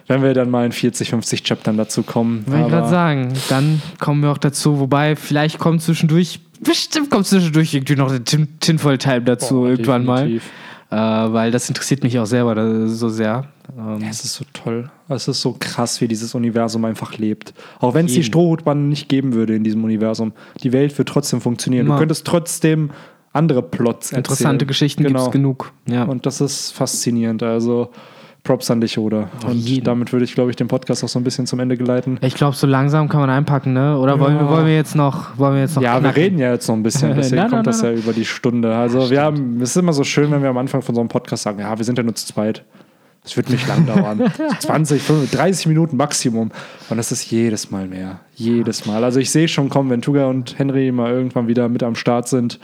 [0.07, 2.45] Wenn wir dann mal in 40, 50 Chaptern dazu kommen.
[2.47, 3.32] Wollte ich gerade sagen.
[3.49, 4.78] Dann kommen wir auch dazu.
[4.78, 10.06] Wobei, vielleicht kommt zwischendurch, bestimmt kommt zwischendurch irgendwie noch der Tin Tinfoil-Time dazu Boah, irgendwann
[10.06, 10.42] definitiv.
[10.44, 11.26] mal.
[11.26, 13.48] Äh, weil das interessiert mich auch selber da, so sehr.
[13.76, 14.90] Ähm, Ja, es ist so toll.
[15.08, 17.54] Es ist so krass, wie dieses Universum einfach lebt.
[17.80, 18.22] Auch wenn es die.
[18.22, 20.32] Strohhutbanden nicht geben würde in diesem Universum.
[20.62, 21.86] Die Welt wird trotzdem funktionieren.
[21.86, 21.96] Immer.
[21.96, 22.90] Du könntest trotzdem
[23.32, 24.18] andere Plots erzählen.
[24.18, 25.18] Interessante Geschichten genau.
[25.18, 25.72] gibt es genug.
[25.88, 26.04] Ja.
[26.04, 27.42] Und das ist faszinierend.
[27.42, 27.90] Also
[28.45, 29.30] Props an dich, Oda.
[29.47, 32.18] Und damit würde ich, glaube ich, den Podcast auch so ein bisschen zum Ende geleiten.
[32.20, 33.99] ich glaube, so langsam kann man einpacken, ne?
[33.99, 34.51] Oder wollen, wir, Ja.
[34.51, 36.22] wollen wir jetzt noch, wollen wir jetzt noch Ja, wir knacken?
[36.22, 38.26] reden ja jetzt noch ein bisschen, deswegen Nein, nein, kommt das nein, ja über die
[38.26, 38.76] Stunde.
[38.76, 41.09] Also wir haben, es ist immer so schön, wenn wir am Anfang von so einem
[41.09, 42.64] Podcast sagen, ja, wir sind ja nur zu zweit.
[43.24, 44.20] Es wird nicht lang dauern.
[44.59, 46.51] 20, 25, 30 Minuten Maximum.
[46.90, 48.20] Und das ist jedes Mal mehr.
[48.34, 49.03] Jedes Mal.
[49.03, 52.28] Also ich sehe schon kommen, wenn Tuga und Henry mal irgendwann wieder mit am Start
[52.28, 52.61] sind,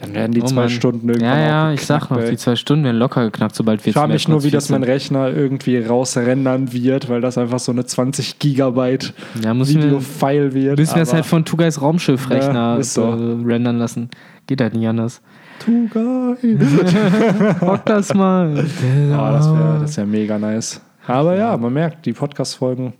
[0.00, 0.70] dann werden die Oh zwei Mann.
[0.70, 2.30] Stunden irgendwann Ja, ja, auch ich sag geknackt, noch, ey.
[2.30, 4.82] die zwei Stunden werden locker geknackt, sobald wir Ich frage mich nur, wie das mein
[4.82, 10.54] Rechner irgendwie rausrendern wird, weil das einfach so eine 20 Gigabyte Ja, müssen wir, Video-File
[10.54, 10.78] wird.
[10.78, 13.02] müssen wir es aber- halt von Tugais Raumschiffrechner Ja, so.
[13.02, 14.08] äh, rendern lassen.
[14.46, 15.20] Geht halt nicht anders.
[15.58, 16.36] Tugai.
[17.60, 18.64] Rock das mal.
[19.12, 20.80] Ah, das wäre das wär mega nice.
[21.06, 22.94] Aber ja, man merkt, die Podcast-Folgen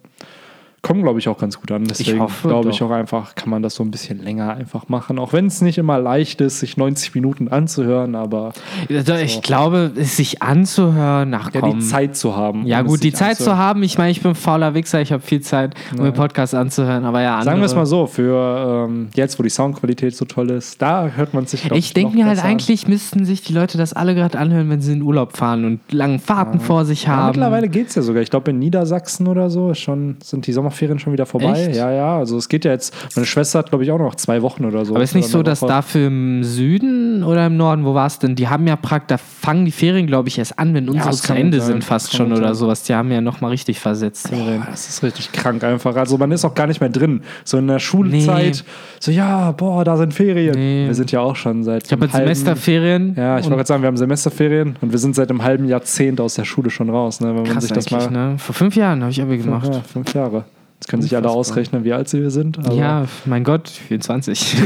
[0.83, 1.85] kommen, glaube ich, auch ganz gut an.
[1.85, 2.87] Deswegen glaube ich doch.
[2.89, 5.19] auch einfach, kann man das so ein bisschen länger einfach machen.
[5.19, 8.53] Auch wenn es nicht immer leicht ist, sich 90 Minuten anzuhören, aber
[8.89, 12.67] Also Ich glaube, es sich anzuhören, ach ja, die Zeit zu haben.
[12.67, 13.59] ja um gut, die Zeit zu anzuhören.
[13.59, 13.83] haben.
[13.83, 17.21] Ich meine, ich bin fauler Wichser, ich habe viel Zeit, um mir Podcast anzuhören, aber
[17.23, 20.81] ja, Sagen wir es mal so, für ähm, jetzt, wo die Soundqualität so toll ist,
[20.81, 22.53] da hört man sich, glaub Ich denke mir halt besser an.
[22.53, 25.81] eigentlich, müssten sich die Leute das alle gerade anhören, wenn sie in Urlaub fahren und
[25.93, 27.27] langen Fahrten vor sich Ja, haben.
[27.33, 28.23] mittlerweile geht es ja sogar.
[28.23, 31.67] Ich glaube, in Niedersachsen oder so schon, sind die Sommerferien schon wieder vorbei.
[31.67, 31.77] Echt?
[31.77, 32.19] Ja, ja.
[32.19, 32.95] Also es geht ja jetzt.
[33.17, 34.95] Meine Schwester hat, glaube ich, auch noch zwei Wochen oder so.
[34.95, 38.37] Aber ist nicht so, dass dafür im Süden oder im Norden, wo war es denn?
[38.37, 41.23] Die haben ja praktisch, da fangen die Ferien, glaube ich, erst an, wenn unsere das
[41.23, 41.67] zu Ende sein.
[41.67, 42.55] sind, fast schon oder sein.
[42.55, 42.83] sowas.
[42.85, 44.31] Die haben ja nochmal richtig versetzt.
[44.31, 45.97] Boah, das ist richtig krank einfach.
[45.97, 47.23] Also man ist auch gar nicht mehr drin.
[47.45, 48.65] So in der Schulzeit,
[49.01, 50.55] so ja, boah, da sind Ferien.
[50.55, 50.87] Nee.
[50.87, 53.15] Wir sind ja auch schon seit Ich habe jetzt Semesterferien.
[53.17, 56.21] Ja, ich wollte gerade sagen, wir haben Semesterferien und wir sind seit einem halben Jahrzehnt
[56.21, 57.21] aus der Schule schon raus.
[57.21, 57.35] Ne?
[57.35, 58.11] Wenn man sich das mal.
[58.11, 58.35] ne?
[58.39, 59.69] Vor fünf Jahren habe ich Abi gemacht.
[59.73, 60.45] Ja, fünf Jahre.
[60.91, 62.59] Können sich alle ausrechnen, wie alt sie wir sind.
[62.73, 64.41] Ja, mein Gott, 24.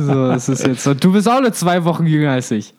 [0.00, 0.94] so, das ist jetzt so.
[0.94, 2.74] Du bist auch nur zwei Wochen jünger als ich.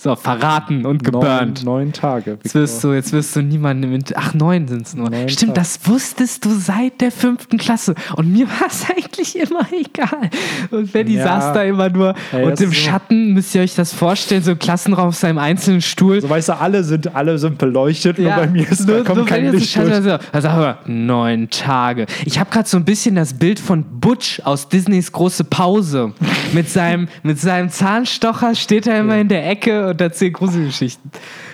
[0.00, 1.64] So, verraten und geburnt.
[1.64, 2.38] Neun, neun Tage.
[2.44, 4.16] Jetzt wirst du, jetzt wirst du niemanden mit.
[4.16, 5.10] Ach, neun sind es nur.
[5.10, 5.60] Neun Stimmt, Tage.
[5.66, 7.96] das wusstest du seit der fünften Klasse.
[8.14, 10.30] Und mir war es eigentlich immer egal.
[10.70, 11.24] Und Benny Ja.
[11.24, 12.14] saß da immer nur.
[12.30, 15.38] Ey, und im so- Schatten müsst ihr euch das vorstellen, so im Klassenraum auf seinem
[15.38, 16.20] einzelnen Stuhl.
[16.20, 19.46] So weißt du, alle sind, alle sind beleuchtet, nur bei mir ist, da kommt kein
[19.46, 19.94] wenn jetzt Licht ein durch.
[19.96, 22.06] Also, also aber neun Tage.
[22.24, 26.12] Ich habe gerade so ein bisschen das Bild von Butch aus Disneys große Pause.
[26.52, 31.10] mit, seinem, mit seinem Zahnstocher steht er immer in der Ecke und erzählt Gruselgeschichten.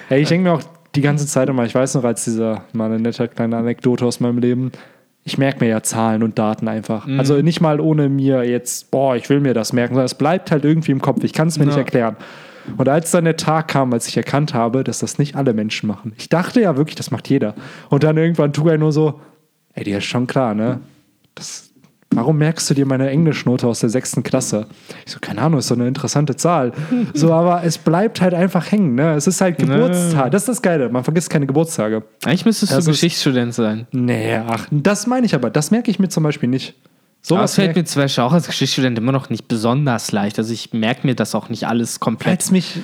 [0.08, 0.62] Hey, ich denke mir auch
[0.94, 4.20] die ganze Zeit immer, ich weiß noch, als dieser, mal eine nette kleine Anekdote aus
[4.20, 4.70] meinem Leben,
[5.24, 7.06] ich merke mir ja Zahlen und Daten einfach.
[7.06, 7.18] Mhm.
[7.18, 10.50] Also nicht mal ohne mir jetzt, boah, ich will mir das merken, sondern es bleibt
[10.50, 11.24] halt irgendwie im Kopf.
[11.24, 11.80] Ich kann es mir nicht Ja.
[11.80, 12.16] erklären.
[12.76, 15.86] Und als dann der Tag kam, als ich erkannt habe, dass das nicht alle Menschen
[15.86, 16.12] machen.
[16.16, 17.54] Ich dachte ja wirklich, das macht jeder.
[17.90, 19.20] Und dann irgendwann tut er nur so,
[19.74, 20.80] ey, dir ist schon klar, ne?
[21.34, 21.70] Das,
[22.16, 24.66] warum merkst du dir meine Englischnote aus der sechsten Klasse?
[25.06, 26.72] Ich so, keine Ahnung, ist so eine interessante Zahl.
[27.14, 29.14] So, aber es bleibt halt einfach hängen, ne?
[29.14, 30.30] Es ist halt Geburtstag.
[30.30, 30.88] Das ist das Geile.
[30.88, 32.02] Man vergisst keine Geburtstage.
[32.24, 33.86] Eigentlich müsstest Das du ist- Geschichtsstudent sein.
[33.92, 35.50] Nee, ach, das meine ich aber.
[35.50, 36.74] Das merke ich mir zum Beispiel nicht.
[37.22, 40.38] So es fällt mir zum Beispiel auch als Geschichtsstudent immer noch nicht besonders leicht.
[40.38, 42.32] Also ich merke mir das auch nicht alles komplett.
[42.32, 42.78] als mich.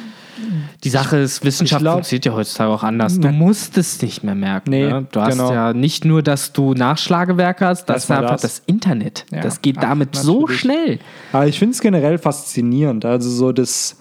[0.84, 3.18] Die Sache ist, Wissenschaft glaub- funktioniert ja heutzutage auch anders.
[3.18, 4.70] Du musst es nicht mehr merken.
[4.70, 5.06] Nee, ne?
[5.10, 5.52] Du hast genau.
[5.52, 8.42] ja nicht nur, dass du Nachschlagewerke hast, das ist einfach das.
[8.42, 9.26] das, Internet.
[9.30, 9.40] Ja.
[9.40, 10.60] Das geht Ach, damit so natürlich.
[10.60, 10.98] schnell.
[11.32, 13.04] Aber ich finde es generell faszinierend.
[13.04, 13.96] Also so das.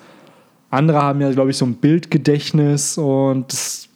[0.71, 3.88] Andere haben ja, glaube ich, so ein Bildgedächtnis und das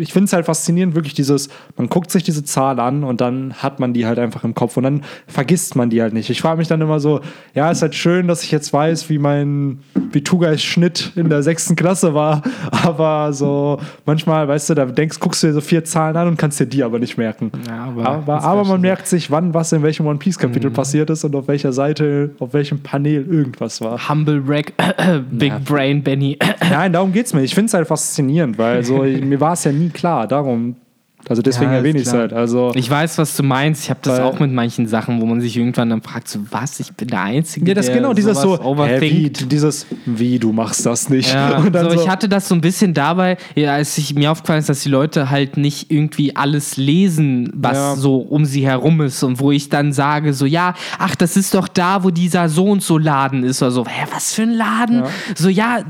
[0.00, 3.54] ich finde es halt faszinierend, wirklich dieses, man guckt sich diese Zahl an und dann
[3.54, 6.30] hat man die halt einfach im Kopf und dann vergisst man die halt nicht.
[6.30, 7.20] Ich frage mich dann immer so,
[7.54, 9.80] ja, ist halt schön, dass ich jetzt weiß, wie mein
[10.12, 15.48] Vitugais-Schnitt in der sechsten Klasse war, aber so manchmal, weißt du, da denkst, guckst du
[15.48, 17.52] dir so vier Zahlen an und kannst dir die aber nicht merken.
[17.66, 20.74] Ja, aber, aber, aber man merkt sich, wann was in welchem One Piece-Kapitel mhm.
[20.74, 24.08] passiert ist und auf welcher Seite, auf welchem Panel irgendwas war.
[24.08, 24.72] Humble Rack,
[25.30, 25.60] Big ja.
[25.64, 26.38] Brain Benny.
[26.70, 27.42] Nein, darum geht's mir.
[27.42, 30.26] Ich finde es halt faszinierend, weil so, mir war es ja nie klar.
[30.26, 30.76] Darum
[31.28, 32.32] also deswegen ja, erwähne ich es halt.
[32.32, 33.84] Also, ich weiß, was du meinst.
[33.84, 36.80] Ich habe das auch mit manchen Sachen, wo man sich irgendwann dann fragt, so was,
[36.80, 40.52] ich bin der Einzige, Ja, das der genau, dieses so, hä, wie, dieses, wie, du
[40.52, 41.32] machst das nicht.
[41.32, 44.60] Ja, so, so, ich hatte das so ein bisschen dabei, ja, als ich mir aufgefallen
[44.60, 47.96] ist, dass die Leute halt nicht irgendwie alles lesen, was ja.
[47.96, 51.54] so um sie herum ist und wo ich dann sage, so, ja, ach, das ist
[51.54, 53.86] doch da, wo dieser so und so Laden ist oder so.
[53.86, 55.04] Hä, was für ein Laden?
[55.34, 55.84] So, ja,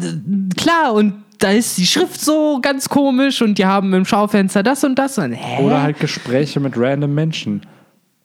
[0.56, 4.84] klar, und da ist die Schrift so ganz komisch und die haben im Schaufenster das
[4.84, 5.18] und das.
[5.18, 7.62] Und, Oder halt Gespräche mit random Menschen.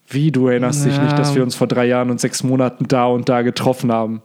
[0.08, 0.92] Wie, du erinnerst ja.
[0.92, 3.92] dich nicht, dass wir uns vor drei Jahren und sechs Monaten da und da getroffen
[3.92, 4.22] haben.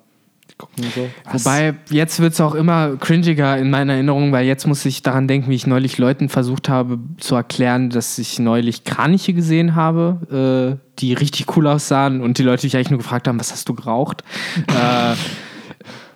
[0.95, 1.09] So.
[1.33, 5.27] Wobei, jetzt wird es auch immer cringiger in meiner Erinnerung, weil jetzt muss ich daran
[5.27, 10.79] denken, wie ich neulich Leuten versucht habe zu erklären, dass ich neulich Kraniche gesehen habe,
[10.79, 13.71] äh, die richtig cool aussahen und die Leute mich eigentlich nur gefragt haben, was hast
[13.71, 14.23] du geraucht?
[14.69, 15.15] äh,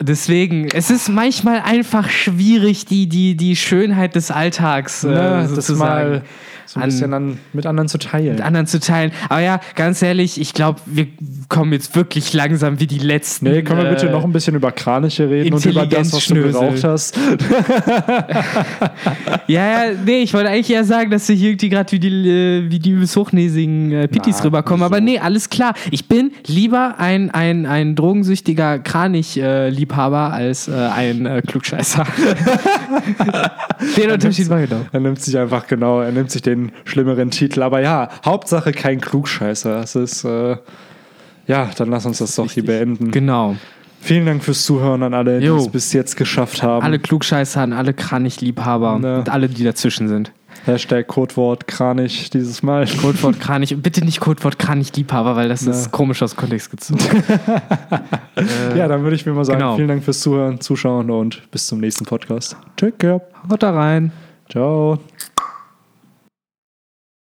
[0.00, 6.22] Deswegen, es ist manchmal einfach schwierig, die, die, die Schönheit des Alltags äh, ja, sozusagen
[6.66, 8.36] so ein bisschen an, mit anderen zu teilen.
[8.36, 9.12] Mit anderen zu teilen.
[9.28, 11.06] Aber ja, ganz ehrlich, ich glaube, wir
[11.48, 13.46] kommen jetzt wirklich langsam wie die letzten.
[13.46, 16.26] Nee, können wir bitte äh, noch ein bisschen über Kraniche reden und über das, was
[16.26, 17.16] du geraucht hast?
[19.46, 22.70] ja, ja, nee, ich wollte eigentlich eher sagen, dass ich irgendwie gerade wie die, äh,
[22.70, 24.80] wie die hochnäsigen äh, Pittis Na, rüberkommen.
[24.80, 24.86] So.
[24.86, 25.74] Aber nee, alles klar.
[25.90, 32.04] Ich bin lieber ein, ein, ein drogensüchtiger Kranich-Liebhaber als äh, ein äh, Klugscheißer.
[33.96, 34.80] den Unterschied war genau.
[34.92, 36.53] Er nimmt sich einfach genau, er nimmt sich den
[36.84, 37.62] schlimmeren Titel.
[37.62, 39.80] Aber ja, Hauptsache kein Klugscheißer.
[39.80, 40.56] Das ist, äh,
[41.46, 43.10] ja, dann lass uns das doch hier beenden.
[43.10, 43.56] Genau.
[44.00, 46.84] Vielen Dank fürs Zuhören an alle, die es bis jetzt geschafft haben.
[46.84, 49.18] Alle Klugscheißer, an alle Kranichliebhaber ne.
[49.20, 50.30] und alle, die dazwischen sind.
[50.66, 52.86] Hashtag Codewort Kranich dieses Mal.
[52.86, 53.76] Codewort Kranich.
[53.80, 55.72] Bitte nicht Codewort Kranich-Liebhaber, weil das ne.
[55.72, 57.00] ist komisch aus Kontext gezogen.
[58.36, 59.76] äh, ja, dann würde ich mir mal sagen, genau.
[59.76, 62.56] vielen Dank fürs Zuhören, Zuschauen und bis zum nächsten Podcast.
[62.76, 64.12] Check, Haut da rein.
[64.50, 64.98] Ciao.